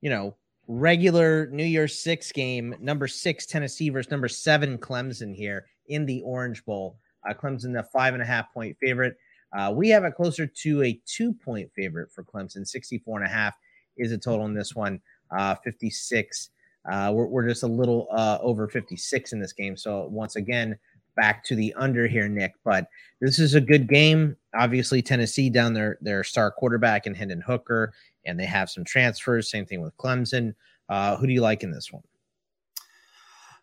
[0.00, 0.34] you know,
[0.68, 6.22] regular New Year's Six game, number six Tennessee versus number seven Clemson here in the
[6.22, 6.98] Orange Bowl.
[7.28, 9.16] Uh, Clemson, the five and a half point favorite.
[9.56, 12.66] Uh, we have it closer to a two point favorite for Clemson.
[12.66, 13.54] 64 and a half
[13.96, 15.00] is a total in this one.
[15.36, 16.50] Uh, 56.
[16.90, 19.76] Uh, we're, we're just a little uh, over 56 in this game.
[19.76, 20.78] So once again,
[21.16, 22.54] back to the under here, Nick.
[22.64, 22.88] But
[23.20, 24.36] this is a good game.
[24.54, 27.92] Obviously, Tennessee down their their star quarterback and Hendon Hooker,
[28.24, 29.50] and they have some transfers.
[29.50, 30.54] Same thing with Clemson.
[30.88, 32.02] Uh, who do you like in this one?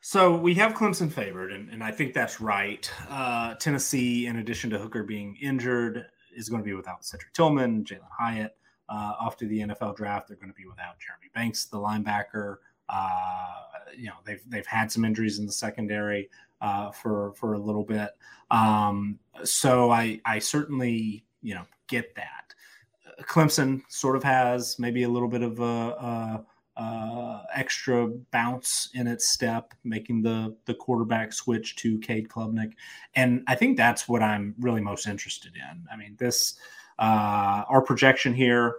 [0.06, 2.92] So we have Clemson favored, and, and I think that's right.
[3.10, 6.06] Uh, Tennessee, in addition to Hooker being injured,
[6.36, 8.58] is going to be without Cedric Tillman, Jalin Hyatt.
[8.90, 12.58] Uh, off to the NFL draft, they're going to be without Jeremy Banks, the linebacker.
[12.90, 13.54] Uh,
[13.98, 16.30] you know, they've they've had some injuries in the secondary
[16.64, 18.12] uh, for for a little bit.
[18.50, 22.56] Um, so I I certainly you know get that.
[23.24, 26.44] Clemson sort of has maybe a little bit of a,
[26.76, 32.74] a, extra bounce in its step, making the the quarterback switch to Cade Klubnik,
[33.14, 35.86] and I think that's what I'm really most interested in.
[35.92, 36.56] I mean, this
[36.98, 38.78] uh, our projection here.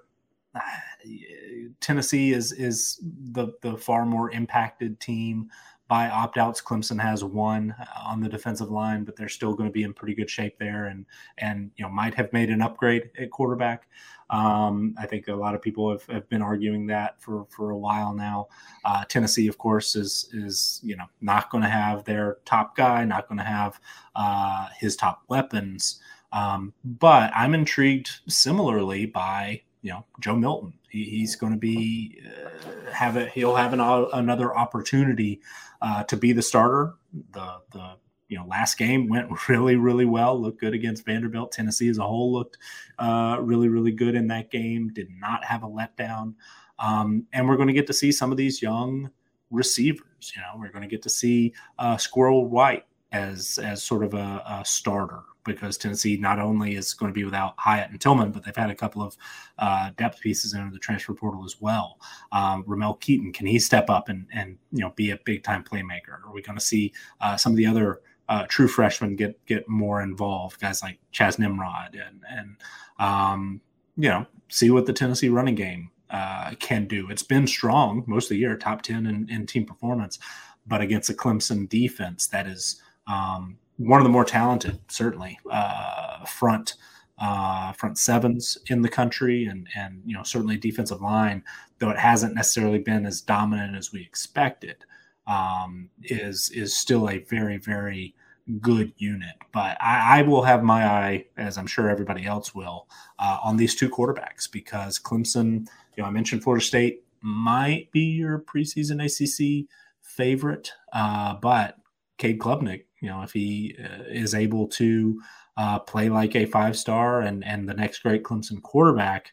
[1.80, 5.50] Tennessee is is the the far more impacted team
[5.88, 6.62] by opt outs.
[6.62, 9.92] Clemson has one uh, on the defensive line, but they're still going to be in
[9.92, 11.06] pretty good shape there, and
[11.38, 13.88] and you know might have made an upgrade at quarterback.
[14.30, 17.78] Um, I think a lot of people have, have been arguing that for for a
[17.78, 18.48] while now.
[18.84, 23.04] Uh, Tennessee, of course, is is you know not going to have their top guy,
[23.04, 23.80] not going to have
[24.16, 26.00] uh, his top weapons.
[26.32, 30.72] Um, but I'm intrigued similarly by you know Joe Milton.
[30.88, 33.30] He, he's going to be uh, have it.
[33.32, 35.40] He'll have an, another opportunity
[35.82, 36.94] uh, to be the starter.
[37.32, 37.96] The the
[38.28, 40.40] you know last game went really really well.
[40.40, 41.52] Looked good against Vanderbilt.
[41.52, 42.56] Tennessee as a whole looked
[42.98, 44.88] uh, really really good in that game.
[44.88, 46.34] Did not have a letdown.
[46.78, 49.10] Um, and we're going to get to see some of these young
[49.50, 50.32] receivers.
[50.34, 54.14] You know, we're going to get to see uh, Squirrel White as as sort of
[54.14, 58.32] a, a, starter because Tennessee not only is going to be without Hyatt and Tillman,
[58.32, 59.16] but they've had a couple of
[59.58, 61.98] uh, depth pieces into the transfer portal as well.
[62.32, 65.64] Um, Ramel Keyton, can he step up and and you know be a big time
[65.64, 66.24] playmaker?
[66.24, 69.68] Are we going to see uh, some of the other uh, true freshmen get get
[69.68, 70.60] more involved?
[70.60, 72.56] Guys like Chas Nimrod and and
[72.98, 73.60] um,
[73.96, 77.10] you know see what the Tennessee running game uh, can do.
[77.10, 80.18] It's been strong most of the year, top ten in, in team performance,
[80.66, 86.24] but against a Clemson defense that is um, one of the more talented, certainly uh,
[86.24, 86.74] front
[87.18, 91.44] uh, front sevens in the country, and and you know certainly defensive line,
[91.78, 94.84] though it hasn't necessarily been as dominant as we expected,
[95.26, 98.14] um, is is still a very very
[98.60, 99.36] good unit.
[99.52, 102.86] But I, I, will have my eye, as I'm sure everybody else will,
[103.18, 105.66] uh, on these two quarterbacks because Clemson.
[105.96, 109.68] You know, I mentioned Florida State might be your preseason ACC
[110.00, 111.76] favorite, uh, but
[112.18, 115.20] Cade Klubnik you know, if he uh, is able to
[115.58, 119.32] uh, play like a five star and and the next great Clemson quarterback,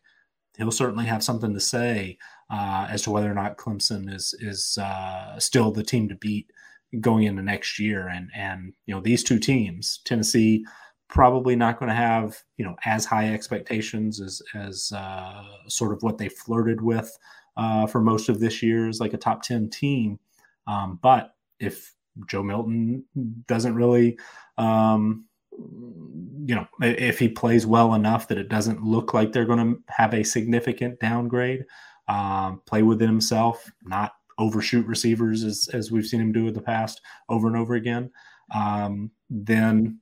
[0.57, 2.17] he'll certainly have something to say
[2.49, 6.51] uh, as to whether or not Clemson is is uh, still the team to beat
[6.99, 8.09] going into next year.
[8.09, 10.65] And and you know these two teams, Tennessee,
[11.07, 16.03] probably not going to have you know as high expectations as as uh, sort of
[16.03, 17.17] what they flirted with
[17.55, 20.19] uh, for most of this year as like a top ten team.
[20.67, 21.93] Um, but if
[22.27, 23.03] Joe Milton
[23.47, 24.17] doesn't really,
[24.57, 29.75] um, you know, if he plays well enough that it doesn't look like they're going
[29.75, 31.65] to have a significant downgrade,
[32.07, 36.61] um, play within himself, not overshoot receivers as, as we've seen him do in the
[36.61, 38.09] past over and over again,
[38.53, 39.99] um, then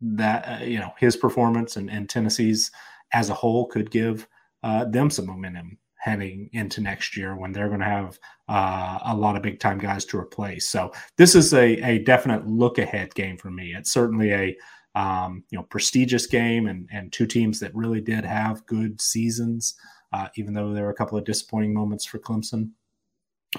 [0.00, 2.70] that, uh, you know, his performance and, and Tennessee's
[3.12, 4.28] as a whole could give
[4.62, 8.18] uh, them some momentum heading into next year when they're going to have
[8.48, 10.68] uh, a lot of big time guys to replace.
[10.68, 13.72] So this is a, a definite look ahead game for me.
[13.72, 14.56] It's certainly a
[14.96, 19.74] um, you know prestigious game and and two teams that really did have good seasons,
[20.12, 22.70] uh, even though there were a couple of disappointing moments for Clemson.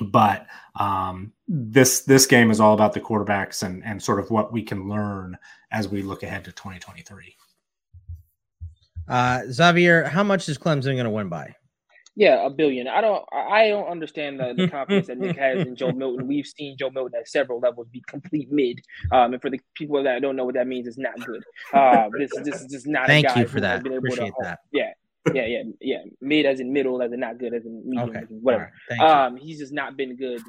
[0.02, 0.46] But
[0.76, 4.64] um, this this game is all about the quarterbacks and and sort of what we
[4.64, 5.38] can learn
[5.72, 7.38] as we look ahead to 2023.
[9.08, 11.56] Uh, Xavier, how much is Clemson going to win by?
[12.16, 12.88] Yeah, a billion.
[12.88, 13.26] I don't.
[13.34, 16.28] I don't understand the, the confidence that Nick has in Joe Milton.
[16.28, 18.82] We've seen Joe Milton at several levels be complete mid.
[19.12, 21.44] Um, and for the people that don't know what that means, it's not good.
[21.74, 23.08] Uh, this this is just not.
[23.08, 23.86] Thank you for that.
[23.86, 24.60] Appreciate to, that.
[24.72, 24.92] Yeah,
[25.34, 25.98] yeah, yeah, yeah.
[26.22, 28.20] Mid as in middle, as in not good, as in medium, okay.
[28.30, 28.72] in whatever.
[28.90, 29.00] Right.
[29.00, 30.42] Um, he's just not been good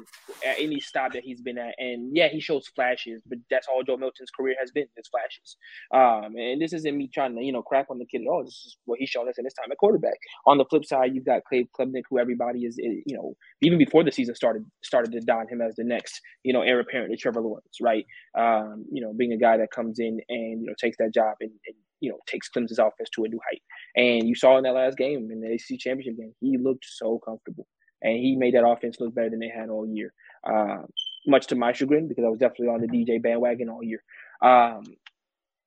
[0.45, 1.75] at any stop that he's been at.
[1.77, 5.57] And yeah, he shows flashes, but that's all Joe Milton's career has been, is flashes.
[5.93, 8.43] Um, and this isn't me trying to, you know, crap on the kid at all.
[8.43, 10.17] This is what he's shown us in his time at quarterback.
[10.45, 14.03] On the flip side, you've got Clay Klubnik, who everybody is, you know, even before
[14.03, 17.17] the season started, started to don him as the next, you know, heir apparent to
[17.17, 18.05] Trevor Lawrence, right?
[18.37, 21.35] Um, you know, being a guy that comes in and, you know, takes that job
[21.39, 23.61] and, and you know, takes Clemson's offense to a new height.
[23.95, 27.19] And you saw in that last game, in the ACC championship game, he looked so
[27.19, 27.67] comfortable,
[28.01, 30.13] and he made that offense look better than they had all year.
[30.47, 30.83] Uh,
[31.27, 34.03] much to my chagrin, because I was definitely on the DJ bandwagon all year.
[34.41, 34.83] Um,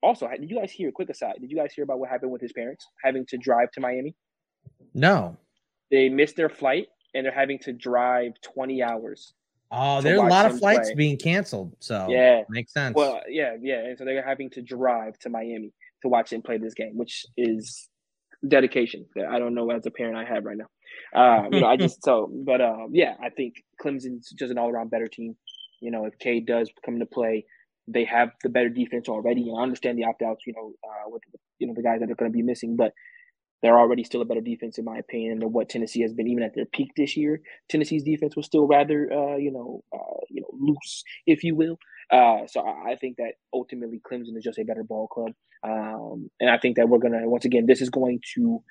[0.03, 0.93] also, did you guys hear?
[0.93, 3.71] Quick aside, did you guys hear about what happened with his parents having to drive
[3.73, 4.15] to Miami?
[4.95, 5.37] No,
[5.91, 9.33] they missed their flight and they're having to drive 20 hours
[9.71, 10.95] Oh, there's a lot of flights play.
[10.95, 11.77] being canceled.
[11.81, 12.95] So yeah, makes sense.
[12.95, 13.81] Well, yeah, yeah.
[13.81, 15.73] And so they're having to drive to Miami
[16.03, 17.89] to watch him play this game, which is
[18.47, 20.69] dedication that I don't know as a parent I have right now.
[21.15, 24.71] Uh, you know, I just so, but uh, yeah, I think Clemson's just an all
[24.71, 25.37] around better team.
[25.81, 27.45] You know, if Cade does come into play,
[27.87, 29.49] they have the better defense already.
[29.49, 31.23] And I understand the opt outs, you know, uh, with
[31.59, 32.93] you know the guys that are going to be missing, but
[33.63, 36.45] they're already still a better defense in my opinion than what Tennessee has been even
[36.45, 37.41] at their peak this year.
[37.69, 41.79] Tennessee's defense was still rather, uh, you know, uh, you know, loose, if you will.
[42.11, 45.33] Uh, so I, I, think that ultimately Clemson is just a better ball club,
[45.63, 48.63] um, and I think that we're gonna once again this is going to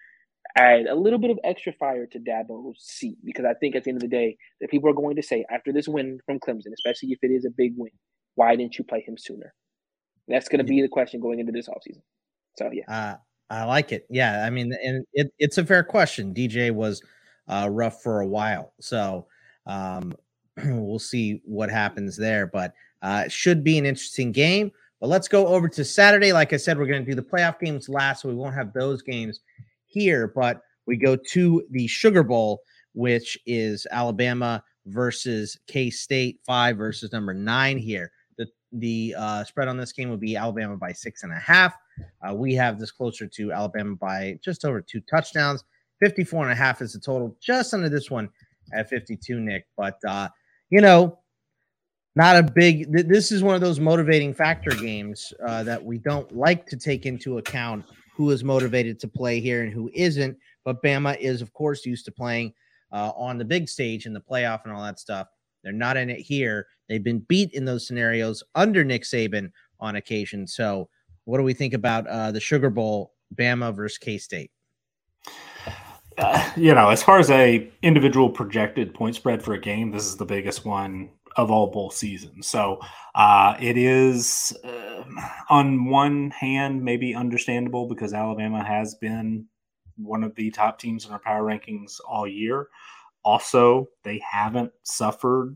[0.58, 3.92] add a little bit of extra fire to Dabo's seat because I think at the
[3.92, 6.74] end of the day that people are going to say after this win from Clemson,
[6.74, 7.92] especially if it is a big win,
[8.36, 9.54] why didn't you play him sooner?
[10.28, 12.02] That's going to be the question going into this offseason.
[12.58, 12.92] So yeah.
[12.92, 13.16] Uh,
[13.50, 14.06] I like it.
[14.10, 16.34] Yeah, I mean, and it, it's a fair question.
[16.34, 17.02] DJ was
[17.48, 19.28] uh, rough for a while, so
[19.66, 20.14] um,
[20.66, 22.48] we'll see what happens there.
[22.48, 24.72] But uh, it should be an interesting game.
[25.00, 26.34] But let's go over to Saturday.
[26.34, 28.74] Like I said, we're going to do the playoff games last, so we won't have
[28.74, 29.42] those games
[29.86, 30.28] here.
[30.28, 32.62] But we go to the Sugar Bowl,
[32.94, 38.12] which is Alabama versus K State, five versus number nine here.
[38.38, 41.76] The the uh, spread on this game would be Alabama by six and a half.
[42.28, 45.64] Uh, we have this closer to Alabama by just over two touchdowns.
[46.00, 48.30] 54 and a half is the total, just under this one
[48.74, 49.66] at 52, Nick.
[49.76, 50.30] But, uh,
[50.70, 51.20] you know,
[52.16, 55.98] not a big, th- this is one of those motivating factor games uh, that we
[56.00, 57.86] don't like to take into account
[58.16, 60.36] who is motivated to play here and who isn't.
[60.66, 62.54] But Bama is, of course, used to playing
[62.92, 65.28] uh, on the big stage in the playoff and all that stuff.
[65.64, 66.68] They're not in it here.
[66.90, 70.48] They've been beat in those scenarios under Nick Saban on occasion.
[70.48, 70.90] So,
[71.26, 74.50] what do we think about uh, the Sugar Bowl, Bama versus K State?
[76.18, 80.06] Uh, you know, as far as a individual projected point spread for a game, this
[80.06, 82.48] is the biggest one of all bowl seasons.
[82.48, 82.80] So
[83.14, 85.04] uh, it is, uh,
[85.50, 89.46] on one hand, maybe understandable because Alabama has been
[89.96, 92.70] one of the top teams in our power rankings all year.
[93.24, 95.56] Also, they haven't suffered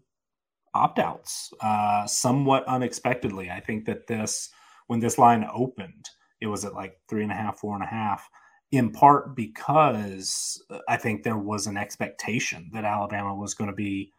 [0.73, 3.49] opt outs uh, somewhat unexpectedly.
[3.49, 4.49] I think that this,
[4.87, 6.09] when this line opened,
[6.39, 8.29] it was at like three and a half, four and a half
[8.71, 14.11] in part because I think there was an expectation that Alabama was going to be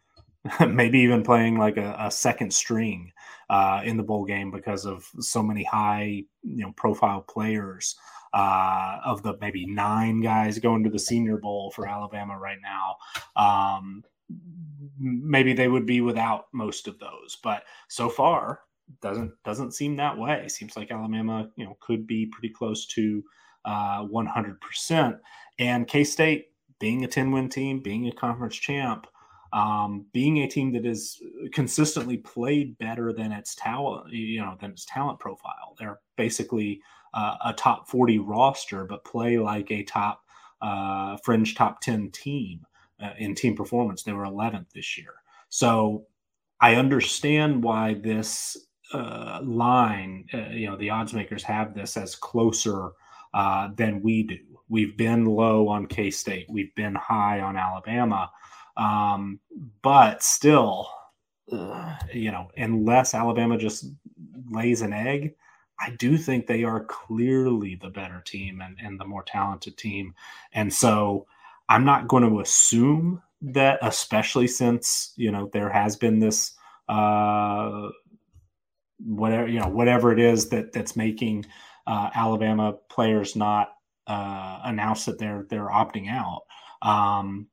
[0.68, 3.12] maybe even playing like a, a second string
[3.48, 7.96] uh, in the bowl game because of so many high, you know, profile players.
[8.34, 12.96] Uh, of the maybe nine guys going to the Senior Bowl for Alabama right now,
[13.36, 14.02] um,
[14.98, 17.36] maybe they would be without most of those.
[17.42, 18.60] But so far,
[19.02, 20.48] doesn't doesn't seem that way.
[20.48, 23.22] Seems like Alabama, you know, could be pretty close to
[23.64, 25.18] uh, 100%.
[25.58, 26.48] And K State,
[26.78, 29.06] being a 10 win team, being a conference champ,
[29.52, 31.22] um, being a team that is
[31.52, 35.76] consistently played better than its talent, you know, than its talent profile.
[35.78, 36.80] They're basically
[37.14, 40.22] uh, a top 40 roster, but play like a top
[40.62, 42.64] uh, fringe top 10 team
[43.02, 44.02] uh, in team performance.
[44.02, 45.14] They were 11th this year.
[45.50, 46.06] So
[46.60, 48.56] I understand why this
[48.94, 52.92] uh, line, uh, you know, the odds makers have this as closer
[53.34, 54.38] uh, than we do.
[54.68, 58.30] We've been low on K State, we've been high on Alabama,
[58.76, 59.38] um,
[59.82, 60.88] but still,
[61.50, 63.86] uh, you know, unless Alabama just
[64.50, 65.34] lays an egg,
[65.78, 70.14] I do think they are clearly the better team and, and the more talented team.
[70.52, 71.26] And so
[71.68, 76.54] I'm not going to assume that, especially since, you know, there has been this
[76.88, 77.88] uh
[79.04, 81.44] whatever you know whatever it is that that's making
[81.86, 83.74] uh, Alabama players not
[84.06, 86.42] uh, announce that they're they're opting out.
[86.82, 87.48] Um,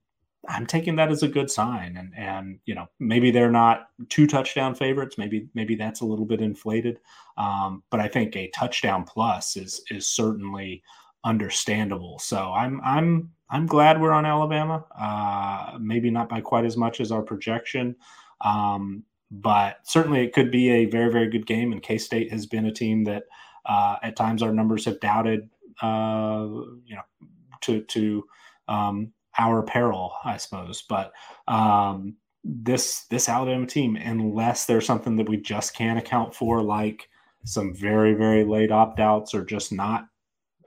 [0.47, 4.25] I'm taking that as a good sign, and and you know maybe they're not two
[4.25, 5.17] touchdown favorites.
[5.17, 6.99] Maybe maybe that's a little bit inflated,
[7.37, 10.81] um, but I think a touchdown plus is is certainly
[11.23, 12.19] understandable.
[12.19, 14.85] So I'm I'm I'm glad we're on Alabama.
[14.97, 17.95] Uh, maybe not by quite as much as our projection,
[18.41, 21.73] um, but certainly it could be a very very good game.
[21.73, 23.23] And K State has been a team that
[23.65, 25.49] uh, at times, our numbers have doubted,
[25.81, 26.47] uh,
[26.85, 27.27] you know,
[27.61, 28.23] to to
[28.67, 30.81] um, our peril, I suppose.
[30.81, 31.11] But
[31.47, 37.09] um, this this Alabama team, unless there's something that we just can't account for, like
[37.45, 40.07] some very very late opt outs or just not,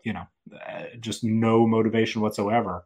[0.05, 0.25] you know,
[0.55, 2.85] uh, just no motivation whatsoever.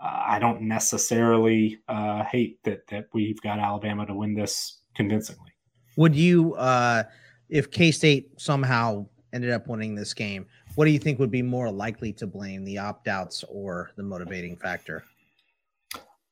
[0.00, 5.52] Uh, I don't necessarily uh, hate that that we've got Alabama to win this convincingly.
[5.96, 7.04] Would you, uh,
[7.48, 10.46] if K State somehow ended up winning this game.
[10.76, 14.02] What do you think would be more likely to blame, the opt outs or the
[14.02, 15.04] motivating factor?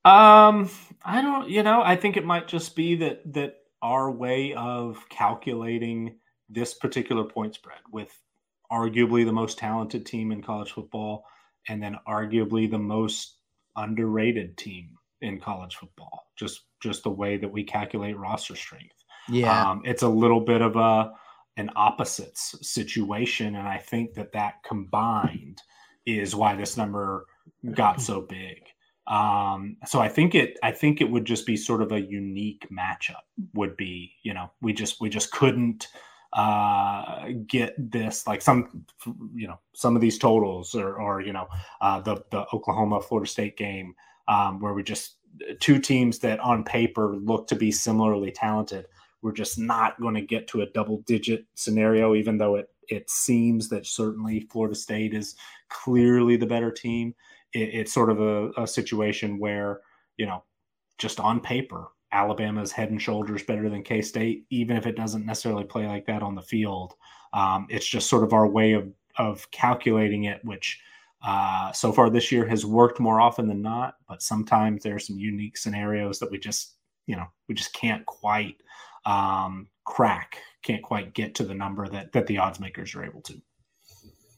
[0.05, 0.71] Um,
[1.05, 5.09] I don't, you know, I think it might just be that that our way of
[5.09, 6.17] calculating
[6.49, 8.17] this particular point spread with
[8.71, 11.25] arguably the most talented team in college football
[11.69, 13.39] and then arguably the most
[13.77, 16.27] underrated team in college football.
[16.37, 18.97] Just just the way that we calculate roster strength.
[19.29, 19.71] Yeah.
[19.71, 21.13] Um, it's a little bit of a
[21.57, 23.57] an opposites situation.
[23.57, 25.63] And I think that that combined
[26.07, 27.27] is why this number
[27.75, 28.63] got so big.
[29.07, 32.69] Um, so I think it, I think it would just be sort of a unique
[32.71, 33.23] matchup
[33.55, 35.89] would be, you know, we just, we just couldn't,
[36.33, 38.87] uh, get this, like some,
[39.35, 41.49] you know, some of these totals or, or, you know,
[41.81, 43.95] uh, the, the Oklahoma Florida state game,
[44.29, 45.17] um, where we just
[45.61, 48.87] two teams that on paper look to be similarly talented
[49.23, 53.09] we're just not going to get to a double digit scenario, even though it it
[53.09, 55.37] seems that certainly Florida State is
[55.69, 57.15] clearly the better team.
[57.55, 59.81] It, it's sort of a, a situation where
[60.17, 60.45] you know,
[60.99, 65.27] just on paper, Alabama's head and shoulders better than K State, even if it doesn't
[65.27, 66.95] necessarily play like that on the field.
[67.33, 70.81] Um, it's just sort of our way of of calculating it, which
[71.27, 73.95] uh, so far this year has worked more often than not.
[74.09, 76.75] But sometimes there are some unique scenarios that we just
[77.07, 78.57] you know we just can't quite
[79.05, 83.21] um, crack, can't quite get to the number that that the odds makers are able
[83.23, 83.41] to.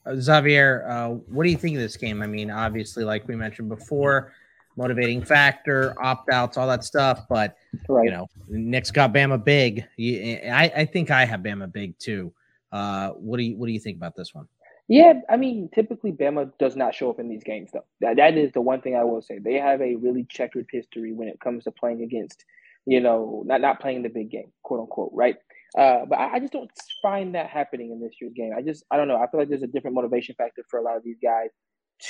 [0.06, 2.22] Uh, Xavier, uh, what do you think of this game?
[2.22, 4.32] I mean, obviously, like we mentioned before,
[4.76, 7.26] motivating factor, opt outs, all that stuff.
[7.28, 7.56] But
[7.88, 8.04] right.
[8.04, 9.84] you know, Nick's got Bama big.
[9.98, 12.32] I, I think I have Bama big too.
[12.72, 14.48] Uh, what do you what do you think about this one?
[14.86, 17.86] Yeah, I mean, typically Bama does not show up in these games, though.
[18.00, 19.38] That, that is the one thing I will say.
[19.38, 22.44] They have a really checkered history when it comes to playing against,
[22.86, 25.36] you know, not not playing the big game, quote unquote, right?
[25.76, 26.70] Uh, but I, I, just don't
[27.02, 28.52] find that happening in this year's game.
[28.56, 29.16] I just, I don't know.
[29.16, 31.48] I feel like there's a different motivation factor for a lot of these guys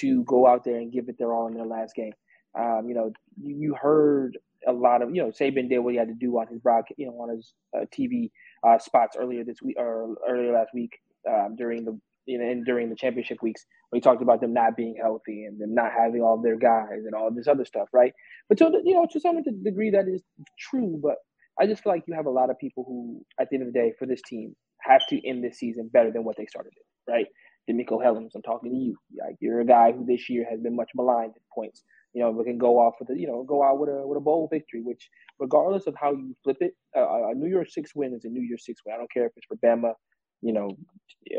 [0.00, 2.12] to go out there and give it their all in their last game.
[2.58, 3.10] Um, you know,
[3.40, 4.36] you, you, heard
[4.66, 6.98] a lot of, you know, Saban did what he had to do on his broadcast,
[6.98, 8.30] you know, on his uh, TV
[8.66, 10.98] uh, spots earlier this week or earlier last week
[11.28, 14.76] um, during the, you know, and during the championship weeks, we talked about them not
[14.76, 18.12] being healthy and them not having all their guys and all this other stuff, right?
[18.48, 20.22] But to you know, to some degree, that is
[20.58, 20.98] true.
[21.02, 21.16] But
[21.60, 23.72] I just feel like you have a lot of people who, at the end of
[23.72, 26.72] the day, for this team, have to end this season better than what they started
[26.76, 27.26] it, right?
[27.70, 28.96] DeMeco Helms, I'm talking to you.
[29.18, 31.82] Like you're a guy who this year has been much maligned at points.
[32.12, 34.18] You know, we can go off with a, you know, go out with a with
[34.18, 35.08] a bold victory, which
[35.40, 38.42] regardless of how you flip it, uh, a New Year's Six win is a New
[38.42, 38.94] Year's Six win.
[38.94, 39.94] I don't care if it's for Bama,
[40.44, 40.76] you know,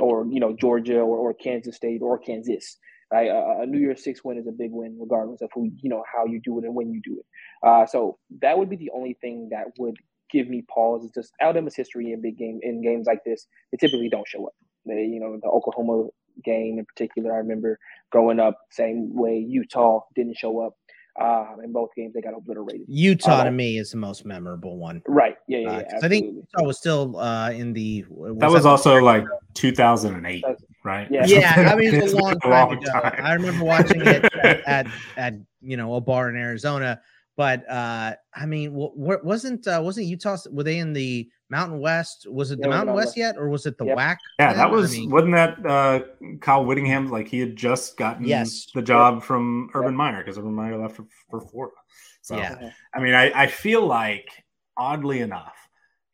[0.02, 2.78] or you know Georgia or, or Kansas State or Kansas.
[3.14, 3.30] Right?
[3.30, 6.26] A, New Year's Six win is a big win, regardless of who you know how
[6.26, 7.26] you do it and when you do it.
[7.68, 9.96] Uh, so that would be the only thing that would
[10.32, 11.04] give me pause.
[11.06, 13.48] It's just Alabama's history in big game in games like this.
[13.72, 14.54] They typically don't show up.
[14.86, 16.10] They, you know, the Oklahoma
[16.44, 17.80] game in particular, I remember
[18.12, 20.74] growing up, same way Utah didn't show up.
[21.20, 22.86] Uh, in both games, they got obliterated.
[22.88, 25.02] Utah uh, to me is the most memorable one.
[25.08, 25.38] Right.
[25.48, 25.60] Yeah.
[25.60, 25.70] Yeah.
[25.70, 28.04] Uh, yeah I think Utah was still uh, in the.
[28.10, 30.44] Was that was that also like 2008,
[30.84, 31.08] right?
[31.10, 31.26] Yeah.
[31.26, 31.72] Yeah.
[31.72, 32.92] I mean, it's a long, time, long ago.
[32.92, 33.22] time.
[33.24, 37.02] I remember watching it at, at, at, you know a bar in Arizona
[37.38, 40.38] but uh, I mean, what wasn't uh, wasn't Utah?
[40.52, 42.28] Were they in the Mountain West?
[42.30, 43.98] Was it the Mountain West, West yet, or was it the yep.
[43.98, 44.18] WAC?
[44.40, 44.94] Yeah, that was.
[44.94, 46.00] I mean, wasn't that uh,
[46.42, 47.10] Kyle Whittingham?
[47.10, 48.68] Like he had just gotten yes.
[48.74, 49.24] the job yep.
[49.24, 49.98] from Urban yep.
[49.98, 51.76] Meyer because Urban Meyer left for, for Florida.
[52.22, 52.72] So yeah.
[52.94, 54.30] I mean, I, I feel like
[54.76, 55.56] oddly enough,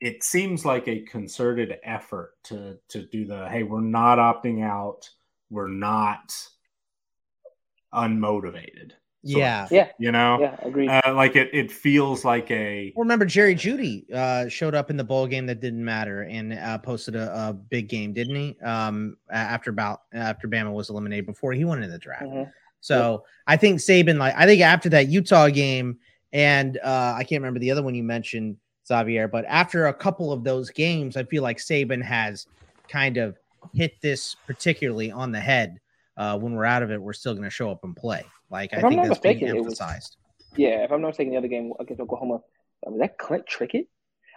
[0.01, 5.09] it seems like a concerted effort to to do the hey, we're not opting out,
[5.49, 6.33] we're not
[7.93, 8.91] unmotivated
[9.23, 10.89] yeah, yeah, you know, yeah, agreed.
[10.89, 12.91] Uh, like it, it feels like a.
[12.95, 16.53] Well, remember Jerry Jeudy uh, showed up in the bowl game that didn't matter and
[16.53, 18.57] uh, posted a, a, big game, didn't he?
[18.63, 22.23] Um, after about after Bama was eliminated before he went into the draft.
[22.23, 22.49] Mm-hmm.
[22.79, 25.99] So I think Saban, like I think after that Utah game,
[26.33, 28.57] and uh, I can't remember the other one you mentioned,
[28.87, 32.47] Xavier, but after a couple of those games, I feel like Saban has
[32.87, 33.37] kind of
[33.73, 35.79] hit this particularly on the head.
[36.17, 38.23] Uh, when we're out of it, we're still going to show up and play.
[38.51, 40.17] Like if I think that's mistaken, being emphasized.
[40.19, 42.41] Was, yeah, if I'm not mistaken, the other game against Oklahoma
[42.85, 43.87] was that Clint Trickett?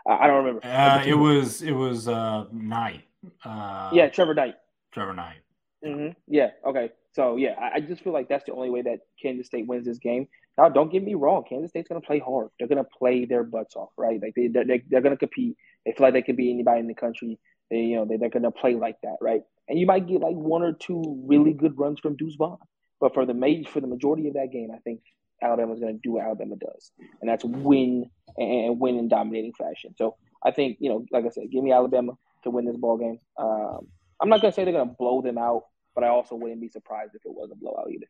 [0.07, 0.65] I don't remember.
[0.65, 3.05] Uh, it was it was uh, Knight.
[3.45, 4.55] Uh, yeah, Trevor Knight.
[4.93, 5.39] Trevor Knight.
[5.85, 6.13] Mm-hmm.
[6.29, 6.51] Yeah.
[6.67, 6.91] Okay.
[7.13, 9.87] So yeah, I, I, just feel like that's the only way that Kansas State wins
[9.87, 10.29] this game.
[10.59, 11.45] Now, don't get me wrong.
[11.49, 12.49] Kansas State's going to play hard.
[12.59, 14.21] They're going to play their butts off, right?
[14.21, 15.57] Like they they're, they're going to compete.
[15.87, 17.39] They feel like they could be anybody in the country.
[17.71, 19.43] They you know they, they're going to play like that, right?
[19.69, 22.59] And you might get like one or two really good runs from Deuce Vaughn.
[23.05, 25.03] But for the ma- for the majority of that game, I think
[25.43, 26.91] Alabama's going to do what Alabama does,
[27.21, 28.09] and that's win
[28.39, 29.95] and win in dominating fashion.
[29.95, 32.13] So I think you know, like I said, give me Alabama
[32.45, 33.19] to win this ball game.
[33.37, 33.89] Um,
[34.23, 35.65] I'm not going to say they're going to blow them out,
[35.95, 38.07] but I also wouldn't be surprised if it was a blowout either.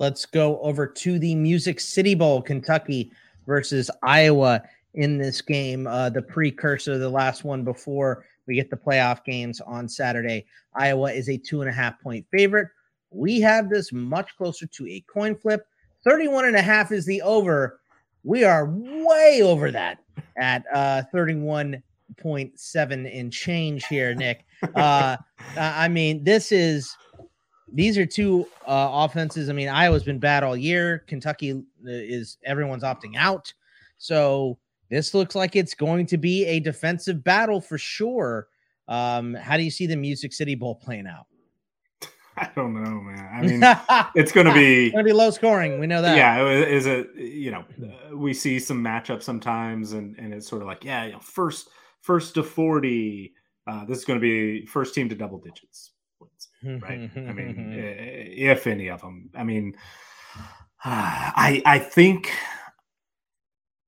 [0.00, 3.12] Let's go over to the Music City Bowl, Kentucky
[3.46, 4.64] versus Iowa
[4.94, 9.60] in this game, uh, the precursor, the last one before we get the playoff games
[9.60, 10.46] on Saturday.
[10.74, 12.66] Iowa is a two and a half point favorite.
[13.16, 15.66] We have this much closer to a coin flip.
[16.04, 17.80] 31 and a half is the over.
[18.22, 19.98] We are way over that
[20.36, 24.44] at uh 31.7 in change here, Nick.
[24.74, 25.16] Uh
[25.56, 26.96] I mean, this is
[27.72, 29.50] these are two uh, offenses.
[29.50, 31.04] I mean, Iowa's been bad all year.
[31.06, 33.52] Kentucky uh, is everyone's opting out.
[33.98, 38.48] So this looks like it's going to be a defensive battle for sure.
[38.88, 41.26] Um, how do you see the Music City Bowl playing out?
[42.38, 43.30] I don't know, man.
[43.32, 43.60] I mean,
[44.14, 45.80] it's going to be going to be low scoring.
[45.80, 46.16] We know that.
[46.16, 47.14] Yeah, is it?
[47.16, 51.06] You know, uh, we see some matchups sometimes, and and it's sort of like, yeah,
[51.06, 51.70] you know, first
[52.02, 53.32] first to forty.
[53.66, 55.92] Uh, this is going to be first team to double digits,
[56.62, 57.10] right?
[57.16, 59.30] I mean, if any of them.
[59.34, 59.74] I mean,
[60.84, 62.32] I I think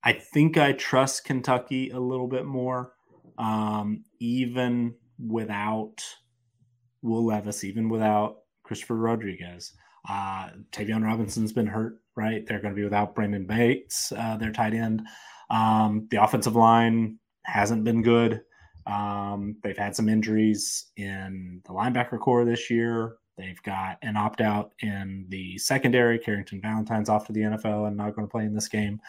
[0.02, 2.94] I think I trust Kentucky a little bit more,
[3.36, 6.02] um, even without
[7.02, 9.72] Will Levis, even without Christopher Rodriguez.
[10.08, 12.46] Uh, Tayvion Robinson's been hurt, right?
[12.46, 15.02] They're going to be without Brenden Bates, uh, their tight end.
[15.50, 18.42] Um, the offensive line hasn't been good.
[18.86, 23.16] Um, they've had some injuries in the linebacker corps this year.
[23.36, 26.18] They've got an opt out in the secondary.
[26.18, 29.00] Carrington Valentine's off to the NFL and not going to play in this game.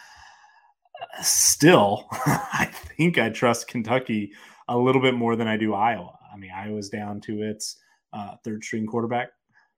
[1.22, 4.32] Still, I think I trust Kentucky
[4.68, 6.19] a little bit more than I do Iowa.
[6.32, 7.76] I mean, Iowa's down to its
[8.12, 9.30] uh, third string quarterback.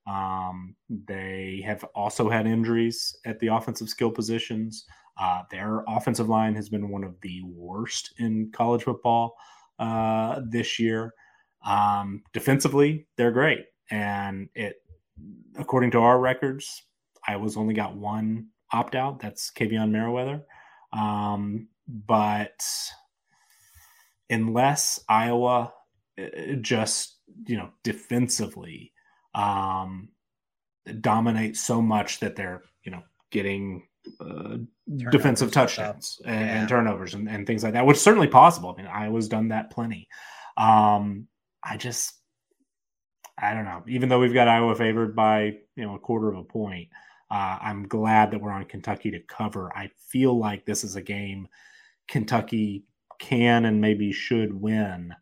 [0.07, 4.85] Um, they have also had injuries at the offensive skill positions.
[5.21, 9.37] Uh, their offensive line has been one of the worst in college football
[9.79, 11.15] uh, this year.
[11.65, 14.83] Um, defensively, they're great, and it,
[15.57, 16.83] according to our records,
[17.29, 19.21] Iowa's only got one opt out.
[19.21, 20.43] That's Kaevon Merriweather.
[20.93, 22.65] Um, but
[24.31, 25.73] unless Iowa
[26.61, 28.93] just you know defensively
[29.35, 30.09] um,
[31.01, 33.87] dominate so much that they're you know getting
[34.21, 34.57] uh,
[35.11, 36.61] defensive touchdowns and, yeah.
[36.61, 38.71] and turnovers and, and, things like that, which is certainly possible.
[38.71, 40.09] I mean, Iowa's done that plenty.
[40.57, 41.29] Um,
[41.63, 42.13] I just,
[43.41, 43.83] I don't know.
[43.89, 46.89] Even though we've got Iowa favored by you know a quarter of a point,
[47.31, 49.71] uh, I'm glad that we're on Kentucky to cover.
[49.75, 51.49] I feel like this is a game
[52.09, 52.85] Kentucky
[53.19, 55.15] can and maybe should win,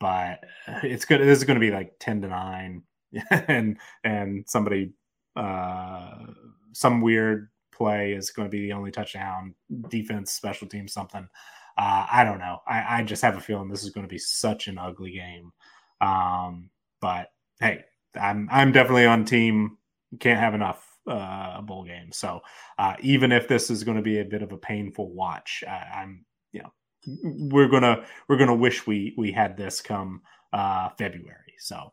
[0.00, 0.44] but
[0.82, 1.20] it's good.
[1.20, 2.82] This is going to be like ten to nine,
[3.30, 4.92] and and somebody
[5.36, 6.26] uh,
[6.72, 9.54] some weird play is going to be the only touchdown,
[9.88, 11.28] defense, special team, something.
[11.76, 12.60] Uh, I don't know.
[12.68, 15.52] I, I, just have a feeling this is going to be such an ugly game.
[16.00, 17.30] Um, but
[17.60, 17.84] hey,
[18.14, 19.78] I'm I'm definitely on team.
[20.20, 22.12] Can't have enough uh, bowl game.
[22.12, 22.40] So
[22.78, 26.02] uh, even if this is going to be a bit of a painful watch, I,
[26.02, 26.72] am you know
[27.06, 30.22] we're gonna we're gonna wish we we had this come
[30.52, 31.54] uh, February.
[31.58, 31.92] So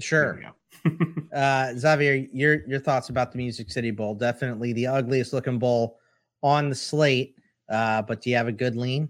[0.00, 0.40] Sure.
[1.34, 4.14] uh, Xavier, your your thoughts about the Music City Bowl?
[4.14, 5.98] Definitely the ugliest looking bowl
[6.42, 7.36] on the slate.
[7.68, 9.08] Uh, but do you have a good lean?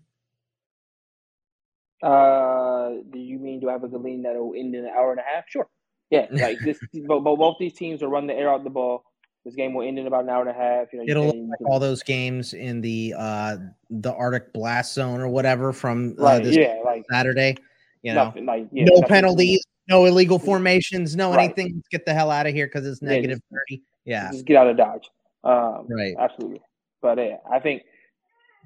[2.03, 5.13] Uh, do you mean do I have a good lean that'll end in an hour
[5.13, 5.45] and a half?
[5.49, 5.69] Sure.
[6.11, 6.79] Yeah, like this.
[7.07, 9.05] both, both these teams will run the air out the ball.
[9.45, 10.93] This game will end in about an hour and a half.
[10.93, 13.57] You know, It'll look like all those games in the uh
[13.91, 17.57] the Arctic blast zone or whatever from uh, right, yeah, like Saturday.
[18.03, 21.45] You know, nothing, like, yeah, no penalties, no illegal formations, no right.
[21.45, 21.73] anything.
[21.75, 23.83] Let's get the hell out of here because it's negative yeah, just, 30.
[24.05, 24.31] Yeah.
[24.33, 25.11] Just get out of Dodge.
[25.45, 26.15] Um, right.
[26.19, 26.61] Absolutely.
[27.01, 27.83] But yeah, I think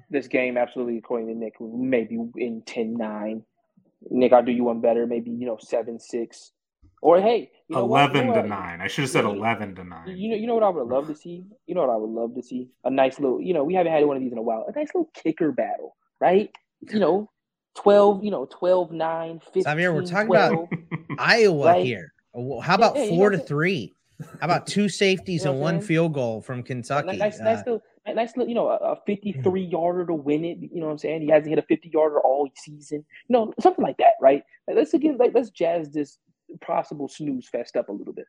[0.09, 3.43] this game, absolutely, according to Nick, maybe in 10 9.
[4.11, 6.51] Nick, I'll do you one better, maybe, you know, 7 6.
[7.01, 8.81] Or hey, you know 11 you know to 9.
[8.81, 10.17] I should have said 11 to 9.
[10.17, 11.43] You know, you know what I would love to see?
[11.65, 12.69] You know what I would love to see?
[12.85, 14.65] A nice little, you know, we haven't had one of these in a while.
[14.67, 16.49] A nice little kicker battle, right?
[16.81, 17.29] You know,
[17.75, 19.63] 12, you know, 12, 9, 15.
[19.63, 20.67] Xavier, we're talking 12, about
[21.19, 21.85] Iowa right?
[21.85, 22.13] here.
[22.61, 23.93] How about yeah, four to three?
[24.19, 27.17] How about two safeties you know and one field goal from Kentucky?
[27.17, 30.57] Nice, uh, nice, little, nice little, you know, a 53 yarder to win it.
[30.59, 31.21] You know what I'm saying?
[31.21, 33.05] He hasn't hit a 50 yarder all season.
[33.27, 34.43] You know, something like that, right?
[34.67, 36.17] Like, let's again, like, let's jazz this
[36.61, 38.25] possible snooze fest up a little bit.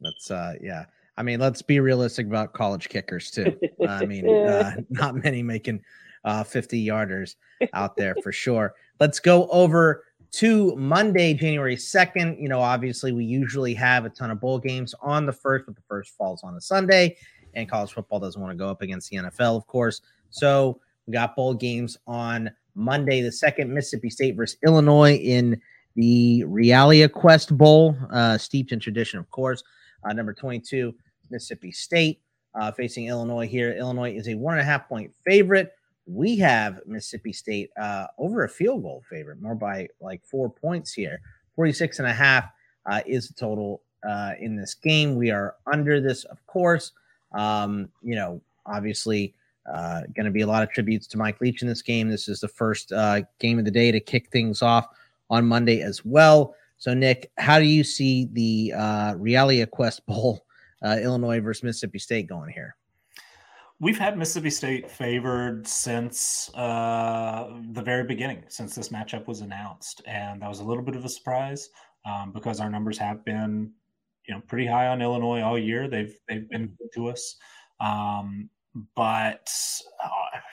[0.00, 0.84] That's, uh, yeah.
[1.16, 3.58] I mean, let's be realistic about college kickers too.
[3.88, 5.82] I mean, uh, not many making
[6.24, 7.36] uh, 50 yarders
[7.72, 8.74] out there for sure.
[9.00, 12.40] Let's go over to Monday, January 2nd.
[12.40, 15.76] You know, obviously, we usually have a ton of bowl games on the first, but
[15.76, 17.16] the first falls on a Sunday,
[17.54, 20.00] and college football doesn't want to go up against the NFL, of course.
[20.30, 25.60] So we got bowl games on Monday, the second, Mississippi State versus Illinois in
[25.96, 29.62] the ReliaQuest Bowl, uh, steeped in tradition, of course.
[30.04, 30.94] Uh, number 22,
[31.30, 32.20] Mississippi State
[32.54, 33.72] uh, facing Illinois here.
[33.72, 35.72] Illinois is a one and a half point favorite
[36.06, 40.92] we have Mississippi State uh, over a field goal favorite, more by like four points
[40.92, 41.20] here.
[41.56, 42.50] 46 and a half
[42.86, 45.14] uh, is the total uh, in this game.
[45.14, 46.92] We are under this, of course.
[47.32, 49.34] Um, you know, obviously,
[49.66, 52.10] going to be a lot of tributes to Mike Leach in this game.
[52.10, 52.92] This is the first
[53.40, 54.88] game of the day to kick things off
[55.30, 56.54] on Monday as well.
[56.76, 60.44] So, Nick, how do you see the uh, ReliaQuest Bowl,
[60.84, 62.76] uh, Illinois versus Mississippi State going here?
[63.80, 70.02] We've had Mississippi State favored since uh, the very beginning, since this matchup was announced,
[70.06, 71.68] and that was a little bit of a surprise
[72.06, 73.72] um, because our numbers have been,
[74.28, 75.88] you know, pretty high on Illinois all year.
[75.88, 77.36] They've they've been good to us,
[77.80, 78.48] um,
[78.94, 79.50] but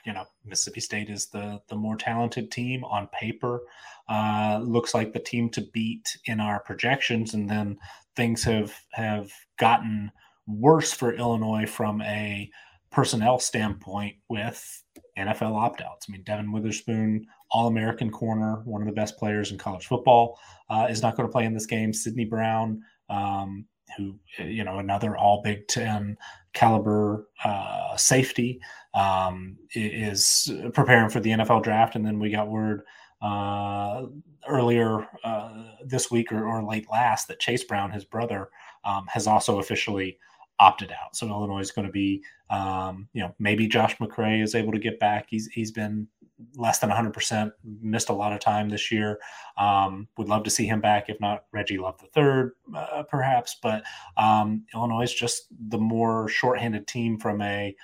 [0.06, 3.62] you know, Mississippi State is the the more talented team on paper.
[4.10, 7.78] Uh, looks like the team to beat in our projections, and then
[8.16, 10.12] things have have gotten
[10.48, 12.50] worse for Illinois from a
[12.92, 14.84] personnel standpoint with
[15.18, 16.08] NFL opt outs.
[16.08, 20.40] I mean, Devon Witherspoon, All American corner, one of the best players in college football,
[20.70, 21.94] uh, is not going to play in this game.
[21.94, 23.66] Sydney Brown, um,
[23.98, 26.18] who, you know, another All Big Ten
[26.54, 28.60] caliber uh, safety,
[28.94, 31.96] um, is preparing for the NFL draft.
[31.96, 32.84] And then we got word
[33.22, 34.06] uh,
[34.48, 38.50] earlier uh, this week or, or, late last that Chase Brown, his brother,
[38.84, 40.18] um, has also officially
[40.60, 41.16] opted out.
[41.16, 44.80] So Illinois is going to be, um, you know, maybe Josh McCray is able to
[44.80, 45.28] get back.
[45.30, 46.08] He's he's been
[46.56, 47.52] less than 100%,
[47.82, 49.20] missed a lot of time this year.
[49.58, 53.58] Um, would love to see him back, if not Reggie Love the third, uh, perhaps.
[53.62, 53.84] But
[54.18, 57.76] um, Illinois is just the more shorthanded team from a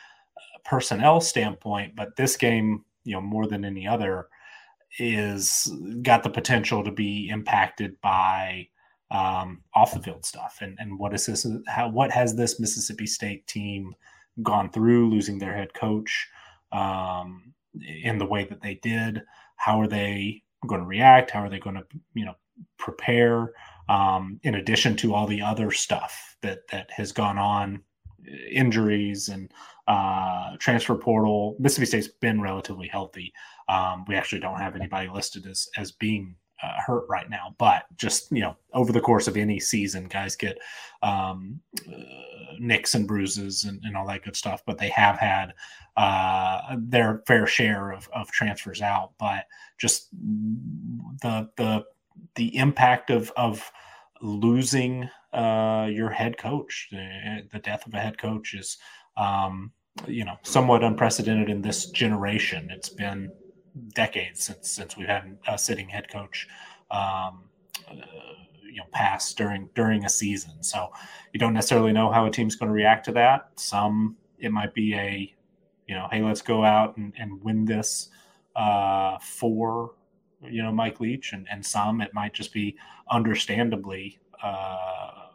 [0.63, 1.95] personnel standpoint.
[1.95, 4.27] But this game, you know, more than any other,
[4.99, 5.71] is
[6.01, 8.67] got the potential to be impacted by
[9.11, 10.59] um, off the field stuff.
[10.61, 11.47] And and what is this?
[11.67, 13.93] How what has this Mississippi State team
[14.43, 16.27] gone through, losing their head coach
[16.71, 19.21] um, in the way that they did?
[19.55, 21.31] How are they going to react?
[21.31, 22.35] How are they going to you know
[22.77, 23.53] prepare?
[23.89, 27.81] Um, in addition to all the other stuff that that has gone on,
[28.51, 29.51] injuries and
[29.87, 31.55] uh, transfer portal.
[31.59, 33.33] Mississippi State's been relatively healthy.
[33.69, 37.55] Um, we actually don't have anybody listed as as being uh, hurt right now.
[37.57, 40.57] But just you know, over the course of any season, guys get
[41.01, 41.93] um, uh,
[42.59, 44.63] nicks and bruises and, and, all that good stuff.
[44.65, 45.53] But they have had
[45.95, 49.11] uh, their fair share of, of transfers out.
[49.19, 49.45] But
[49.77, 51.85] just the the
[52.35, 53.71] the impact of of
[54.21, 58.77] losing uh, your head coach, the, the, death of a head coach is.
[59.15, 59.71] Um,
[60.05, 62.69] you know, somewhat unprecedented in this generation.
[62.69, 63.31] It's been
[63.93, 66.47] decades since since we've had a sitting head coach
[66.91, 67.43] um,
[67.89, 67.95] uh,
[68.63, 70.61] you know pass during during a season.
[70.61, 70.91] So
[71.33, 73.51] you don't necessarily know how a team's going to react to that.
[73.55, 75.33] Some it might be a
[75.87, 78.09] you know hey let's go out and, and win this
[78.55, 79.93] uh, for
[80.41, 82.77] you know Mike Leach, and and some it might just be
[83.09, 85.27] understandably uh,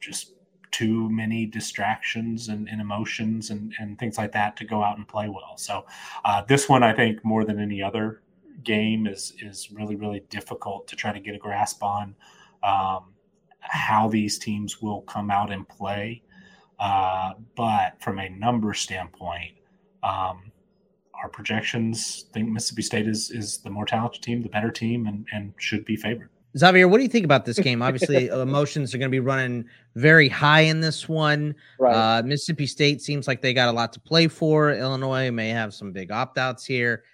[0.00, 0.31] just
[0.72, 5.06] too many distractions and, and emotions and, and, things like that to go out and
[5.06, 5.56] play well.
[5.56, 5.84] So
[6.24, 8.22] uh, this one, I think, more than any other
[8.64, 12.14] game, is is really really difficult to try to get a grasp on
[12.62, 13.12] um,
[13.60, 16.22] how these teams will come out and play.
[16.80, 19.52] Uh, but from a number standpoint,
[20.02, 20.50] um,
[21.14, 25.26] our projections think Mississippi State is is the more talented team, the better team, and
[25.32, 26.30] and should be favored.
[26.56, 27.82] Xavier, what do you think about this game?
[27.82, 29.64] Obviously, emotions are going to be running
[29.94, 31.54] very high in this one.
[31.78, 31.94] Right.
[31.94, 34.72] Uh, Mississippi State seems like they got a lot to play for.
[34.72, 37.04] Illinois may have some big opt outs here.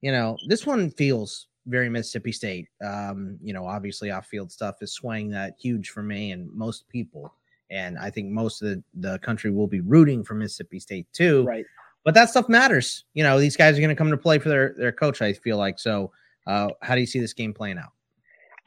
[0.00, 2.68] You know, this one feels very Mississippi State.
[2.84, 6.88] Um, you know, obviously, off field stuff is swaying that huge for me and most
[6.88, 7.32] people.
[7.70, 11.44] And I think most of the, the country will be rooting for Mississippi State too.
[11.44, 11.64] Right.
[12.04, 13.04] But that stuff matters.
[13.14, 15.34] You know, these guys are going to come to play for their, their coach, I
[15.34, 15.78] feel like.
[15.78, 16.10] So,
[16.46, 17.92] uh, how do you see this game playing out?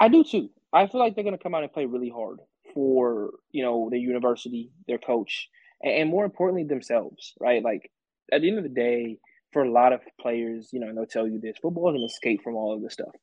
[0.04, 0.50] I do too.
[0.74, 2.40] I feel like they're going to come out and play really hard
[2.74, 5.48] for you know the university, their coach,
[5.82, 7.34] and, more importantly themselves.
[7.40, 7.64] Right?
[7.64, 7.90] Like
[8.30, 9.20] at the end of the day,
[9.54, 12.04] for a lot of players, you know, and they'll tell you this: football is an
[12.04, 13.16] escape from all of this stuff.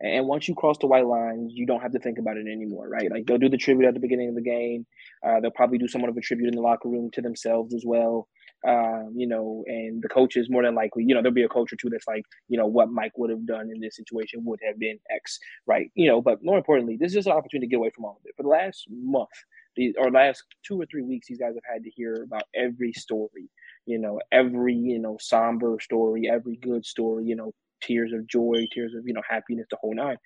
[0.00, 2.88] And once you cross the white line, you don't have to think about it anymore,
[2.88, 3.10] right?
[3.10, 4.86] Like they'll do the tribute at the beginning of the game.
[5.26, 7.82] Uh, they'll probably do somewhat of a tribute in the locker room to themselves as
[7.84, 8.28] well
[8.66, 11.72] um, you know, and the coaches more than likely, you know, there'll be a coach
[11.72, 14.58] or two that's like, you know, what Mike would have done in this situation would
[14.66, 15.90] have been X, right?
[15.94, 18.18] You know, but more importantly, this is just an opportunity to get away from all
[18.20, 18.34] of it.
[18.36, 19.28] For the last month,
[19.76, 22.92] the, or last two or three weeks, these guys have had to hear about every
[22.92, 23.48] story,
[23.86, 28.66] you know, every, you know, somber story, every good story, you know, tears of joy,
[28.72, 30.16] tears of, you know, happiness, the whole nine.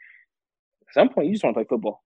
[0.89, 2.03] At some point, you just want to play football.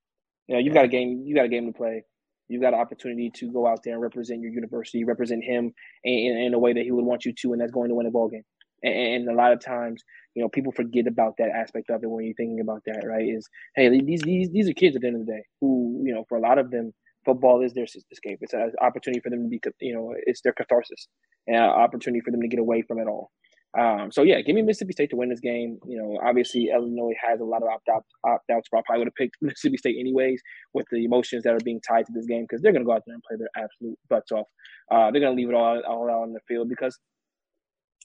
[0.48, 2.02] You know, you've got a game, you got a game to play
[2.48, 5.72] You've got an opportunity to go out there and represent your university, represent him
[6.04, 8.06] in, in a way that he would want you to, and that's going to win
[8.06, 8.44] a ball game.
[8.82, 10.02] And, and, a lot of times,
[10.34, 13.26] you know, people forget about that aspect of it when you're thinking about that, right?
[13.26, 16.14] Is hey, these these these are kids at the end of the day who, you
[16.14, 16.92] know, for a lot of them,
[17.24, 18.38] football is their escape.
[18.40, 21.08] It's an opportunity for them to be, you know, it's their catharsis,
[21.46, 23.30] and an opportunity for them to get away from it all.
[23.78, 25.78] Um, so yeah, give me Mississippi State to win this game.
[25.86, 28.68] You know, obviously Illinois has a lot of opt out opt outs.
[28.74, 30.40] I probably would have picked Mississippi State anyways
[30.72, 32.94] with the emotions that are being tied to this game because they're going to go
[32.94, 34.46] out there and play their absolute butts off.
[34.90, 36.98] Uh, they're going to leave it all all out on the field because,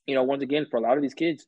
[0.08, 1.48] you know, once again, for a lot of these kids,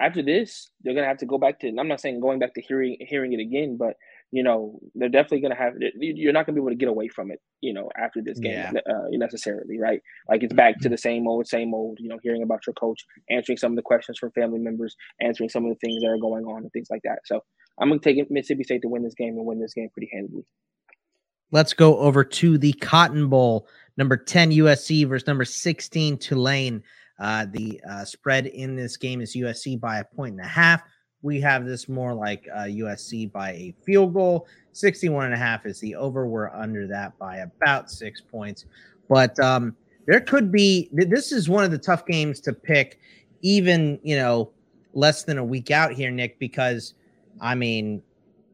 [0.00, 1.68] after this, they're going to have to go back to.
[1.68, 3.94] I'm not saying going back to hearing hearing it again, but
[4.32, 5.94] you know, they're definitely going to have, it.
[5.98, 8.38] you're not going to be able to get away from it, you know, after this
[8.38, 8.72] game yeah.
[8.88, 10.00] uh, necessarily, right?
[10.28, 13.04] Like it's back to the same old, same old, you know, hearing about your coach,
[13.28, 16.18] answering some of the questions from family members, answering some of the things that are
[16.18, 17.18] going on and things like that.
[17.24, 17.40] So
[17.80, 20.10] I'm going to take Mississippi State to win this game and win this game pretty
[20.12, 20.44] handily.
[21.50, 23.66] Let's go over to the Cotton Bowl,
[23.96, 26.82] number 10 USC versus number 16 Tulane.
[27.18, 30.82] Uh, the uh, spread in this game is USC by a point and a half.
[31.22, 34.46] We have this more like uh, USC by a field goal.
[34.72, 36.26] 61 and a half is the over.
[36.26, 38.64] We're under that by about six points.
[39.08, 39.76] But um,
[40.06, 42.98] there could be, this is one of the tough games to pick,
[43.42, 44.50] even, you know,
[44.94, 46.94] less than a week out here, Nick, because
[47.40, 48.02] I mean,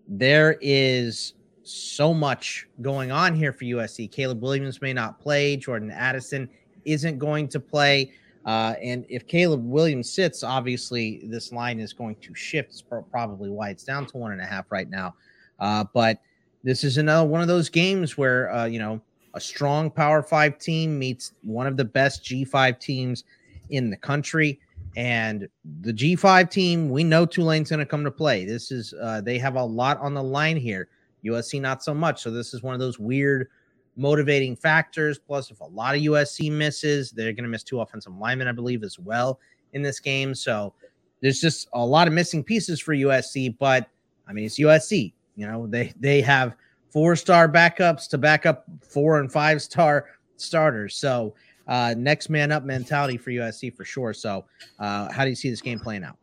[0.09, 4.11] there is so much going on here for USC.
[4.11, 5.57] Caleb Williams may not play.
[5.57, 6.49] Jordan Addison
[6.85, 8.13] isn't going to play.
[8.47, 12.71] Uh, and if Caleb Williams sits, obviously this line is going to shift.
[12.71, 15.17] It's probably why it's down to one and a half right now.
[15.59, 16.21] Uh, but
[16.63, 19.01] this is another one of those games where uh, you know
[19.35, 23.25] a strong Power Five team meets one of the best G5 teams
[23.71, 24.61] in the country.
[24.97, 25.49] And
[25.83, 28.47] the G5 team, we know Tulane's going to come to play.
[28.47, 30.89] This is uh, they have a lot on the line here.
[31.25, 32.23] USC not so much.
[32.23, 33.49] So this is one of those weird
[33.97, 35.19] motivating factors.
[35.19, 38.53] Plus, if a lot of USC misses, they're going to miss two offensive linemen, I
[38.53, 39.41] believe, as well
[39.73, 40.35] in this game.
[40.35, 40.73] So
[41.21, 43.57] there's just a lot of missing pieces for USC.
[43.59, 43.89] But
[44.29, 45.13] I mean, it's USC.
[45.35, 46.57] You know, they they have
[46.91, 50.07] four star backups to back up four and five star
[50.37, 50.97] starters.
[50.97, 51.35] So
[51.67, 54.13] uh, next man up mentality for USC for sure.
[54.13, 54.45] So
[54.79, 56.17] uh, how do you see this game playing out?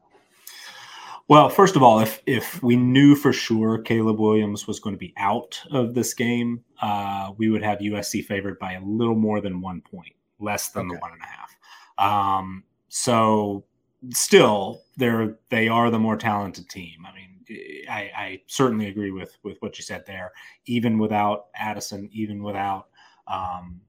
[1.30, 5.00] Well, first of all, if if we knew for sure Caleb Williams was going to
[5.00, 9.40] be out of this game, uh, we would have USC favored by a little more
[9.40, 10.96] than one point, less than okay.
[10.96, 12.38] the one and a half.
[12.38, 13.64] Um, so,
[14.10, 17.06] still, they're they are the more talented team.
[17.08, 20.34] I mean, I, I, certainly agree with with what you said there.
[20.66, 22.88] Even without Addison, even without
[23.28, 23.80] um,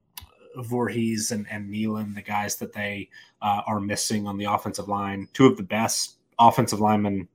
[0.57, 3.09] Vorhees and, and Neilon, the guys that they
[3.41, 7.27] uh, are missing on the offensive line, two of the best offensive linemen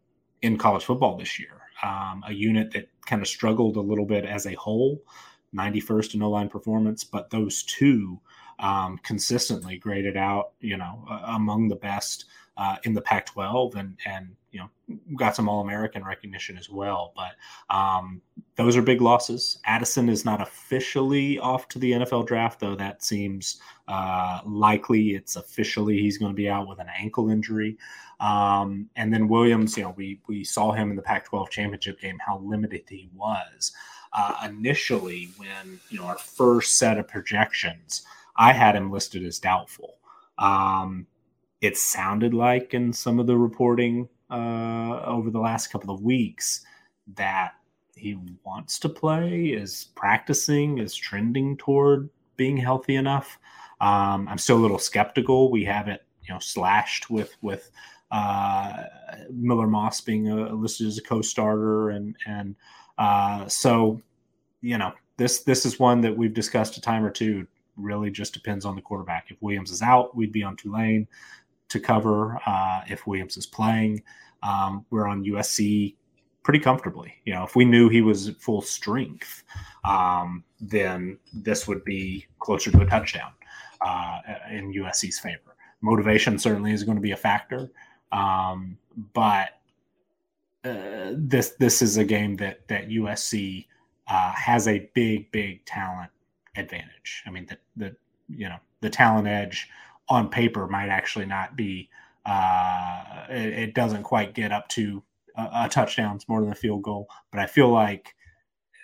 [0.42, 1.60] in college football this year.
[1.82, 5.02] Um, a unit that kind of struggled a little bit as a whole,
[5.54, 8.20] 91st in O line performance, but those two
[8.58, 13.96] um, consistently graded out, you know, uh, among the best uh, in the Pac-12, and
[14.04, 14.68] and you know
[15.16, 17.14] got some All-American recognition as well.
[17.16, 18.20] But um,
[18.56, 19.58] those are big losses.
[19.64, 25.14] Addison is not officially off to the NFL draft, though that seems uh, likely.
[25.14, 27.78] It's officially he's going to be out with an ankle injury.
[28.20, 32.18] Um, and then Williams, you know, we we saw him in the Pac-12 championship game
[32.24, 33.72] how limited he was
[34.12, 38.02] uh, initially when you know our first set of projections.
[38.36, 39.96] I had him listed as doubtful.
[40.38, 41.06] Um,
[41.60, 46.64] it sounded like in some of the reporting uh, over the last couple of weeks
[47.16, 47.52] that
[47.96, 53.38] he wants to play, is practicing, is trending toward being healthy enough.
[53.80, 55.50] Um, I'm still a little skeptical.
[55.50, 57.70] We have it, you know, slashed with with
[58.10, 58.84] uh,
[59.30, 60.24] Miller Moss being
[60.60, 62.56] listed as a co-starter, and and
[62.98, 64.00] uh, so
[64.60, 67.46] you know this this is one that we've discussed a time or two.
[67.76, 69.30] Really, just depends on the quarterback.
[69.30, 71.06] If Williams is out, we'd be on Tulane
[71.68, 72.38] to cover.
[72.46, 74.02] Uh, if Williams is playing,
[74.42, 75.94] um, we're on USC
[76.42, 77.14] pretty comfortably.
[77.24, 79.44] You know, if we knew he was at full strength,
[79.84, 83.32] um, then this would be closer to a touchdown
[83.86, 84.18] uh,
[84.50, 85.56] in USC's favor.
[85.80, 87.70] Motivation certainly is going to be a factor,
[88.12, 88.78] um,
[89.14, 89.50] but
[90.64, 93.66] uh, this this is a game that that USC
[94.08, 96.10] uh, has a big big talent
[96.56, 97.22] advantage.
[97.26, 97.96] I mean, the the
[98.28, 99.68] you know the talent edge
[100.08, 101.88] on paper might actually not be
[102.26, 105.02] uh, it, it, doesn't quite get up to
[105.36, 106.16] a, a touchdown.
[106.16, 108.14] It's more than a field goal, but I feel like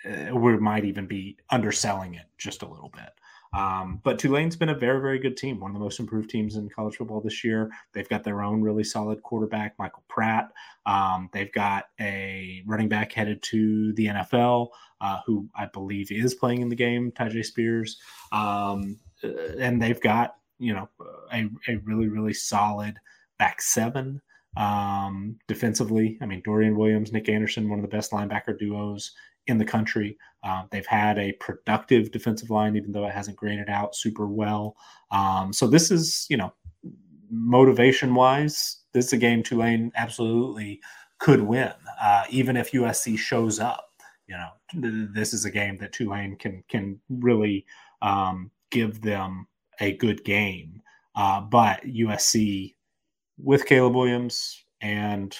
[0.05, 3.09] uh, we might even be underselling it just a little bit.
[3.57, 6.57] Um, but Tulane's been a very, very good team, one of the most improved teams
[6.57, 7.71] in college football this year.
[7.91, 10.51] They've got their own really solid quarterback, Michael Pratt.
[10.85, 14.67] Um, they've got a running back headed to the NFL,
[15.01, 17.97] uh, who I believe is playing in the game, Tyjae Spears.
[18.31, 19.29] Um, uh,
[19.59, 20.87] and they've got you know
[21.33, 22.99] a, a really really solid
[23.39, 24.21] back seven
[24.55, 26.19] um, defensively.
[26.21, 29.13] I mean Dorian Williams, Nick Anderson, one of the best linebacker duos
[29.47, 30.17] in the country.
[30.43, 34.75] Uh, they've had a productive defensive line, even though it hasn't graded out super well.
[35.11, 36.53] Um, so this is you know
[37.29, 40.79] motivation wise, this is a game Tulane absolutely
[41.19, 43.89] could win, uh, even if USC shows up.
[44.27, 47.65] You know, this is a game that Tulane can can really
[48.01, 49.47] um, give them
[49.79, 50.81] a good game.
[51.15, 52.75] Uh, but USC
[53.37, 55.35] with Caleb Williams and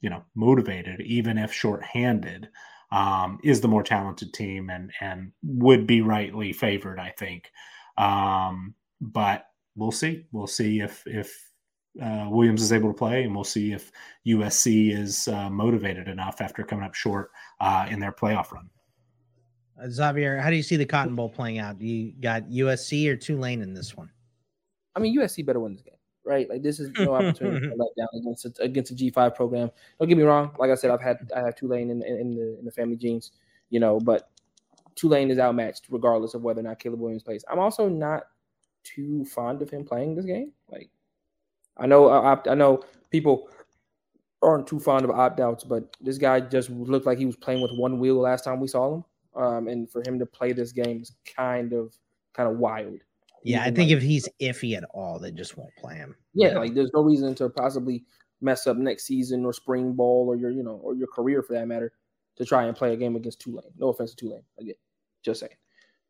[0.00, 2.48] you know motivated, even if shorthanded,
[2.90, 7.50] um, is the more talented team and and would be rightly favored, I think.
[7.96, 9.46] Um, but
[9.76, 10.26] we'll see.
[10.32, 11.50] We'll see if if
[12.02, 13.90] uh, Williams is able to play, and we'll see if
[14.26, 18.70] USC is uh, motivated enough after coming up short uh, in their playoff run.
[19.82, 21.78] Uh, Xavier, how do you see the Cotton Bowl playing out?
[21.78, 24.10] Do you got USC or Tulane in this one?
[24.94, 25.97] I mean, USC better win this game
[26.28, 26.48] right?
[26.48, 29.70] Like this is no opportunity to let down against a, against a G five program.
[29.98, 30.52] Don't get me wrong.
[30.58, 32.96] Like I said, I've had I have Tulane in, in, in the in the family
[32.96, 33.32] genes,
[33.70, 34.30] you know, but
[34.94, 37.44] Tulane is outmatched regardless of whether or not Caleb Williams plays.
[37.50, 38.24] I'm also not
[38.84, 40.52] too fond of him playing this game.
[40.70, 40.90] Like
[41.78, 43.48] I know I, I know people
[44.42, 47.62] aren't too fond of opt outs, but this guy just looked like he was playing
[47.62, 49.04] with one wheel last time we saw him.
[49.34, 51.94] Um, and for him to play this game is kind of
[52.34, 53.00] kind of wild.
[53.44, 56.16] Yeah, I think like, if he's iffy at all, they just won't play him.
[56.34, 58.04] Yeah, like there's no reason to possibly
[58.40, 61.54] mess up next season or spring ball or your you know or your career for
[61.54, 61.92] that matter
[62.36, 63.70] to try and play a game against Tulane.
[63.76, 64.74] No offense to Tulane, again,
[65.22, 65.52] just saying.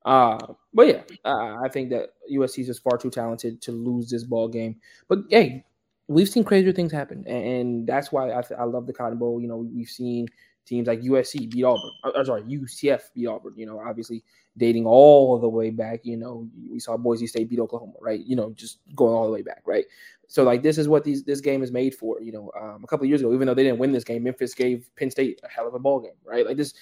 [0.05, 0.39] Uh,
[0.73, 4.25] but yeah, uh, I think that USC is just far too talented to lose this
[4.25, 4.77] ball game.
[5.09, 5.65] But hey,
[6.07, 9.41] we've seen crazier things happen, and, and that's why I, I love the Cotton Bowl.
[9.41, 10.29] You know, we've seen
[10.69, 11.91] teams like USC beat Auburn.
[12.05, 13.55] I'm uh, uh, sorry, UCF beat Auburn.
[13.57, 14.23] You know, obviously
[14.57, 16.01] dating all the way back.
[16.05, 18.21] You know, we saw Boise State beat Oklahoma, right?
[18.25, 19.85] You know, just going all the way back, right?
[20.27, 22.21] So like this is what these this game is made for.
[22.21, 24.23] You know, um, a couple of years ago, even though they didn't win this game,
[24.23, 26.47] Memphis gave Penn State a hell of a ball game, right?
[26.47, 26.75] Like this,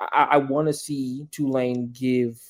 [0.00, 2.40] I, I want to see Tulane give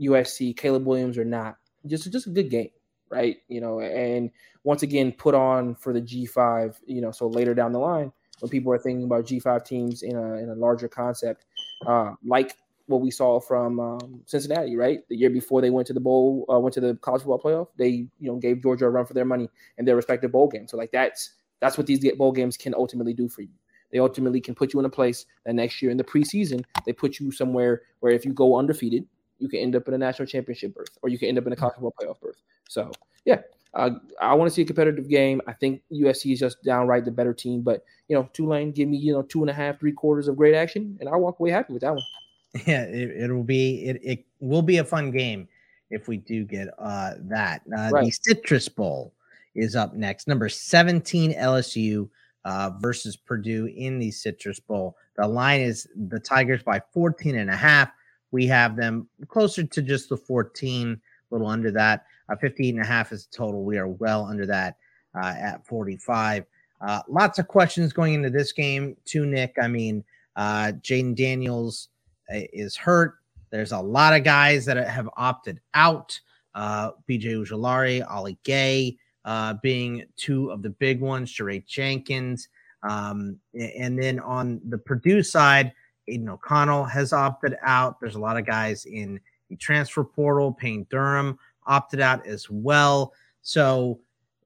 [0.00, 1.56] USC Caleb Williams or not,
[1.86, 2.70] just just a good game,
[3.08, 3.38] right?
[3.48, 4.30] You know, and
[4.64, 6.76] once again put on for the G5.
[6.86, 10.16] You know, so later down the line when people are thinking about G5 teams in
[10.16, 11.44] a, in a larger concept,
[11.86, 12.56] uh, like
[12.86, 15.00] what we saw from um, Cincinnati, right?
[15.08, 17.68] The year before they went to the bowl, uh, went to the college football playoff,
[17.76, 19.48] they you know gave Georgia a run for their money
[19.78, 20.72] in their respective bowl games.
[20.72, 21.30] So like that's
[21.60, 23.48] that's what these bowl games can ultimately do for you.
[23.92, 26.92] They ultimately can put you in a place that next year in the preseason they
[26.92, 29.06] put you somewhere where if you go undefeated,
[29.38, 31.52] you can end up in a national championship berth, or you can end up in
[31.52, 32.42] a college football playoff berth.
[32.68, 32.90] So
[33.24, 33.40] yeah,
[33.74, 33.90] uh,
[34.20, 35.40] I want to see a competitive game.
[35.46, 38.96] I think USC is just downright the better team, but you know, Tulane give me
[38.96, 41.50] you know two and a half, three quarters of great action, and I walk away
[41.50, 42.04] happy with that one.
[42.66, 45.46] Yeah, it, will be it, it will be a fun game
[45.88, 47.62] if we do get uh that.
[47.72, 48.04] Uh, right.
[48.06, 49.14] The Citrus Bowl
[49.54, 50.26] is up next.
[50.26, 52.08] Number 17 LSU
[52.44, 54.96] uh, versus Purdue in the Citrus Bowl.
[55.16, 57.90] The line is the Tigers by 14 and a half.
[58.32, 62.06] We have them closer to just the 14, a little under that.
[62.30, 63.64] Uh, 58 and a half is total.
[63.64, 64.76] We are well under that
[65.20, 66.44] uh, at 45.
[66.80, 69.54] Uh, lots of questions going into this game, too, Nick.
[69.60, 70.04] I mean,
[70.36, 71.88] uh, Jayden Daniels
[72.32, 73.16] uh, is hurt.
[73.50, 76.18] There's a lot of guys that have opted out.
[76.54, 82.48] Uh, BJ Ojulari, Ali Gaye uh, being two of the big ones, Jaray Jenkins.
[82.88, 85.72] Um, and then on the Purdue side,
[86.08, 88.00] Aidan O'Connell has opted out.
[88.00, 90.52] There's a lot of guys in the transfer portal.
[90.52, 91.38] Payne Durham
[91.70, 93.14] opted out as well.
[93.42, 94.00] So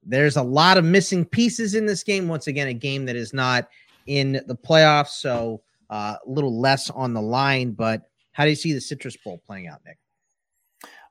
[0.04, 2.28] there's a lot of missing pieces in this game.
[2.28, 3.68] Once again, a game that is not
[4.06, 5.20] in the playoffs.
[5.20, 7.72] So uh, a little less on the line.
[7.72, 8.02] But
[8.32, 9.98] how do you see the Citrus Bowl playing out, Nick?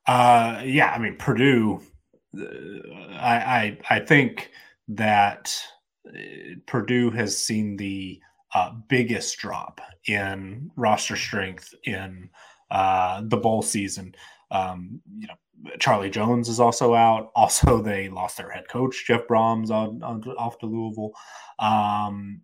[0.05, 1.81] Uh, yeah, I mean Purdue.
[2.37, 2.43] Uh,
[3.13, 4.51] I, I I think
[4.89, 5.57] that
[6.07, 6.11] uh,
[6.67, 8.19] Purdue has seen the
[8.53, 12.29] uh, biggest drop in roster strength in
[12.69, 14.13] uh, the bowl season.
[14.51, 15.35] Um, you know,
[15.79, 17.31] Charlie Jones is also out.
[17.35, 21.11] Also, they lost their head coach Jeff Brohm's on, on off to Louisville.
[21.59, 22.41] Um,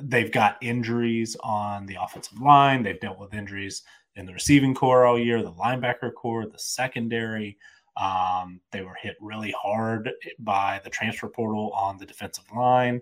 [0.00, 2.82] they've got injuries on the offensive line.
[2.82, 3.82] They've dealt with injuries
[4.16, 7.56] in the receiving corps all year, the linebacker corps, the secondary.
[7.96, 13.00] Um, they were hit really hard by the transfer portal on the defensive line.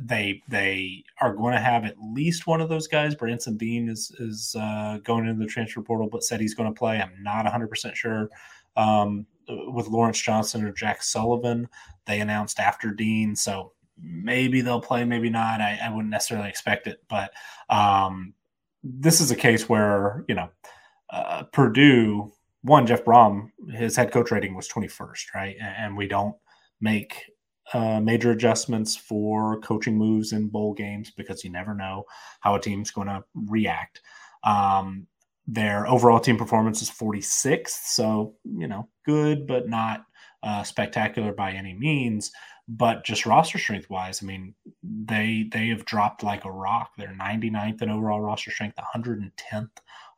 [0.00, 3.14] They they are going to have at least one of those guys.
[3.14, 6.78] Branson Deen is is uh, going into the transfer portal, but said he's going to
[6.78, 7.00] play.
[7.00, 8.30] I'm not 100 percent sure
[8.76, 11.68] um, with Lawrence Johnson or Jack Sullivan.
[12.06, 15.60] They announced after Deen, so maybe they'll play, maybe not.
[15.60, 17.32] I, I wouldn't necessarily expect it, but
[17.68, 18.34] um,
[18.82, 20.48] this is a case where you know
[21.10, 22.32] uh, Purdue
[22.64, 25.56] one Jeff Brohm, his head coach rating was 21st, right?
[25.60, 26.34] And, and we don't
[26.80, 27.30] make
[27.72, 32.04] uh, major adjustments for coaching moves in bowl games because you never know
[32.40, 34.00] how a team's going to react.
[34.44, 35.06] Um,
[35.46, 40.04] their overall team performance is 46th, so you know, good but not
[40.42, 42.30] uh, spectacular by any means.
[42.66, 46.92] But just roster strength wise, I mean, they they have dropped like a rock.
[46.96, 49.68] They're 99th in overall roster strength, 110th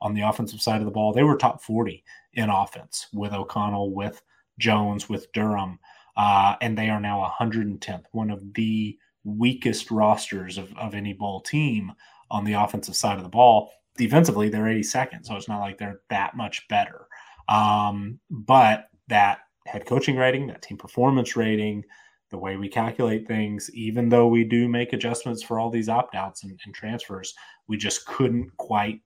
[0.01, 1.12] on the offensive side of the ball.
[1.12, 2.05] They were top 40
[2.35, 4.23] in offense with O'Connell, with
[4.60, 5.81] Jones, with Durham,
[6.16, 11.40] uh, and they are now 110th, one of the weakest rosters of, of any bowl
[11.40, 11.93] team
[12.30, 16.01] on the offensive side of the ball defensively they're 82nd, so it's not like they're
[16.10, 17.06] that much better.
[17.48, 21.84] Um, but that head coaching rating, that team performance rating,
[22.30, 26.14] the way we calculate things, even though we do make adjustments for all these opt
[26.14, 27.34] outs and, and, transfers,
[27.68, 29.01] we just couldn't quite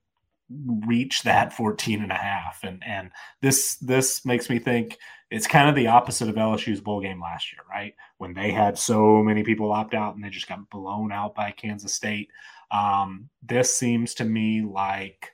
[0.86, 2.60] reach that 14 and a half.
[2.62, 3.10] And and
[3.40, 4.98] this this makes me think
[5.30, 7.94] it's kind of the opposite of LSU's bowl game last year, right?
[8.18, 11.52] When they had so many people opt out and they just got blown out by
[11.52, 12.28] Kansas State.
[12.72, 15.32] Um, this seems to me like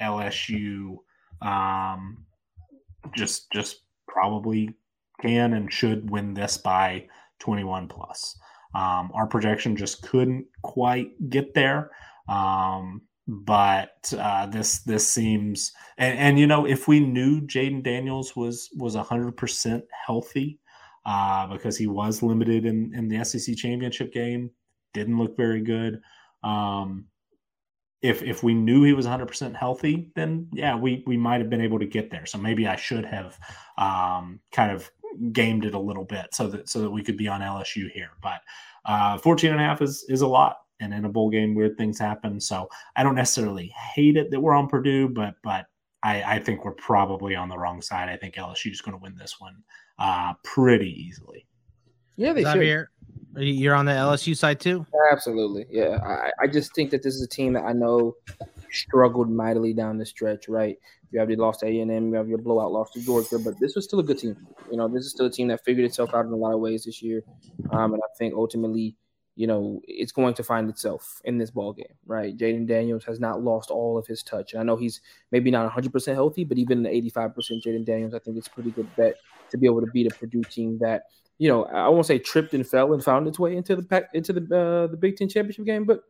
[0.00, 0.98] LSU
[1.42, 2.24] um,
[3.14, 4.74] just just probably
[5.20, 7.06] can and should win this by
[7.40, 8.38] 21 plus.
[8.74, 11.90] Um, our projection just couldn't quite get there.
[12.28, 18.34] Um, but uh, this this seems and, and, you know if we knew Jayden Daniels
[18.34, 20.58] was was hundred percent healthy
[21.04, 24.50] uh, because he was limited in in the SEC championship game,
[24.94, 26.00] didn't look very good.
[26.42, 27.06] Um,
[28.02, 31.60] if if we knew he was 100% healthy, then yeah, we we might have been
[31.60, 32.26] able to get there.
[32.26, 33.38] So maybe I should have
[33.76, 34.90] um, kind of
[35.32, 38.10] gamed it a little bit so that so that we could be on LSU here.
[38.22, 38.40] But
[38.84, 41.76] uh, 14 and a half is is a lot and in a bowl game, weird
[41.76, 42.40] things happen.
[42.40, 45.66] So I don't necessarily hate it that we're on Purdue, but but
[46.02, 48.08] I, I think we're probably on the wrong side.
[48.08, 49.62] I think LSU is going to win this one
[49.98, 51.46] uh, pretty easily.
[52.16, 52.90] Yeah, they Xavier,
[53.36, 53.44] should.
[53.44, 54.84] You're on the LSU side too.
[55.12, 55.98] Absolutely, yeah.
[56.02, 58.14] I, I just think that this is a team that I know
[58.72, 60.48] struggled mightily down the stretch.
[60.48, 60.76] Right,
[61.10, 63.38] you have your loss to A and M, you have your blowout loss to Georgia,
[63.38, 64.36] but this was still a good team.
[64.70, 66.60] You know, this is still a team that figured itself out in a lot of
[66.60, 67.22] ways this year,
[67.70, 68.96] um, and I think ultimately
[69.38, 72.36] you know, it's going to find itself in this ball game, right?
[72.36, 74.52] Jayden Daniels has not lost all of his touch.
[74.52, 75.00] And I know he's
[75.30, 78.72] maybe not 100% healthy, but even the 85% Jayden Daniels, I think it's a pretty
[78.72, 79.14] good bet
[79.50, 81.04] to be able to beat a Purdue team that,
[81.38, 84.32] you know, I won't say tripped and fell and found its way into the into
[84.32, 86.02] the uh, the Big Ten championship game, but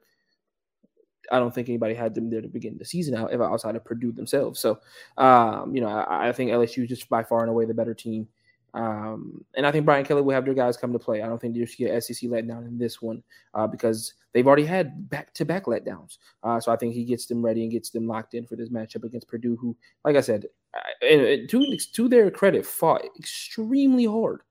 [1.31, 4.59] I don't think anybody had them there to begin the season outside of Purdue themselves.
[4.59, 4.81] So,
[5.19, 7.93] um, you know, I, I think LSU is just by far and away the better
[7.93, 8.27] team.
[8.75, 11.23] Um, and I think Brian Kelly will have their guys come to play.
[11.23, 13.23] I don't think there's a SEC letdown in this one
[13.55, 16.19] uh, because they've already had back to back letdowns.
[16.43, 18.69] Uh, so I think he gets them ready and gets them locked in for this
[18.69, 20.47] matchup against Purdue, who, like I said,
[21.03, 24.43] and to, to their credit, fought extremely hard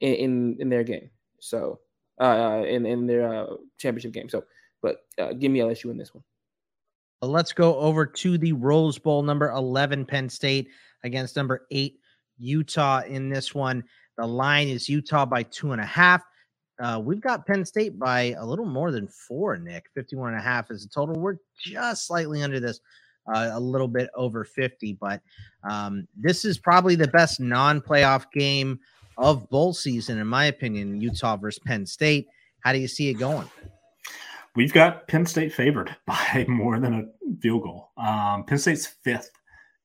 [0.00, 1.10] in, in, in their game.
[1.40, 1.80] So,
[2.20, 4.28] uh, in, in their uh, championship game.
[4.28, 4.44] So,
[4.82, 6.24] but uh, give me LSU in this one.
[7.22, 10.68] Let's go over to the Rose Bowl, number 11, Penn State
[11.02, 11.98] against number eight,
[12.38, 13.84] Utah in this one.
[14.18, 16.22] The line is Utah by two and a half.
[16.78, 19.86] Uh, we've got Penn State by a little more than four, Nick.
[19.94, 21.14] 51 and a half is the total.
[21.14, 22.80] We're just slightly under this,
[23.32, 25.20] uh, a little bit over 50, but
[25.68, 28.78] um, this is probably the best non playoff game
[29.18, 32.26] of bowl season, in my opinion, Utah versus Penn State.
[32.60, 33.48] How do you see it going?
[34.54, 37.90] We've got Penn State favored by more than a field goal.
[37.96, 39.30] Um, Penn State's fifth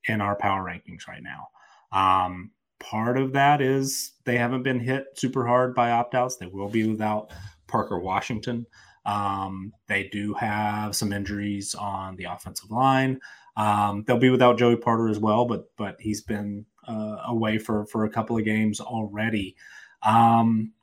[0.06, 1.48] in our power rankings right now.
[1.92, 6.38] Um, part of that is they haven't been hit super hard by opt outs.
[6.38, 7.32] They will be without
[7.68, 8.66] Parker Washington.
[9.06, 13.20] Um, they do have some injuries on the offensive line.
[13.58, 17.86] Um, they'll be without Joey Porter as well, but but he's been uh, away for
[17.88, 19.56] for a couple of games already.
[20.04, 20.74] Um,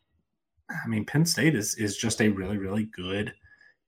[0.71, 3.35] I mean, Penn State is is just a really really good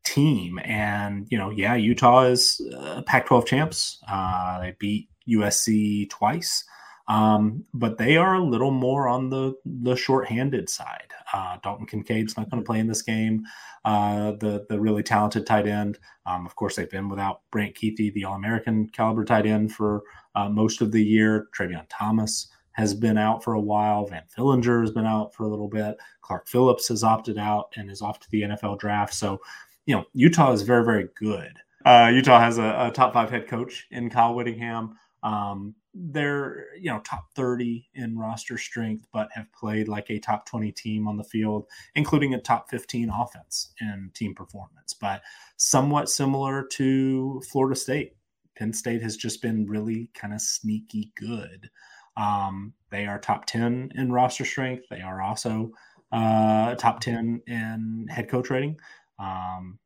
[0.04, 4.02] team, and you know, yeah, Utah is uh, Pac-12 champs.
[4.08, 6.64] Uh, they beat USC twice.
[7.10, 11.10] Um, but they are a little more on the the short-handed side.
[11.32, 13.44] Uh, Dalton Kincaid's not going to play in this game.
[13.84, 15.98] Uh, the the really talented tight end.
[16.24, 20.02] Um, of course, they've been without Brant Kuithe, the All-American caliber tight end, for
[20.36, 21.48] uh, most of the year.
[21.58, 24.06] Tavion Thomas has been out for a while.
[24.06, 25.96] Van Fillinger has been out for a little bit.
[26.22, 29.14] Clark Phillips has opted out and is off to the NFL draft.
[29.14, 29.40] So,
[29.86, 31.54] you know, Utah is very, very good.
[31.84, 34.96] Uh, Utah has a, a, top five head coach in Kyle Whittingham.
[35.22, 40.46] Um, they're you know top 30 in roster strength but have played like a top
[40.46, 44.94] 20 team on the field including a top 15 offense in team performance.
[44.94, 45.22] But
[45.56, 48.12] somewhat similar to florida state.
[48.56, 51.70] Penn state has just been really kind of sneaky good.
[52.16, 54.84] Um, they are top 10 in roster strength.
[54.90, 55.70] They are also
[56.12, 58.78] uh, top 10 in head coach rating.
[59.18, 59.78] Um,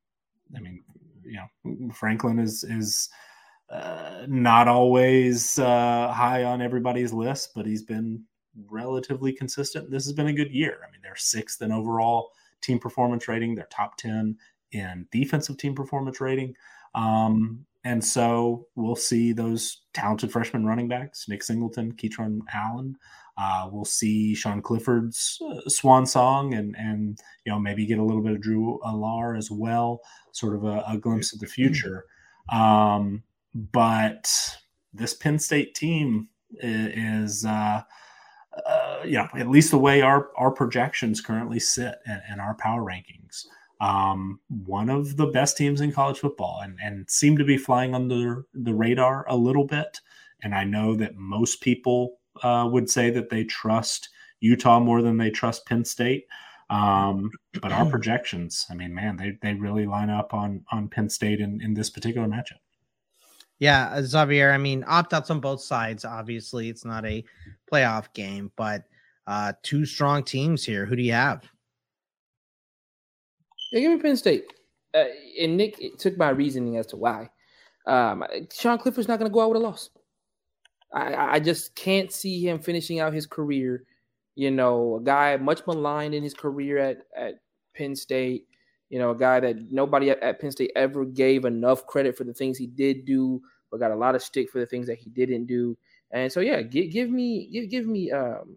[0.56, 0.82] i mean
[1.24, 3.09] you know franklin is is
[3.70, 8.23] uh, not always uh, high on everybody's list, but he's been
[8.69, 9.91] relatively consistent.
[9.91, 10.78] This has been a good year.
[10.86, 12.31] I mean, they're sixth in overall
[12.61, 13.55] team performance rating.
[13.55, 14.36] They're top 10
[14.73, 16.55] in defensive team performance rating.
[16.95, 22.97] Um, and so we'll see those talented freshman running backs, Nick Singleton, Kaytron Allen.
[23.36, 28.03] Uh, we'll see Sean Clifford's uh, swan song and, and, you know, maybe get a
[28.03, 30.01] little bit of Drew Allar as well,
[30.32, 32.05] sort of a, a glimpse of the future.
[32.51, 33.23] Um,
[33.55, 34.31] but
[34.93, 36.28] this Penn State team
[36.60, 37.82] is, uh,
[38.66, 42.55] uh, you know, at least the way our our projections currently sit and, and our
[42.55, 43.44] power rankings.
[43.81, 47.94] um, one of the best teams in college football and, and seem to be flying
[47.94, 50.01] under the radar a little bit.
[50.43, 54.09] And I know that most people uh, would say that they trust
[54.40, 56.26] Utah more than they trust Penn State.
[56.70, 61.10] Um, but our projections, I mean, man, they, they really line up on on Penn
[61.10, 62.64] State in, in this particular matchup.
[63.59, 66.05] Yeah, uh, Xavier, I mean, opt outs on both sides.
[66.05, 67.24] Obviously, it's not a
[67.72, 68.85] playoff game, but
[69.26, 70.85] uh, two strong teams here.
[70.85, 71.44] Who do you have?
[73.72, 74.52] Yeah, give me Penn State.
[74.94, 75.05] Uh,
[75.40, 77.31] and Nick took my reasoning as to why.
[77.86, 79.90] Um, Sean Clifford's not going to go out with a loss.
[80.93, 83.85] I, I just can't see him finishing out his career.
[84.36, 87.35] You know, a guy much maligned in his career at, at
[87.76, 88.47] Penn State.
[88.90, 92.24] You know, a guy that nobody at, at Penn State ever gave enough credit for
[92.24, 93.40] the things he did do,
[93.70, 95.77] but got a lot of stick for the things that he didn't do.
[96.11, 98.56] And so, yeah, give, give me give, give me um,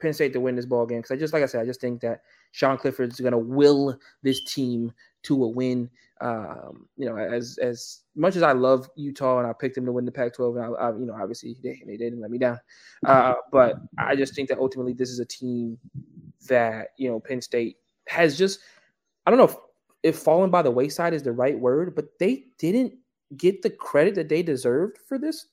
[0.00, 1.80] Penn State to win this ball game because I just like I said, I just
[1.80, 4.92] think that Sean Clifford is going to will this team
[5.22, 5.88] to a win.
[6.20, 9.92] Um, you know, as as much as I love Utah and I picked them to
[9.92, 12.60] win the Pac-12, and I, I you know, obviously they, they didn't let me down.
[13.04, 15.78] Uh, but I just think that ultimately this is a team
[16.48, 17.76] that you know Penn State
[18.08, 18.60] has just
[19.26, 19.56] I don't know if,
[20.02, 22.94] if fallen by the wayside is the right word, but they didn't
[23.36, 25.46] get the credit that they deserved for this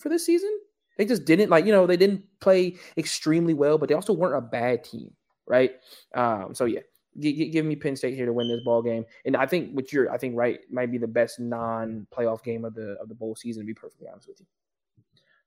[0.00, 0.50] for this season.
[0.98, 4.36] They just didn't like you know they didn't play extremely well, but they also weren't
[4.36, 5.12] a bad team,
[5.46, 5.72] right?
[6.14, 6.80] Um, so yeah,
[7.18, 9.92] G- give me Penn State here to win this ball game, and I think what
[9.92, 13.34] you're I think right might be the best non-playoff game of the of the bowl
[13.34, 13.62] season.
[13.62, 14.46] To be perfectly honest with you.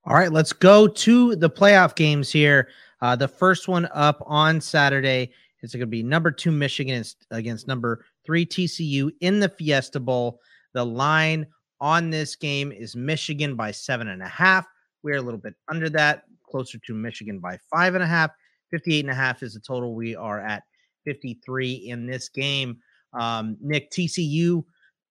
[0.06, 2.70] All right, let's go to the playoff games here.
[3.02, 5.32] Uh, the first one up on Saturday
[5.74, 10.00] is going to be number two Michigan against, against number three TCU in the Fiesta
[10.00, 10.40] Bowl.
[10.74, 11.46] The line
[11.82, 14.66] on this game is Michigan by seven and a half.
[15.04, 18.32] We're a little bit under that, closer to Michigan by five and a half.
[18.72, 19.94] 58 and a half is the total.
[19.94, 20.64] We are at
[21.06, 22.78] 53 in this game.
[23.14, 24.64] Um, Nick, TCU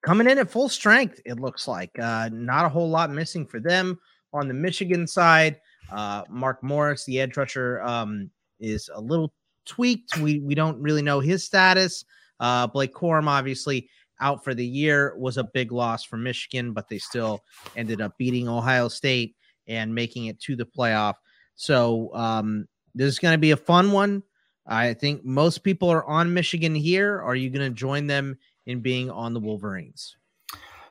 [0.05, 1.90] coming in at full strength, it looks like.
[1.98, 3.98] Uh, not a whole lot missing for them.
[4.32, 5.60] On the Michigan side,
[5.93, 9.32] uh, Mark Morris, the edge rusher, um, is a little
[9.66, 10.19] tweaked.
[10.19, 12.05] We we don't really know his status.
[12.41, 13.89] Uh, Blake Corum, obviously
[14.20, 17.41] out for the year, was a big loss for Michigan, but they still
[17.77, 19.36] ended up beating Ohio State
[19.66, 21.15] and making it to the playoff.
[21.57, 24.23] So um, this is going to be a fun one.
[24.66, 27.20] I think most people are on Michigan here.
[27.20, 30.16] Are you going to join them in being on the Wolverines?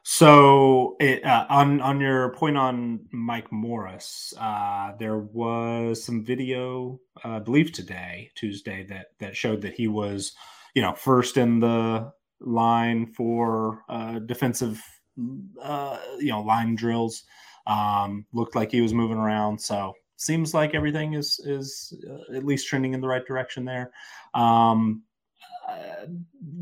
[0.05, 6.99] So, it, uh, on on your point on Mike Morris, uh, there was some video,
[7.23, 10.33] uh, I believe today, Tuesday, that that showed that he was,
[10.75, 12.11] you know, first in the
[12.41, 14.83] line for uh, defensive,
[15.61, 17.23] uh, you know, line drills.
[17.65, 22.43] Um, looked like he was moving around, so seems like everything is is uh, at
[22.45, 23.91] least trending in the right direction there.
[24.33, 25.03] Um,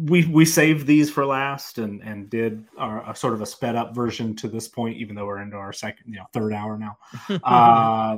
[0.05, 3.75] we we saved these for last and and did our, a sort of a sped
[3.75, 6.77] up version to this point, even though we're into our second, you know, third hour
[6.77, 6.97] now.
[7.43, 8.17] uh,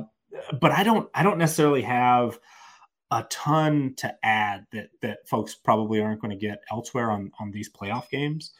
[0.60, 2.38] but I don't I don't necessarily have
[3.10, 7.50] a ton to add that that folks probably aren't going to get elsewhere on on
[7.50, 8.52] these playoff games.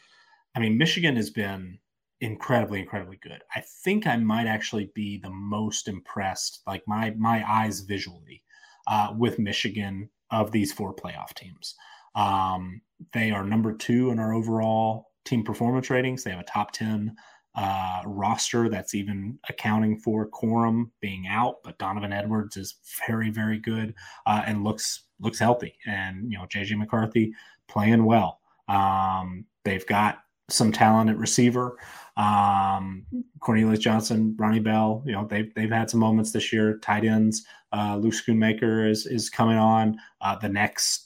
[0.54, 1.78] I mean, Michigan has been
[2.20, 7.44] incredibly incredibly good i think i might actually be the most impressed like my my
[7.46, 8.42] eyes visually
[8.86, 11.74] uh, with michigan of these four playoff teams
[12.14, 12.80] um,
[13.12, 17.14] they are number two in our overall team performance ratings they have a top 10
[17.56, 22.74] uh, roster that's even accounting for Corum being out, but Donovan Edwards is
[23.06, 23.94] very, very good
[24.26, 25.78] uh, and looks looks healthy.
[25.86, 27.32] And you know, JJ McCarthy
[27.68, 28.40] playing well.
[28.68, 30.18] Um, they've got
[30.50, 31.78] some talent at receiver.
[32.16, 33.06] Um,
[33.40, 36.78] Cornelius Johnson, Ronnie Bell, you know, they've, they've had some moments this year.
[36.78, 39.96] Tight ends, uh, Luke Schoonmaker is, is coming on.
[40.20, 41.03] Uh, the next,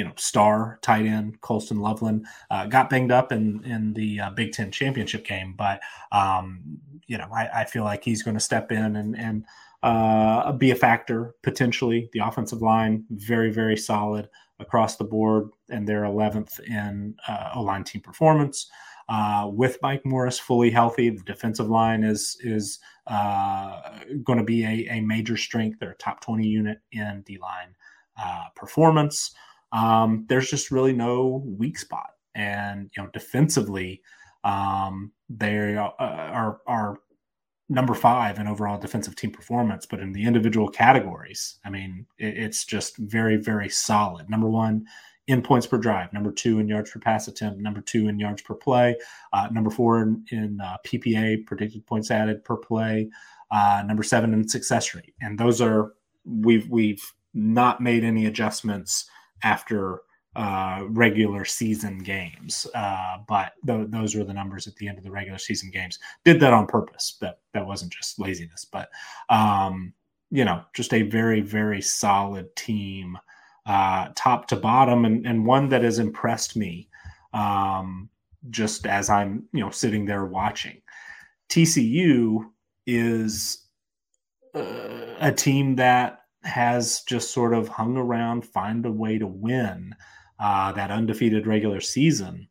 [0.00, 4.30] you know, star tight end, Colston Loveland, uh, got banged up in, in the uh,
[4.30, 5.78] Big Ten championship game, but,
[6.10, 6.62] um,
[7.06, 9.44] you know, I, I feel like he's going to step in and, and
[9.82, 12.08] uh, be a factor potentially.
[12.14, 17.60] The offensive line, very, very solid across the board, and they're 11th in uh, O
[17.60, 18.70] line team performance.
[19.10, 22.78] Uh, with Mike Morris fully healthy, the defensive line is is
[23.08, 25.78] uh, going to be a, a, major strength.
[25.78, 27.74] They're a top 20 unit in D line
[28.22, 29.32] uh, performance.
[29.72, 34.02] Um, there's just really no weak spot, and you know defensively,
[34.44, 36.98] um, they are, are are
[37.70, 42.36] number five in overall defensive team performance, but in the individual categories, I mean, it,
[42.36, 44.28] it's just very, very solid.
[44.28, 44.84] Number one
[45.28, 48.42] in points per drive, number two in yards per pass attempt, number two in yards
[48.42, 48.96] per play,
[49.32, 53.08] uh, number four in, in uh, PPA, predicted points added per play,
[53.52, 55.14] uh, number seven in success rate.
[55.20, 55.92] And those are,
[56.24, 59.08] we've, we've not made any adjustments
[59.42, 60.02] after
[60.36, 62.66] uh, regular season games.
[62.74, 65.98] Uh, but th- those were the numbers at the end of the regular season games.
[66.24, 67.16] Did that on purpose.
[67.20, 68.90] That that wasn't just laziness, but
[69.28, 69.92] um,
[70.30, 73.18] you know, just a very very solid team,
[73.66, 76.88] uh, top to bottom, and and one that has impressed me.
[77.32, 78.08] Um,
[78.48, 80.80] just as I'm you know sitting there watching,
[81.48, 82.44] TCU
[82.86, 83.66] is
[84.54, 89.94] uh, a team that has just sort of hung around, find a way to win
[90.38, 92.48] uh, that undefeated regular season.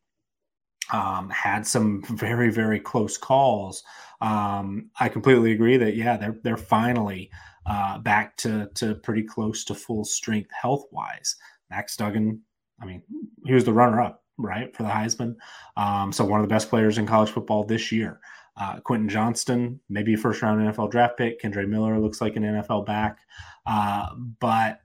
[0.91, 3.83] Um, had some very very close calls.
[4.21, 7.29] Um, I completely agree that yeah they're they're finally
[7.65, 11.35] uh, back to to pretty close to full strength health wise.
[11.69, 12.41] Max Duggan,
[12.81, 13.03] I mean,
[13.45, 15.35] he was the runner up right for the Heisman,
[15.77, 18.19] um, so one of the best players in college football this year.
[18.60, 21.41] Uh, Quentin Johnston, maybe a first round NFL draft pick.
[21.41, 23.19] Kendre Miller looks like an NFL back,
[23.65, 24.07] uh,
[24.40, 24.81] but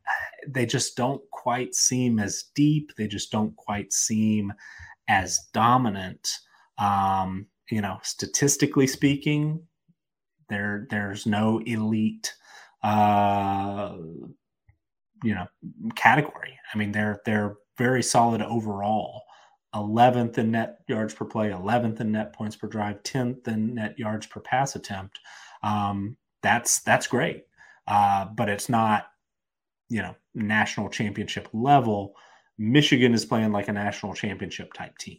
[0.47, 2.93] they just don't quite seem as deep.
[2.97, 4.53] They just don't quite seem
[5.09, 6.39] as dominant.
[6.79, 9.61] Um, you know, statistically speaking,
[10.49, 12.33] there there's no elite,
[12.85, 13.97] uh,
[15.25, 15.47] you know,
[15.97, 16.59] category.
[16.73, 19.23] I mean, they're they're very solid overall.
[19.75, 23.99] 11th in net yards per play, 11th in net points per drive, 10th in net
[23.99, 25.19] yards per pass attempt.
[25.63, 27.47] Um, that's that's great,
[27.89, 29.07] uh, but it's not
[29.89, 32.15] you know national championship level.
[32.59, 35.19] Michigan is playing like a national championship type team.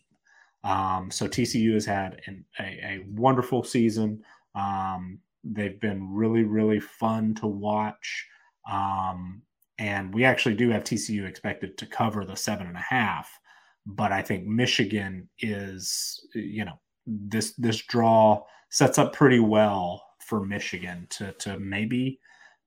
[0.63, 4.23] Um, so TCU has had an, a, a, wonderful season.
[4.55, 8.27] Um, they've been really really fun to watch.
[8.71, 9.41] Um,
[9.77, 13.39] and we actually do have TCU expected to cover the seven and a half
[13.85, 20.43] but I think Michigan is, you know, this this draw sets up pretty well for
[20.43, 22.19] Michigan to to maybe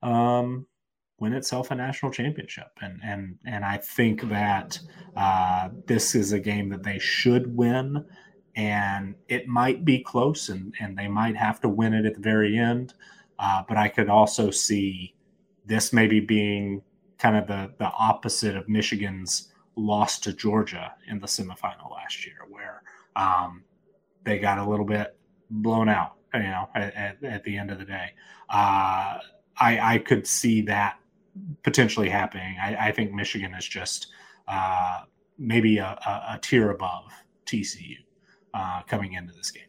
[0.02, 0.66] um,
[1.18, 4.78] win itself a national championship, and and and I think that
[5.16, 8.04] uh, this is a game that they should win,
[8.54, 12.20] and it might be close, and and they might have to win it at the
[12.20, 12.94] very end,
[13.38, 15.14] uh, but I could also see
[15.66, 16.82] this maybe being
[17.18, 22.38] kind of the the opposite of Michigan's lost to Georgia in the semifinal last year,
[22.48, 22.82] where
[23.16, 23.62] um,
[24.24, 25.16] they got a little bit
[25.50, 26.14] blown out.
[26.34, 28.10] You know, at, at, at the end of the day,
[28.50, 29.16] uh,
[29.56, 30.98] I, I could see that
[31.62, 32.56] potentially happening.
[32.62, 34.08] I, I think Michigan is just
[34.46, 35.02] uh,
[35.38, 37.04] maybe a, a, a, tier above
[37.46, 37.96] TCU
[38.54, 39.64] uh, coming into this game.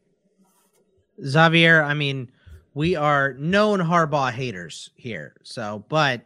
[1.25, 2.31] Xavier, I mean,
[2.73, 5.35] we are known Harbaugh haters here.
[5.43, 6.25] So, but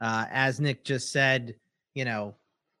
[0.00, 1.54] uh, as Nick just said,
[1.94, 2.34] you know,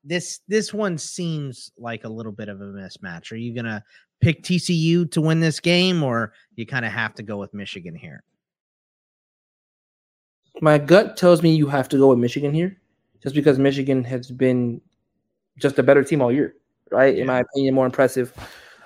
[0.04, 3.32] this this one seems like a little bit of a mismatch.
[3.32, 3.84] Are you gonna
[4.20, 7.94] pick TCU to win this game, or you kind of have to go with Michigan
[7.94, 8.22] here?
[10.60, 12.76] My gut tells me you have to go with Michigan here,
[13.22, 14.80] just because Michigan has been
[15.58, 16.54] just a better team all year,
[16.90, 17.14] right?
[17.14, 17.22] Yeah.
[17.22, 18.32] In my opinion, more impressive.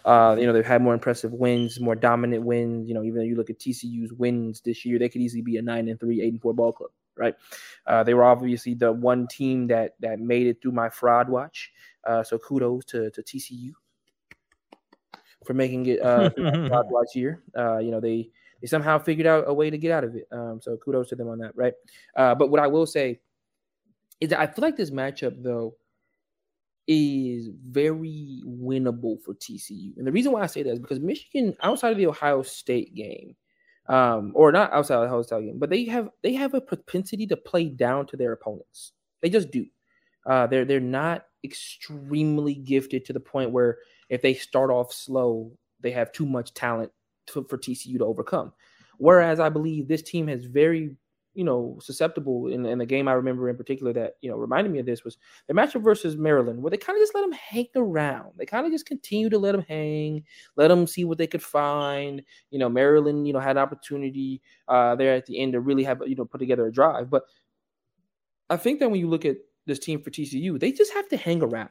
[0.05, 2.87] Uh, you know, they've had more impressive wins, more dominant wins.
[2.87, 5.57] You know, even though you look at TCU's wins this year, they could easily be
[5.57, 7.35] a nine and three, eight and four ball club right?
[7.87, 11.73] Uh, they were obviously the one team that that made it through my fraud watch.
[12.05, 13.73] Uh, so kudos to, to TCU
[15.45, 16.31] for making it uh,
[16.69, 17.43] fraud watch year.
[17.57, 18.31] Uh, you know they
[18.61, 20.27] they somehow figured out a way to get out of it.
[20.33, 21.75] Um, so kudos to them on that, right?
[22.17, 23.21] Uh, but what I will say
[24.21, 25.75] is that I feel like this matchup though
[26.87, 31.57] is very winnable for TCU, and the reason why I say that is because Michigan,
[31.63, 33.35] outside of the Ohio State game,
[33.89, 37.27] um, or not outside of the hotel game, but they have they have a propensity
[37.27, 38.93] to play down to their opponents.
[39.23, 39.67] They just do.
[40.25, 45.53] Uh, they're they're not extremely gifted to the point where if they start off slow,
[45.81, 46.91] they have too much talent
[47.29, 48.53] to, for TCU to overcome.
[48.99, 50.97] Whereas I believe this team has very
[51.37, 54.73] you know, susceptible in, in the game I remember in particular that, you know, reminded
[54.73, 57.33] me of this was the matchup versus Maryland, where they kind of just let them
[57.33, 58.33] hang around.
[58.37, 60.25] They kind of just continue to let them hang,
[60.57, 62.23] let them see what they could find.
[62.51, 65.85] You know, Maryland, you know, had an opportunity uh, there at the end to really
[65.85, 67.11] have, you know, put together a drive.
[67.11, 67.25] But
[68.49, 69.37] I think that when you look at
[69.67, 71.71] this team for TCU, they just have to hang around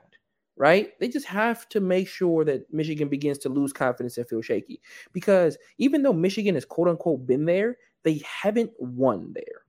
[0.57, 0.91] right?
[0.99, 4.81] They just have to make sure that Michigan begins to lose confidence and feel shaky.
[5.13, 9.63] Because even though Michigan has quote unquote been there, they haven't won there.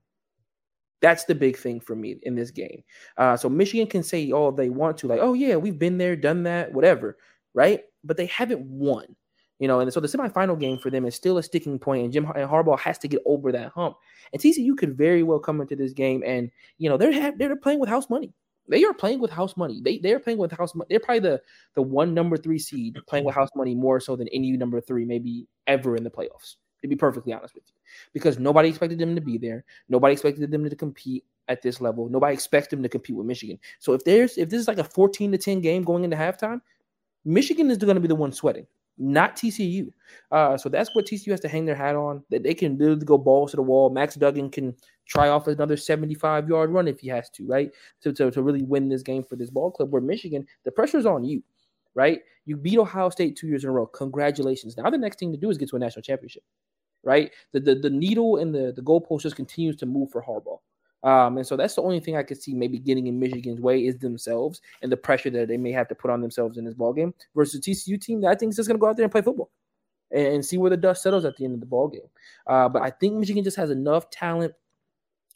[1.01, 2.83] That's the big thing for me in this game.
[3.17, 6.15] Uh, so Michigan can say all they want to, like, oh yeah, we've been there,
[6.15, 7.17] done that, whatever,
[7.53, 7.81] right?
[8.03, 9.15] But they haven't won,
[9.59, 9.79] you know.
[9.79, 12.49] And so the semifinal game for them is still a sticking point, and Jim and
[12.49, 13.97] Harbaugh has to get over that hump.
[14.33, 16.49] And TCU could very well come into this game, and
[16.79, 18.33] you know they're they're playing with house money.
[18.67, 19.81] They are playing with house money.
[19.83, 20.87] They they're playing with house money.
[20.89, 21.41] They're probably the
[21.75, 25.05] the one number three seed playing with house money more so than any number three
[25.05, 27.73] maybe ever in the playoffs To be perfectly honest with you,
[28.13, 32.09] because nobody expected them to be there, nobody expected them to compete at this level.
[32.09, 33.59] Nobody expects them to compete with Michigan.
[33.79, 36.61] So if there's if this is like a 14 to 10 game going into halftime,
[37.25, 38.67] Michigan is going to be the one sweating,
[38.97, 39.91] not TCU.
[40.31, 42.23] Uh, so that's what TCU has to hang their hat on.
[42.29, 43.89] That they can literally go balls to the wall.
[43.89, 44.75] Max Duggan can
[45.07, 47.71] try off another 75 yard run if he has to, right?
[48.01, 49.91] To, to, to really win this game for this ball club.
[49.91, 51.43] Where Michigan, the pressure's on you
[51.95, 52.19] right?
[52.45, 53.87] You beat Ohio State two years in a row.
[53.87, 54.77] Congratulations.
[54.77, 56.43] Now the next thing to do is get to a national championship,
[57.03, 57.31] right?
[57.53, 60.59] The the, the needle and the, the goalpost just continues to move for Harbaugh.
[61.03, 63.85] Um, and so that's the only thing I could see maybe getting in Michigan's way
[63.85, 66.73] is themselves and the pressure that they may have to put on themselves in this
[66.73, 69.03] ball game versus TCU team that I think is just going to go out there
[69.03, 69.51] and play football
[70.11, 72.09] and, and, see where the dust settles at the end of the ball game.
[72.47, 74.53] Uh, but I think Michigan just has enough talent,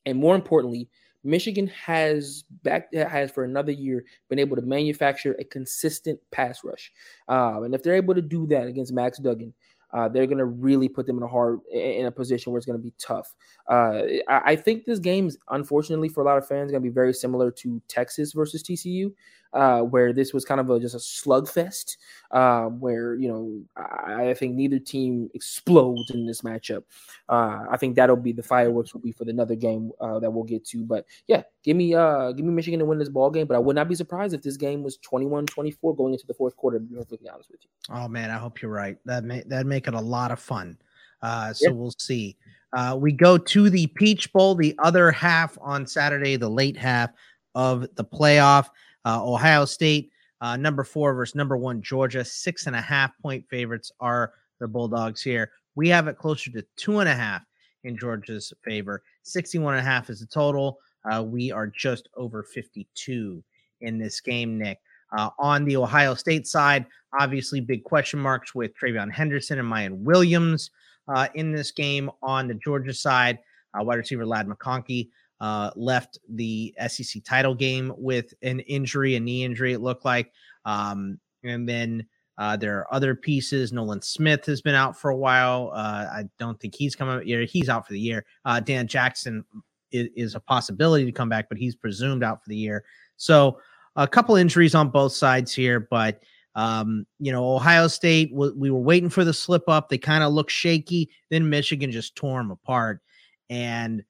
[0.05, 0.89] and more importantly,
[1.23, 6.91] Michigan has back has for another year been able to manufacture a consistent pass rush,
[7.27, 9.53] um, and if they're able to do that against Max Duggan,
[9.93, 12.65] uh, they're going to really put them in a hard in a position where it's
[12.65, 13.33] going to be tough.
[13.69, 16.89] Uh, I, I, think this game is unfortunately for a lot of fans going to
[16.89, 19.11] be very similar to Texas versus TCU,
[19.53, 21.97] uh, where this was kind of a, just a slugfest,
[22.31, 26.83] uh, where you know I, I, think neither team explodes in this matchup.
[27.27, 30.45] Uh, I think that'll be the fireworks will be for another game uh, that we'll
[30.45, 30.83] get to.
[30.83, 33.47] But yeah, give me uh, give me Michigan to win this ball game.
[33.47, 36.55] But I would not be surprised if this game was 21-24 going into the fourth
[36.55, 36.79] quarter.
[36.79, 37.95] To be perfectly honest with you.
[37.95, 38.97] Oh man, I hope you're right.
[39.05, 40.77] That may that make it a lot of fun.
[41.21, 41.71] Uh, so yeah.
[41.73, 42.37] we'll see.
[42.73, 47.11] Uh, we go to the Peach Bowl, the other half on Saturday, the late half
[47.53, 48.69] of the playoff.
[49.05, 50.11] Uh, Ohio State,
[50.41, 54.67] uh, number four versus number one Georgia, six and a half point favorites are the
[54.67, 55.51] Bulldogs here.
[55.75, 57.43] We have it closer to two and a half
[57.83, 59.03] in Georgia's favor.
[59.23, 60.79] 61 and a half is the total.
[61.09, 63.43] Uh, we are just over 52
[63.81, 64.79] in this game, Nick.
[65.17, 66.85] Uh, on the Ohio State side,
[67.19, 70.71] obviously big question marks with TreVeyon Henderson and Miyan Williams
[71.07, 72.09] uh, in this game.
[72.21, 73.39] On the Georgia side,
[73.77, 75.09] uh, wide receiver Ladd McConkey
[75.41, 80.31] uh, left the SEC title game with an injury, a knee injury, it looked like.
[80.65, 82.05] Um, and then
[82.37, 83.73] uh, there are other pieces.
[83.73, 85.71] Nolan Smith has been out for a while.
[85.73, 87.27] Uh, I don't think he's coming.
[87.47, 88.23] He's out for the year.
[88.45, 89.43] Uh, Dan Jackson
[89.91, 92.83] is, is, a possibility to come back, but he's presumed out for the year.
[93.17, 93.59] So
[93.95, 96.21] a couple injuries on both sides here, but
[96.53, 99.89] um, you know, Ohio State, we were waiting for the slip up.
[99.89, 101.09] They kind of looked shaky.
[101.31, 103.01] Then Michigan just tore them apart.
[103.49, 104.03] And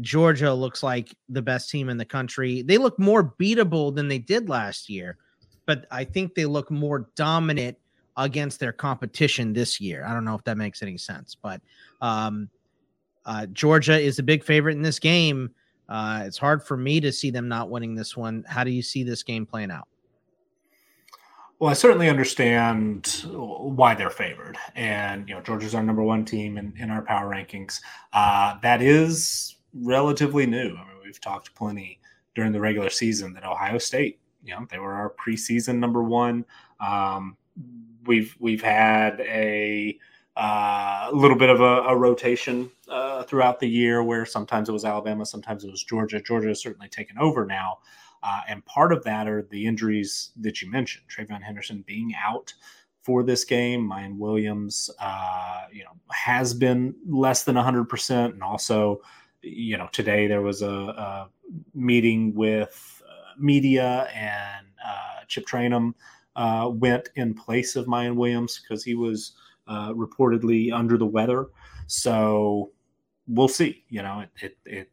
[0.00, 2.62] Georgia looks like the best team in the country.
[2.62, 5.16] They look more beatable than they did last year,
[5.66, 7.76] but I think they look more dominant
[8.16, 10.04] against their competition this year.
[10.06, 11.60] I don't know if that makes any sense, but
[12.00, 12.48] um,
[13.24, 15.50] uh, Georgia is a big favorite in this game.
[15.88, 18.44] Uh, it's hard for me to see them not winning this one.
[18.48, 19.88] How do you see this game playing out?
[21.58, 26.56] Well, I certainly understand why they're favored, and you know Georgia's our number one team
[26.56, 27.82] in, in our power rankings.
[28.14, 30.76] Uh, that is relatively new.
[30.76, 32.00] I mean, we've talked plenty
[32.34, 36.44] during the regular season that Ohio State, you know, they were our preseason number one.
[36.80, 37.36] Um,
[38.06, 39.98] we've we've had a
[40.36, 44.84] uh, little bit of a, a rotation uh, throughout the year where sometimes it was
[44.84, 46.20] Alabama, sometimes it was Georgia.
[46.20, 47.78] Georgia has certainly taken over now.
[48.22, 52.52] Uh, and part of that are the injuries that you mentioned, TreVeyon Henderson being out
[53.02, 53.88] for this game.
[53.88, 58.24] Miyan Williams, uh, you know, has been less than 100%.
[58.26, 59.00] And also,
[59.42, 61.28] you know, today there was a, a
[61.74, 65.94] meeting with uh, media and uh, Chip Trayanum
[66.36, 69.32] uh, went in place of Miyan Williams because he was
[69.68, 71.46] reportedly under the weather.
[71.86, 72.72] So
[73.28, 73.84] we'll see.
[73.88, 74.90] You know, it, it, it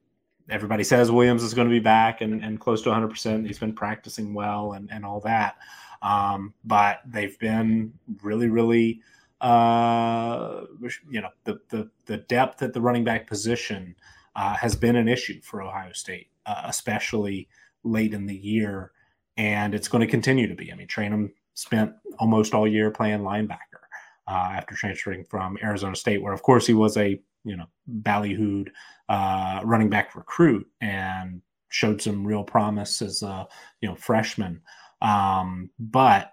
[0.50, 3.46] everybody says Williams is going to be back and, and close to 100%.
[3.46, 5.58] He's been practicing well and, and all that.
[6.02, 9.02] Um, but they've been really, really,
[9.42, 10.62] uh,
[11.10, 13.96] you know, the, the, the depth at the running back position
[14.38, 17.50] uh, has been an issue for Ohio State, uh, especially
[17.84, 18.92] late in the year.
[19.36, 20.72] And it's going to continue to be.
[20.72, 23.84] I mean, Trayanum spent almost all year playing linebacker
[24.28, 27.66] uh, after transferring from Arizona State, where, of course, he was a you know
[28.02, 28.70] ballyhooed
[29.10, 33.48] uh, running back recruit and showed some real promise as a
[33.82, 34.62] you know freshman.
[35.02, 36.32] Um, but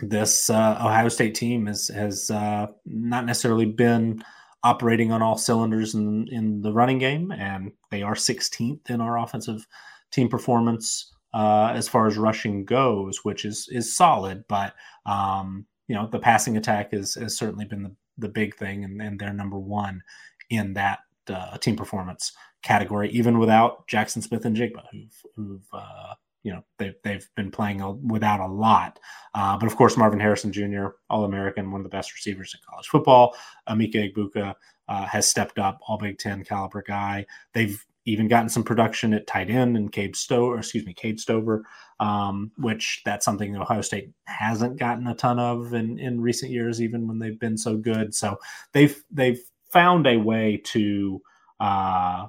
[0.00, 4.22] this uh, Ohio State team is, has uh, not necessarily been
[4.66, 9.16] operating on all cylinders in, in the running game, and they are 16th in our
[9.16, 9.64] offensive
[10.10, 14.44] team performance uh, as far as rushing goes, which is is solid.
[14.48, 14.74] But
[15.06, 19.00] um, you know, the passing attack is has certainly been the, the big thing, and,
[19.00, 20.02] and they're number one
[20.50, 26.14] in that uh, team performance category, even without Jackson Smith-Njigba, who've, who've uh,
[26.46, 29.00] you know they've they've been playing without a lot.
[29.34, 32.60] Uh, but of course, Marvin Harrison Jr., All American, one of the best receivers in
[32.70, 33.34] college football.
[33.68, 34.54] Emeka Egbuka
[34.88, 37.26] uh, has stepped up, All Big Ten caliber guy.
[37.52, 41.64] They've even gotten some production at tight end and Cade Stover, excuse me, Cade Stover,
[41.98, 46.52] um, which that's something that Ohio State hasn't gotten a ton of in, in recent
[46.52, 48.14] years, even when they've been so good.
[48.14, 48.38] So
[48.72, 49.40] they've they've
[49.72, 51.20] found a way to
[51.58, 52.28] uh,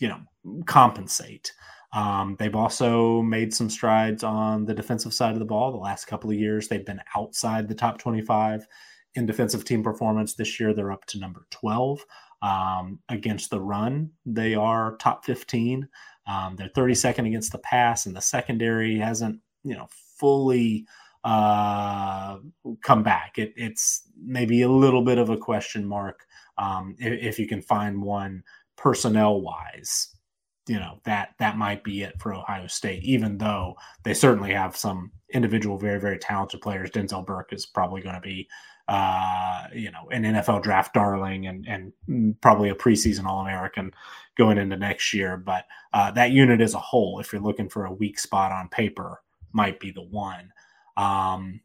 [0.00, 0.18] you know
[0.66, 1.52] compensate.
[1.92, 5.72] Um, they've also made some strides on the defensive side of the ball.
[5.72, 8.66] The last couple of years, they've been outside the top 25
[9.14, 10.34] in defensive team performance.
[10.34, 12.04] This year, they're up to number 12
[12.42, 14.10] um, against the run.
[14.26, 15.88] They are top 15.
[16.26, 20.86] Um, they're 32nd against the pass, and the secondary hasn't, you know, fully
[21.24, 22.38] uh,
[22.82, 23.38] come back.
[23.38, 26.26] It, it's maybe a little bit of a question mark
[26.58, 28.42] um, if, if you can find one
[28.76, 30.14] personnel wise
[30.68, 33.02] you know that that might be it for Ohio State.
[33.02, 33.74] Even though
[34.04, 36.90] they certainly have some individual, very very talented players.
[36.90, 38.48] Denzel Burke is probably going to be,
[38.86, 43.92] uh, you know, an NFL draft darling and and probably a preseason All American
[44.36, 45.36] going into next year.
[45.38, 48.68] But uh, that unit as a whole, if you're looking for a weak spot on
[48.68, 49.22] paper,
[49.52, 50.52] might be the one.
[50.96, 51.60] Um,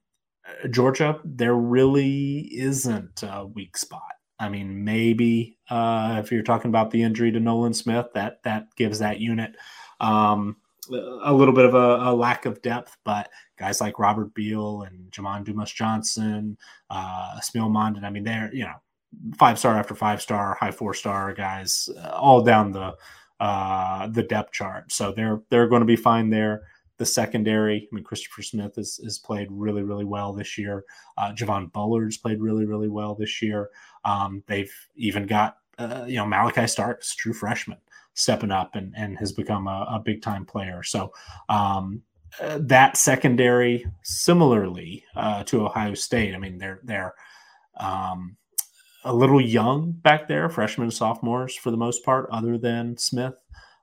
[0.70, 4.14] Georgia, there really isn't a weak spot.
[4.44, 8.68] I mean, maybe uh, if you're talking about the injury to Nolan Smith, that that
[8.76, 9.56] gives that unit
[10.00, 10.58] um,
[10.92, 12.98] a little bit of a, a, lack of depth.
[13.06, 16.58] But guys like Robert Beal and Jamon Dumas Johnson,
[16.90, 18.76] uh, Smael Mondon, I mean, they're you know
[19.38, 22.94] five star after five star, high four star guys, uh, all down the
[23.40, 24.92] uh, the depth chart.
[24.92, 26.64] So they're they're going to be fine there
[27.04, 27.90] the secondary.
[27.92, 30.86] I mean, Christopher Smith has, has played really, really well this year.
[31.18, 33.70] Uh, Javon Bullard's played really, really well this year.
[34.06, 37.80] Um, they've even got, uh, you know, Malaki Starks, true freshman,
[38.14, 40.82] stepping up and, and has become a, a big time player.
[40.82, 41.12] So
[41.50, 42.04] um,
[42.40, 47.16] uh, that secondary, similarly uh, to Ohio State, I mean, they're, they're,
[47.78, 48.38] um,
[49.06, 53.34] a little young back there, freshmen and sophomores for the most part, other than Smith.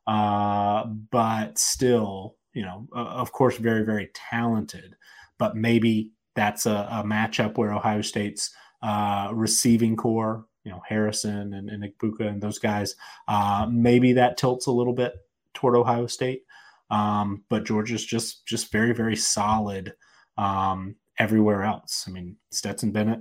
[0.07, 4.97] Uh, but still, you know, uh, of course, very, very talented,
[5.39, 11.55] but maybe that's a, a matchup where Ohio State's uh, receiving corps, you know, Harrison
[11.55, 12.95] and, and Egbuka and those guys,
[13.29, 15.12] uh, maybe that tilts a little bit
[15.55, 16.43] toward Ohio State.
[16.91, 19.95] Um, but Georgia's just just very, very solid
[20.37, 22.05] um, everywhere else.
[22.09, 23.20] I mean, Stetson Bennett,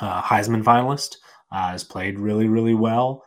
[0.00, 1.16] uh, Heisman finalist,
[1.52, 3.24] uh, has played really, really well.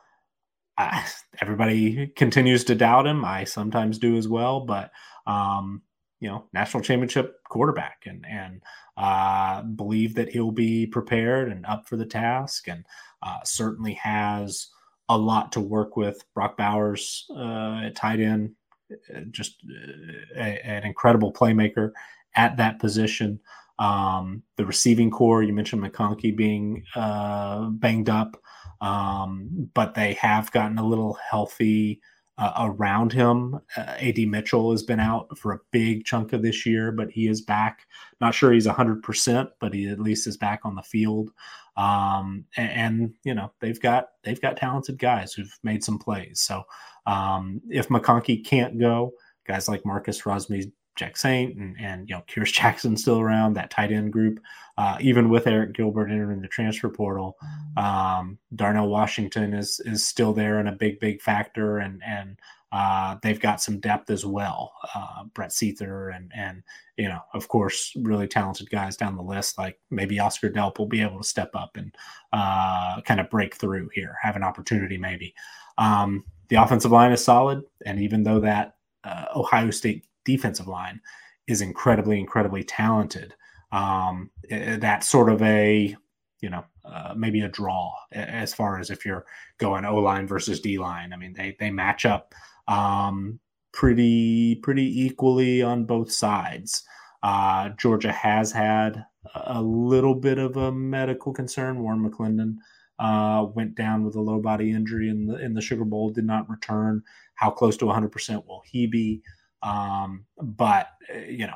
[0.78, 1.06] I,
[1.42, 3.26] everybody continues to doubt him.
[3.26, 4.92] I sometimes do as well, but
[5.26, 5.82] um,
[6.20, 8.62] you know, national championship quarterback, and and
[8.98, 12.86] uh, believe that he'll be prepared and up for the task, and
[13.24, 14.68] uh, certainly has
[15.10, 16.24] a lot to work with.
[16.34, 18.52] Brock Bowers uh, at tight end,
[18.92, 21.92] uh, just uh, a, an incredible playmaker
[22.36, 23.40] at that position.
[23.80, 28.38] Um, the receiving corps, you mentioned McConkey being uh, banged up.
[28.82, 32.02] Um, but they have gotten a little healthy
[32.38, 33.60] uh, around him.
[33.76, 37.28] Uh, AD Mitchell has been out for a big chunk of this year, but he
[37.28, 37.88] is back.
[38.22, 41.32] Not sure he's 100%, but he at least is back on the field.
[41.78, 46.40] Um, and, and, you know, they've got they've got talented guys who've made some plays.
[46.42, 46.64] So
[47.06, 49.14] um, if McConkey can't go,
[49.48, 53.70] guys like Marcus Rosemy Jack Saint and, and you know Kearis Jackson still around that
[53.70, 54.40] tight end group,
[54.78, 57.38] uh, even with Arik Gilbert entering the transfer portal,
[57.78, 62.38] um, Darnell Washington is is still there and a big big factor, and and
[62.72, 64.74] uh, they've got some depth as well.
[64.94, 66.64] Uh, Brett Seither and and
[66.98, 70.88] you know of course really talented guys down the list like maybe Oscar Delp will
[70.88, 71.96] be able to step up and
[72.34, 75.34] uh, kind of break through here, have an opportunity maybe.
[75.78, 81.02] Um, the offensive line is solid, and even though that uh, Ohio State defensive line
[81.48, 83.34] is incredibly, incredibly talented.
[83.72, 85.96] Um, that's sort of a,
[86.42, 89.26] you know, uh, maybe a draw as far as if you're
[89.58, 91.14] going O line versus D line.
[91.14, 92.36] I mean, they they match up
[92.68, 93.40] um,
[93.74, 96.84] pretty pretty equally on both sides.
[97.24, 101.82] Uh, Georgia has had a little bit of a medical concern.
[101.82, 102.58] Warren McClendon
[103.00, 106.26] uh, went down with a low body injury in the in the Sugar Bowl, did
[106.26, 107.04] not return.
[107.36, 109.22] How close to 100% will he be?
[109.62, 111.56] Um, but uh, you know,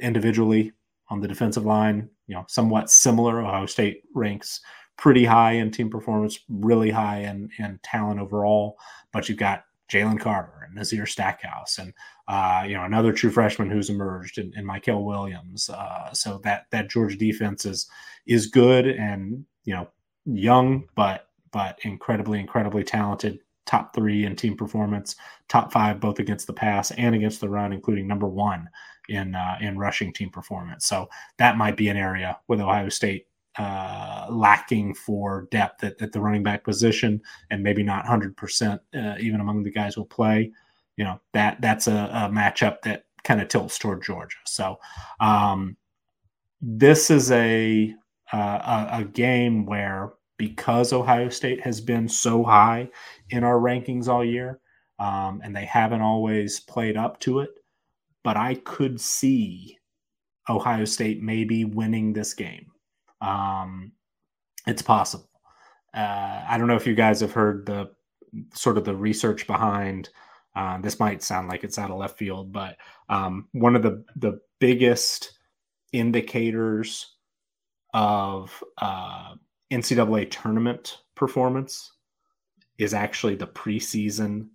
[0.00, 0.72] individually
[1.08, 3.40] on the defensive line, you know, somewhat similar.
[3.40, 4.60] Ohio State ranks
[4.96, 8.76] pretty high in team performance, really high in, in talent overall.
[9.12, 11.92] But you've got Jalen Carter and Nazir Stackhouse, and
[12.28, 15.70] uh, you know another true freshman who's emerged in, in Mykel Williams.
[15.70, 17.88] Uh, so that that Georgia defense is
[18.26, 19.88] is good and you know
[20.24, 25.16] young, but but incredibly incredibly talented top three in team performance,
[25.48, 28.68] top five both against the pass and against the run, including number one
[29.08, 30.86] in uh, in rushing team performance.
[30.86, 33.26] So that might be an area with Ohio State
[33.58, 37.20] uh, lacking for depth at, at, the running back position,
[37.50, 40.50] and maybe not hundred percent uh, even among the guys who play.
[40.96, 44.36] You know that that's a, a matchup that kind of tilts toward Georgia.
[44.44, 44.78] So
[45.20, 45.76] um,
[46.60, 47.94] this is a,
[48.32, 52.88] uh, a a game where because Ohio State has been so high
[53.30, 54.60] in our rankings all year,
[54.98, 57.50] um, and they haven't always played up to it.
[58.22, 59.78] But I could see
[60.48, 62.66] Ohio State maybe winning this game.
[63.20, 63.92] Um,
[64.66, 65.30] it's possible.
[65.94, 67.90] Uh, I don't know if you guys have heard the
[68.52, 70.10] sort of the research behind.
[70.54, 72.76] Uh, this might sound like it's out of left field, but
[73.08, 75.32] um, one of the the biggest
[75.92, 77.14] indicators
[77.94, 79.34] of uh,
[79.70, 81.92] NCAA tournament performance
[82.78, 84.48] is actually the preseason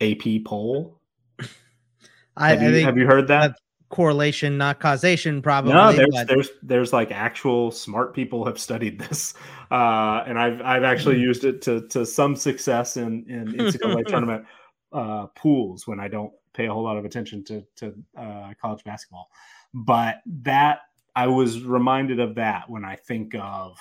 [0.00, 1.00] AP poll.
[2.36, 3.56] I, have, you, I think have you heard that?
[3.88, 5.72] correlation, not causation, probably.
[5.72, 6.28] No, there's but...
[6.28, 9.34] there's there's like actual smart people have studied this,
[9.70, 14.44] uh, and I've I've actually used it to to some success in in NCAA tournament
[14.92, 18.84] uh, pools when I don't pay a whole lot of attention to to uh, college
[18.84, 19.28] basketball.
[19.74, 20.80] But that
[21.14, 23.78] I was reminded of that when I think of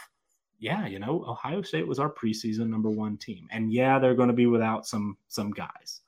[0.59, 4.29] yeah, you know, Ohio State was our preseason number one team, and yeah, they're going
[4.29, 6.01] to be without some some guys,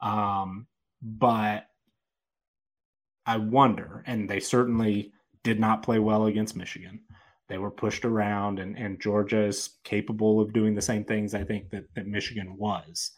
[0.00, 0.66] um,
[1.02, 1.64] but
[3.26, 7.00] I wonder, and they certainly did not play well against Michigan.
[7.48, 11.44] They were pushed around, and, and Georgia is capable of doing the same things I
[11.44, 13.12] think that, that Michigan was.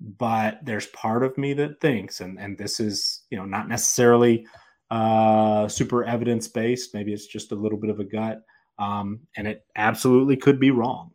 [0.00, 4.46] But there's part of me that thinks, and, and this is, you know, not necessarily
[4.90, 6.94] uh, super evidence based.
[6.94, 8.42] Maybe it's just a little bit of a gut
[8.78, 11.10] um, and it absolutely could be wrong.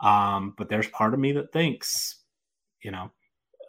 [0.00, 2.20] Um, but there's part of me that thinks,
[2.82, 3.10] you know,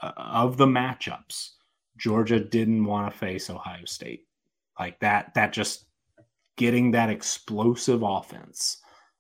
[0.02, 1.50] uh, of the matchups,
[1.98, 4.26] Georgia didn't want to face Ohio State
[4.80, 5.34] like that.
[5.36, 5.86] That just
[6.58, 8.78] getting that explosive offense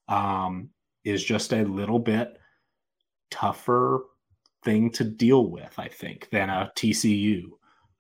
[0.07, 0.69] um,
[1.03, 2.37] is just a little bit
[3.31, 4.05] tougher
[4.63, 7.43] thing to deal with, I think, than a TCU.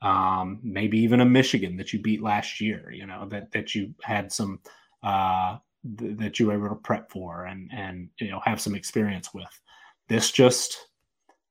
[0.01, 3.93] Um, maybe even a Michigan that you beat last year, you know, that that you
[4.01, 4.59] had some
[5.01, 5.57] uh,
[5.97, 9.33] th- that you were able to prep for and and you know have some experience
[9.33, 9.61] with.
[10.07, 10.87] This just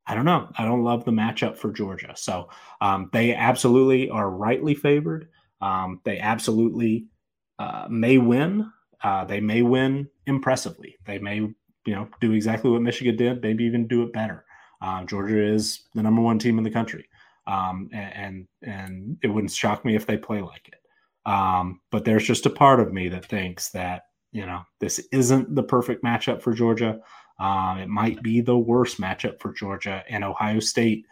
[0.06, 0.50] I don't know.
[0.58, 2.12] I don't love the matchup for Georgia.
[2.16, 2.48] So
[2.80, 5.28] um, they absolutely are rightly favored.
[5.60, 7.06] Um, they absolutely
[7.58, 8.70] uh, may win.
[9.02, 10.96] Uh, they may win impressively.
[11.06, 11.54] They may, you
[11.86, 13.42] know, do exactly what Michigan did.
[13.42, 14.44] Maybe even do it better.
[14.80, 17.08] Um, Georgia is the number one team in the country,
[17.46, 21.30] um, and and it wouldn't shock me if they play like it.
[21.30, 24.02] Um, but there's just a part of me that thinks that
[24.32, 27.00] you know, this isn't the perfect matchup for Georgia.
[27.38, 31.06] Um, it might be the worst matchup for Georgia, and Ohio State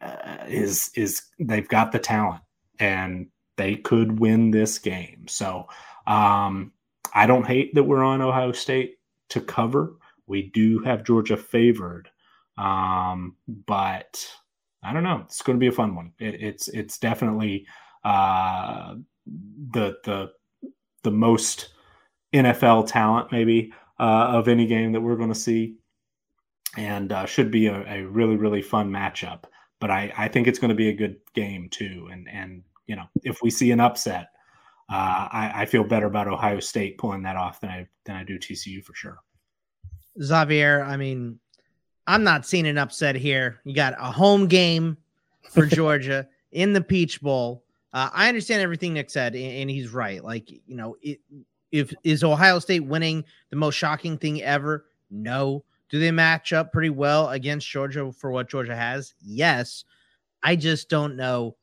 [0.00, 2.42] uh, is is they've got the talent
[2.78, 3.26] and
[3.56, 5.26] they could win this game.
[5.28, 5.66] So
[6.06, 6.72] um,
[7.14, 8.96] I don't hate that we're on Ohio State
[9.30, 9.96] to cover.
[10.26, 12.08] We do have Georgia favored,
[12.56, 14.24] um, but
[14.82, 15.22] I don't know.
[15.24, 16.12] It's going to be a fun one.
[16.18, 17.66] It, it's it's definitely
[18.04, 18.94] uh,
[19.26, 20.32] the the
[21.02, 21.70] the most
[22.32, 25.76] NFL talent, maybe uh, of any game that we're going to see,
[26.76, 29.44] and uh, should be a, a, really really fun matchup.
[29.80, 32.08] But I, I think it's going to be a good game too.
[32.12, 34.28] And and you know if we see an upset,
[34.88, 38.24] uh, I, I feel better about Ohio State pulling that off than I than I
[38.24, 39.18] do TCU for sure.
[40.22, 41.38] Xavier, I mean,
[42.06, 43.60] I'm not seeing an upset here.
[43.64, 44.96] You got a home game
[45.50, 47.64] for Georgia in the Peach Bowl.
[47.92, 50.22] Uh, I understand everything Nick said, and, and, he's right.
[50.22, 51.18] Like, you know, it,
[51.72, 54.86] if is Ohio State winning the most shocking thing ever?
[55.10, 55.64] No.
[55.88, 59.14] Do they match up pretty well against Georgia for what Georgia has?
[59.20, 59.84] Yes.
[60.42, 61.56] I just don't know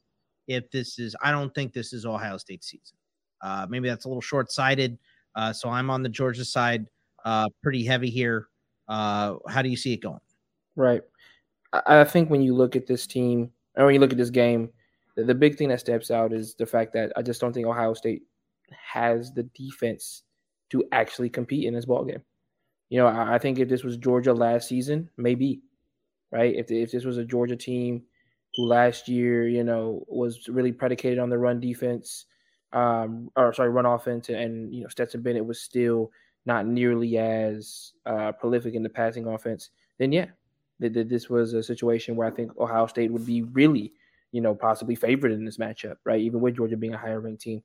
[0.48, 1.16] if this is.
[1.22, 2.98] I don't think this is Ohio State season.
[3.42, 4.98] Uh, maybe that's a little short sighted.
[5.36, 6.88] Uh, so I'm on the Georgia side,
[7.24, 8.48] uh, pretty heavy here.
[8.88, 10.20] Uh, how do you see it going?
[10.76, 11.02] Right.
[11.74, 14.70] I, think when you look at this team, or when you look at this game,
[15.16, 17.94] the big thing that steps out is the fact that I just don't think Ohio
[17.94, 18.24] State
[18.72, 20.24] has the defense
[20.70, 22.22] to actually compete in this ball game.
[22.90, 25.62] You know, I, I think if this was Georgia last season, maybe,
[26.32, 26.56] right?
[26.56, 28.04] If if this was a Georgia team
[28.56, 32.26] who last year, you know, was really predicated on the run defense,
[32.74, 36.12] um, or sorry, run offense, and you know, Stetson Bennett was still
[36.46, 40.28] not nearly as uh, prolific in the passing offense, then yeah,
[40.80, 43.94] that this was a situation where I think Ohio State would be really,
[44.32, 46.22] you know, possibly favored in this matchup, right?
[46.22, 47.64] Even with Georgia being a higher ranked team.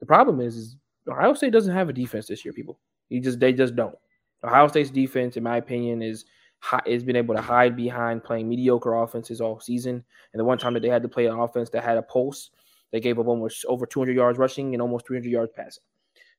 [0.00, 0.76] The problem is, is
[1.08, 2.78] Ohio State doesn't have a defense this year, people.
[3.08, 3.96] You just they just don't.
[4.42, 6.24] Ohio State's defense, in my opinion, is
[6.62, 10.04] has been able to hide behind playing mediocre offenses all season.
[10.32, 12.50] And the one time that they had to play an offense that had a pulse,
[12.92, 15.82] they gave up almost over 200 yards rushing and almost 300 yards passing.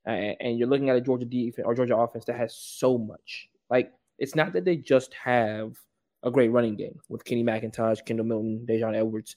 [0.07, 3.49] Uh, and you're looking at a Georgia defense or Georgia offense that has so much.
[3.69, 5.75] Like it's not that they just have
[6.23, 9.35] a great running game with Kenny McIntosh, Kendall Milton, Daijun Edwards.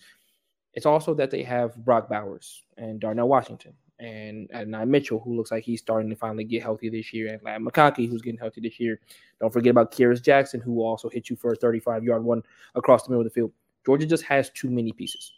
[0.75, 5.51] It's also that they have Brock Bowers and Darnell Washington and Adonai Mitchell, who looks
[5.51, 8.61] like he's starting to finally get healthy this year, and Ladd McConkey, who's getting healthy
[8.61, 9.01] this year.
[9.41, 12.43] Don't forget about Kearis Jackson, who also hit you for a 35 yard one
[12.75, 13.53] across the middle of the field.
[13.87, 15.33] Georgia just has too many pieces.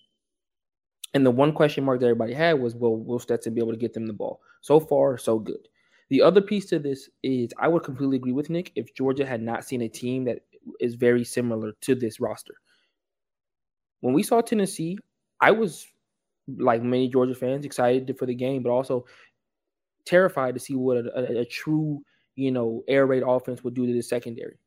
[1.14, 3.78] And the one question mark that everybody had was, will Will Stetson be able to
[3.78, 4.40] get them the ball?
[4.60, 5.68] So far, so good.
[6.08, 9.42] The other piece to this is I would completely agree with Nick if Georgia had
[9.42, 10.40] not seen a team that
[10.80, 12.54] is very similar to this roster.
[14.00, 14.98] When we saw Tennessee,
[15.40, 15.86] I was
[16.48, 19.04] like many Georgia fans excited for the game, but also
[20.04, 22.00] terrified to see what a, a, a true,
[22.36, 24.58] you know, air raid offense would do to the secondary.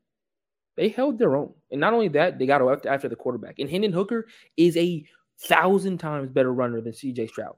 [0.76, 1.54] They held their own.
[1.72, 3.60] And not only that, they got after, after the quarterback.
[3.60, 4.28] And Hendon Hooker
[4.58, 5.04] is a
[5.42, 7.56] thousand times better runner than CJ Stroud.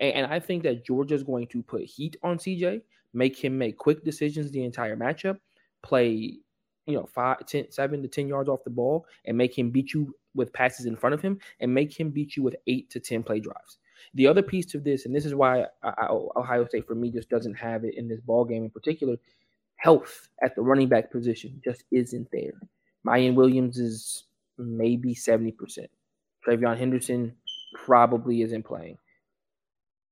[0.00, 3.56] And, and I think that Georgia is going to put heat on CJ, make him
[3.58, 5.38] make quick decisions the entire matchup,
[5.82, 6.38] play,
[6.86, 9.92] you know, five, ten, seven to 10 yards off the ball, and make him beat
[9.94, 13.00] you with passes in front of him and make him beat you with eight to
[13.00, 13.78] 10 play drives.
[14.14, 15.66] The other piece to this, and this is why
[16.36, 19.16] Ohio State for me just doesn't have it in this ball game in particular,
[19.76, 22.52] health at the running back position just isn't there.
[23.06, 24.24] Miyan Williams is
[24.58, 25.54] maybe 70%.
[26.46, 27.34] TreVeyon Henderson
[27.84, 28.98] probably isn't playing.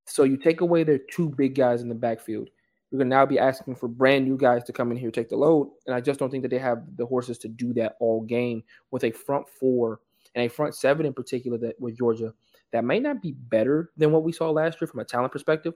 [0.06, 2.48] So you take away their two big guys in the backfield.
[2.92, 5.30] You're going to now be asking for brand new guys to come in here take
[5.30, 5.70] the load.
[5.86, 8.62] And I just don't think that they have the horses to do that all game
[8.90, 10.00] with a front four
[10.34, 12.34] and a front seven in particular that with Georgia
[12.70, 15.72] that may not be better than what we saw last year from a talent perspective,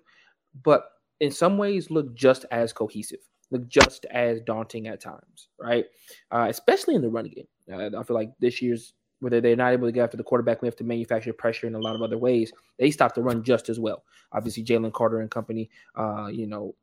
[0.63, 3.21] but in some ways look just as cohesive,
[3.51, 5.87] look just as daunting at times, right?
[6.31, 7.49] Uh, especially in the running game.
[7.73, 10.61] Uh, I feel like this year's whether they're not able to get after the quarterback,
[10.61, 12.53] we have to manufacture pressure in a lot of other ways.
[12.79, 14.05] They stop the run just as well.
[14.33, 16.75] Obviously, Jalen Carter and company, uh, you know,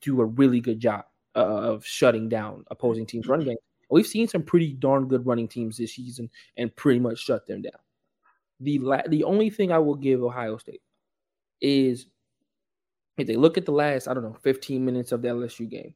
[0.00, 1.04] do a really good job
[1.34, 3.56] uh, of shutting down opposing teams' running game.
[3.90, 7.62] We've seen some pretty darn good running teams this season and pretty much shut them
[7.62, 7.72] down.
[8.60, 10.82] The la- the only thing I will give Ohio State
[11.60, 12.06] is
[13.18, 15.94] if they look at the last, I don't know, 15 minutes of the LSU game,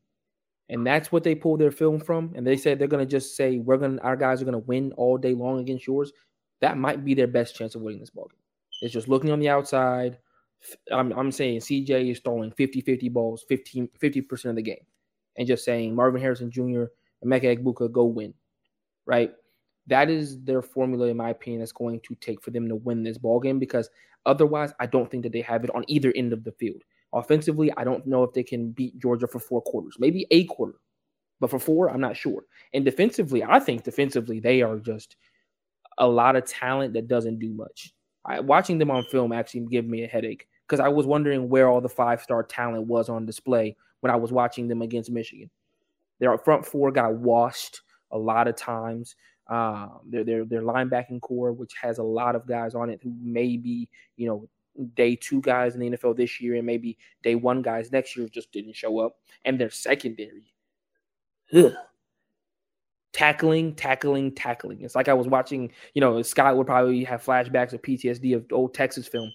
[0.68, 3.58] and that's what they pulled their film from, and they said they're gonna just say
[3.58, 6.12] we're gonna our guys are gonna win all day long against yours,
[6.60, 8.40] that might be their best chance of winning this ball game.
[8.82, 10.18] It's just looking on the outside.
[10.92, 14.84] I'm, I'm saying CJ is throwing 50 50 balls 15 50% of the game
[15.36, 16.84] and just saying Marvin Harrison Jr.
[17.22, 18.34] and Emeka Egbuka go win,
[19.06, 19.32] right?
[19.86, 23.02] That is their formula, in my opinion, that's going to take for them to win
[23.02, 23.88] this ball game because
[24.24, 26.82] otherwise, I don't think that they have it on either end of the field.
[27.12, 30.74] Offensively, I don't know if they can beat Georgia for four quarters, maybe a quarter,
[31.38, 32.42] but for four, I'm not sure.
[32.74, 35.16] And defensively, I think defensively, they are just
[35.98, 37.94] a lot of talent that doesn't do much.
[38.26, 41.68] I, watching them on film actually gave me a headache because I was wondering where
[41.68, 45.48] all the five star talent was on display when I was watching them against Michigan.
[46.18, 49.14] Their front four got washed a lot of times.
[49.48, 53.14] Um, their their their linebacking corps, which has a lot of guys on it who
[53.22, 54.48] may be you know
[54.94, 58.28] day two guys in the NFL this year and maybe day one guys next year
[58.28, 60.52] just didn't show up, and their secondary.
[61.54, 61.72] Ugh
[63.16, 64.82] tackling, tackling, tackling.
[64.82, 68.44] It's like I was watching, you know, Scott would probably have flashbacks of PTSD of
[68.52, 69.32] old Texas film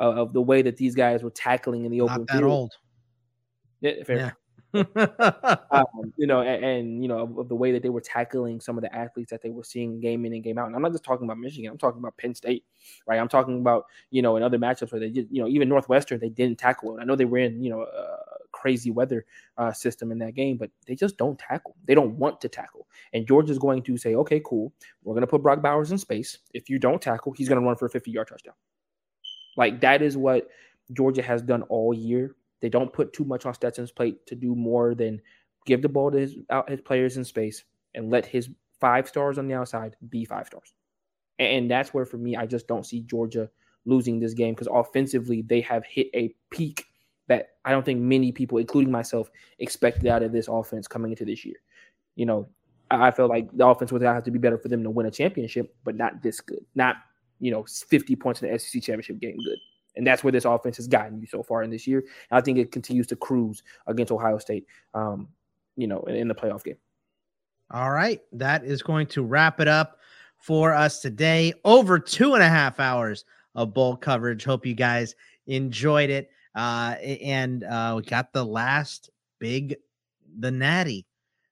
[0.00, 2.50] uh, of the way that these guys were tackling in the open Not that field.
[2.50, 2.72] old.
[3.80, 4.16] Yeah, fair.
[4.16, 4.32] Yeah.
[5.70, 5.84] um,
[6.16, 8.76] you know, and, and, you know of, of, the way that they were tackling some
[8.76, 10.66] of the athletes that they were seeing game in and game out.
[10.66, 11.70] And I'm not just talking about Michigan.
[11.70, 12.64] I'm talking about Penn State,
[13.06, 13.20] right?
[13.20, 16.18] I'm talking about you know in other matchups where they just you know even Northwestern
[16.18, 16.98] they didn't tackle.
[17.00, 18.16] I know they were in you know uh,
[18.66, 19.24] crazy weather
[19.58, 21.76] uh, system in that game, but they just don't tackle.
[21.84, 22.88] They don't want to tackle.
[23.12, 24.72] And Georgia's going to say, okay, cool.
[25.04, 26.38] We're going to put Brock Bowers in space.
[26.52, 28.54] If you don't tackle, he's going to run for a 50 yard touchdown.
[29.56, 30.48] Like that is what
[30.92, 32.34] Georgia has done all year.
[32.60, 35.22] They don't put too much on Stetson's plate to do more than
[35.64, 37.62] give the ball to his, out, his players in space
[37.94, 38.48] and let his
[38.80, 40.74] five stars on the outside be five stars.
[41.38, 43.48] And that's where, for me, I just don't see Georgia
[43.84, 46.84] losing this game because offensively, they have hit a peak
[47.28, 51.24] that I don't think many people, including myself, expected out of this offense coming into
[51.24, 51.56] this year.
[52.14, 52.48] You know,
[52.90, 55.10] I felt like the offense would have to be better for them to win a
[55.10, 56.64] championship, but not this good.
[56.74, 56.96] Not,
[57.40, 59.58] you know, 50 points in the SEC championship game good.
[59.96, 62.00] And that's where this offense has gotten you so far in this year.
[62.30, 65.28] And I think it continues to cruise against Ohio State, um,
[65.76, 66.76] you know, in the playoff game.
[67.70, 68.20] All right.
[68.32, 69.98] That is going to wrap it up
[70.38, 71.54] for us today.
[71.64, 73.24] Over two and a half hours
[73.54, 74.44] of bowl coverage.
[74.44, 76.30] Hope you guys enjoyed it.
[76.56, 79.76] Uh, and uh, we got the last big,
[80.40, 81.06] the Natty.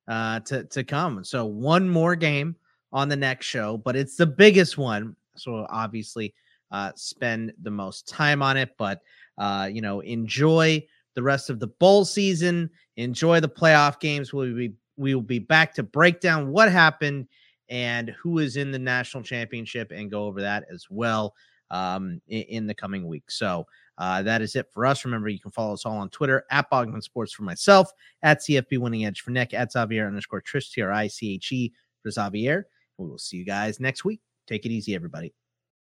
[0.09, 1.25] uh, to to come.
[1.25, 2.57] So one more game
[2.93, 5.17] on the next show, but it's the biggest one.
[5.37, 6.35] So obviously,
[6.71, 8.75] uh, spend the most time on it.
[8.79, 9.01] But
[9.39, 10.85] uh, you know, enjoy
[11.15, 12.71] the rest of the bowl season.
[12.97, 14.33] Enjoy the playoff games.
[14.33, 17.27] We'll be we will be back to break down what happened
[17.69, 21.35] and who is in the national championship and go over that as well
[21.71, 23.31] um, in, in the coming week.
[23.31, 23.67] So
[23.99, 25.05] uh, that is it for us.
[25.05, 27.91] Remember, you can follow us all on Twitter at Bogman Sports for myself,
[28.23, 31.53] at CFB Winning Edge for Nick, at Xavier underscore Triche, T R I C H
[31.53, 32.67] E for Xavier.
[32.99, 34.21] We will see you guys next week.
[34.47, 35.33] Take it easy, everybody.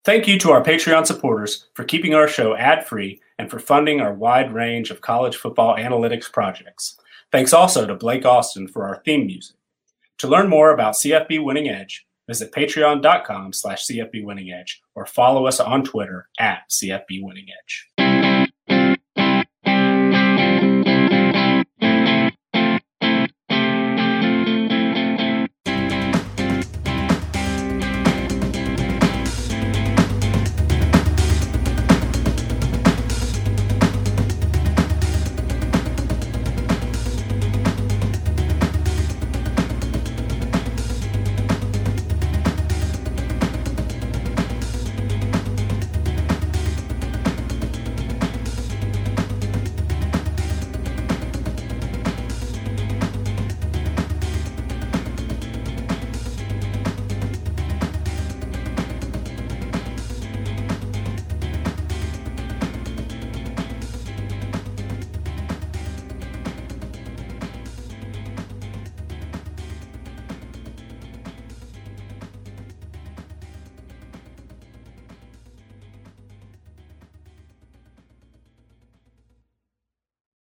[0.05, 4.01] Thank you to our Patreon supporters for keeping our show ad free and for funding
[4.01, 6.99] our wide range of college football analytics projects.
[7.33, 9.57] Thanks also to Blake Austin for our theme music.
[10.19, 15.47] To learn more about CFB Winning Edge, visit patreon.com slash CFB Winning Edge or follow
[15.47, 18.04] us on Twitter at CFB Winning Edge.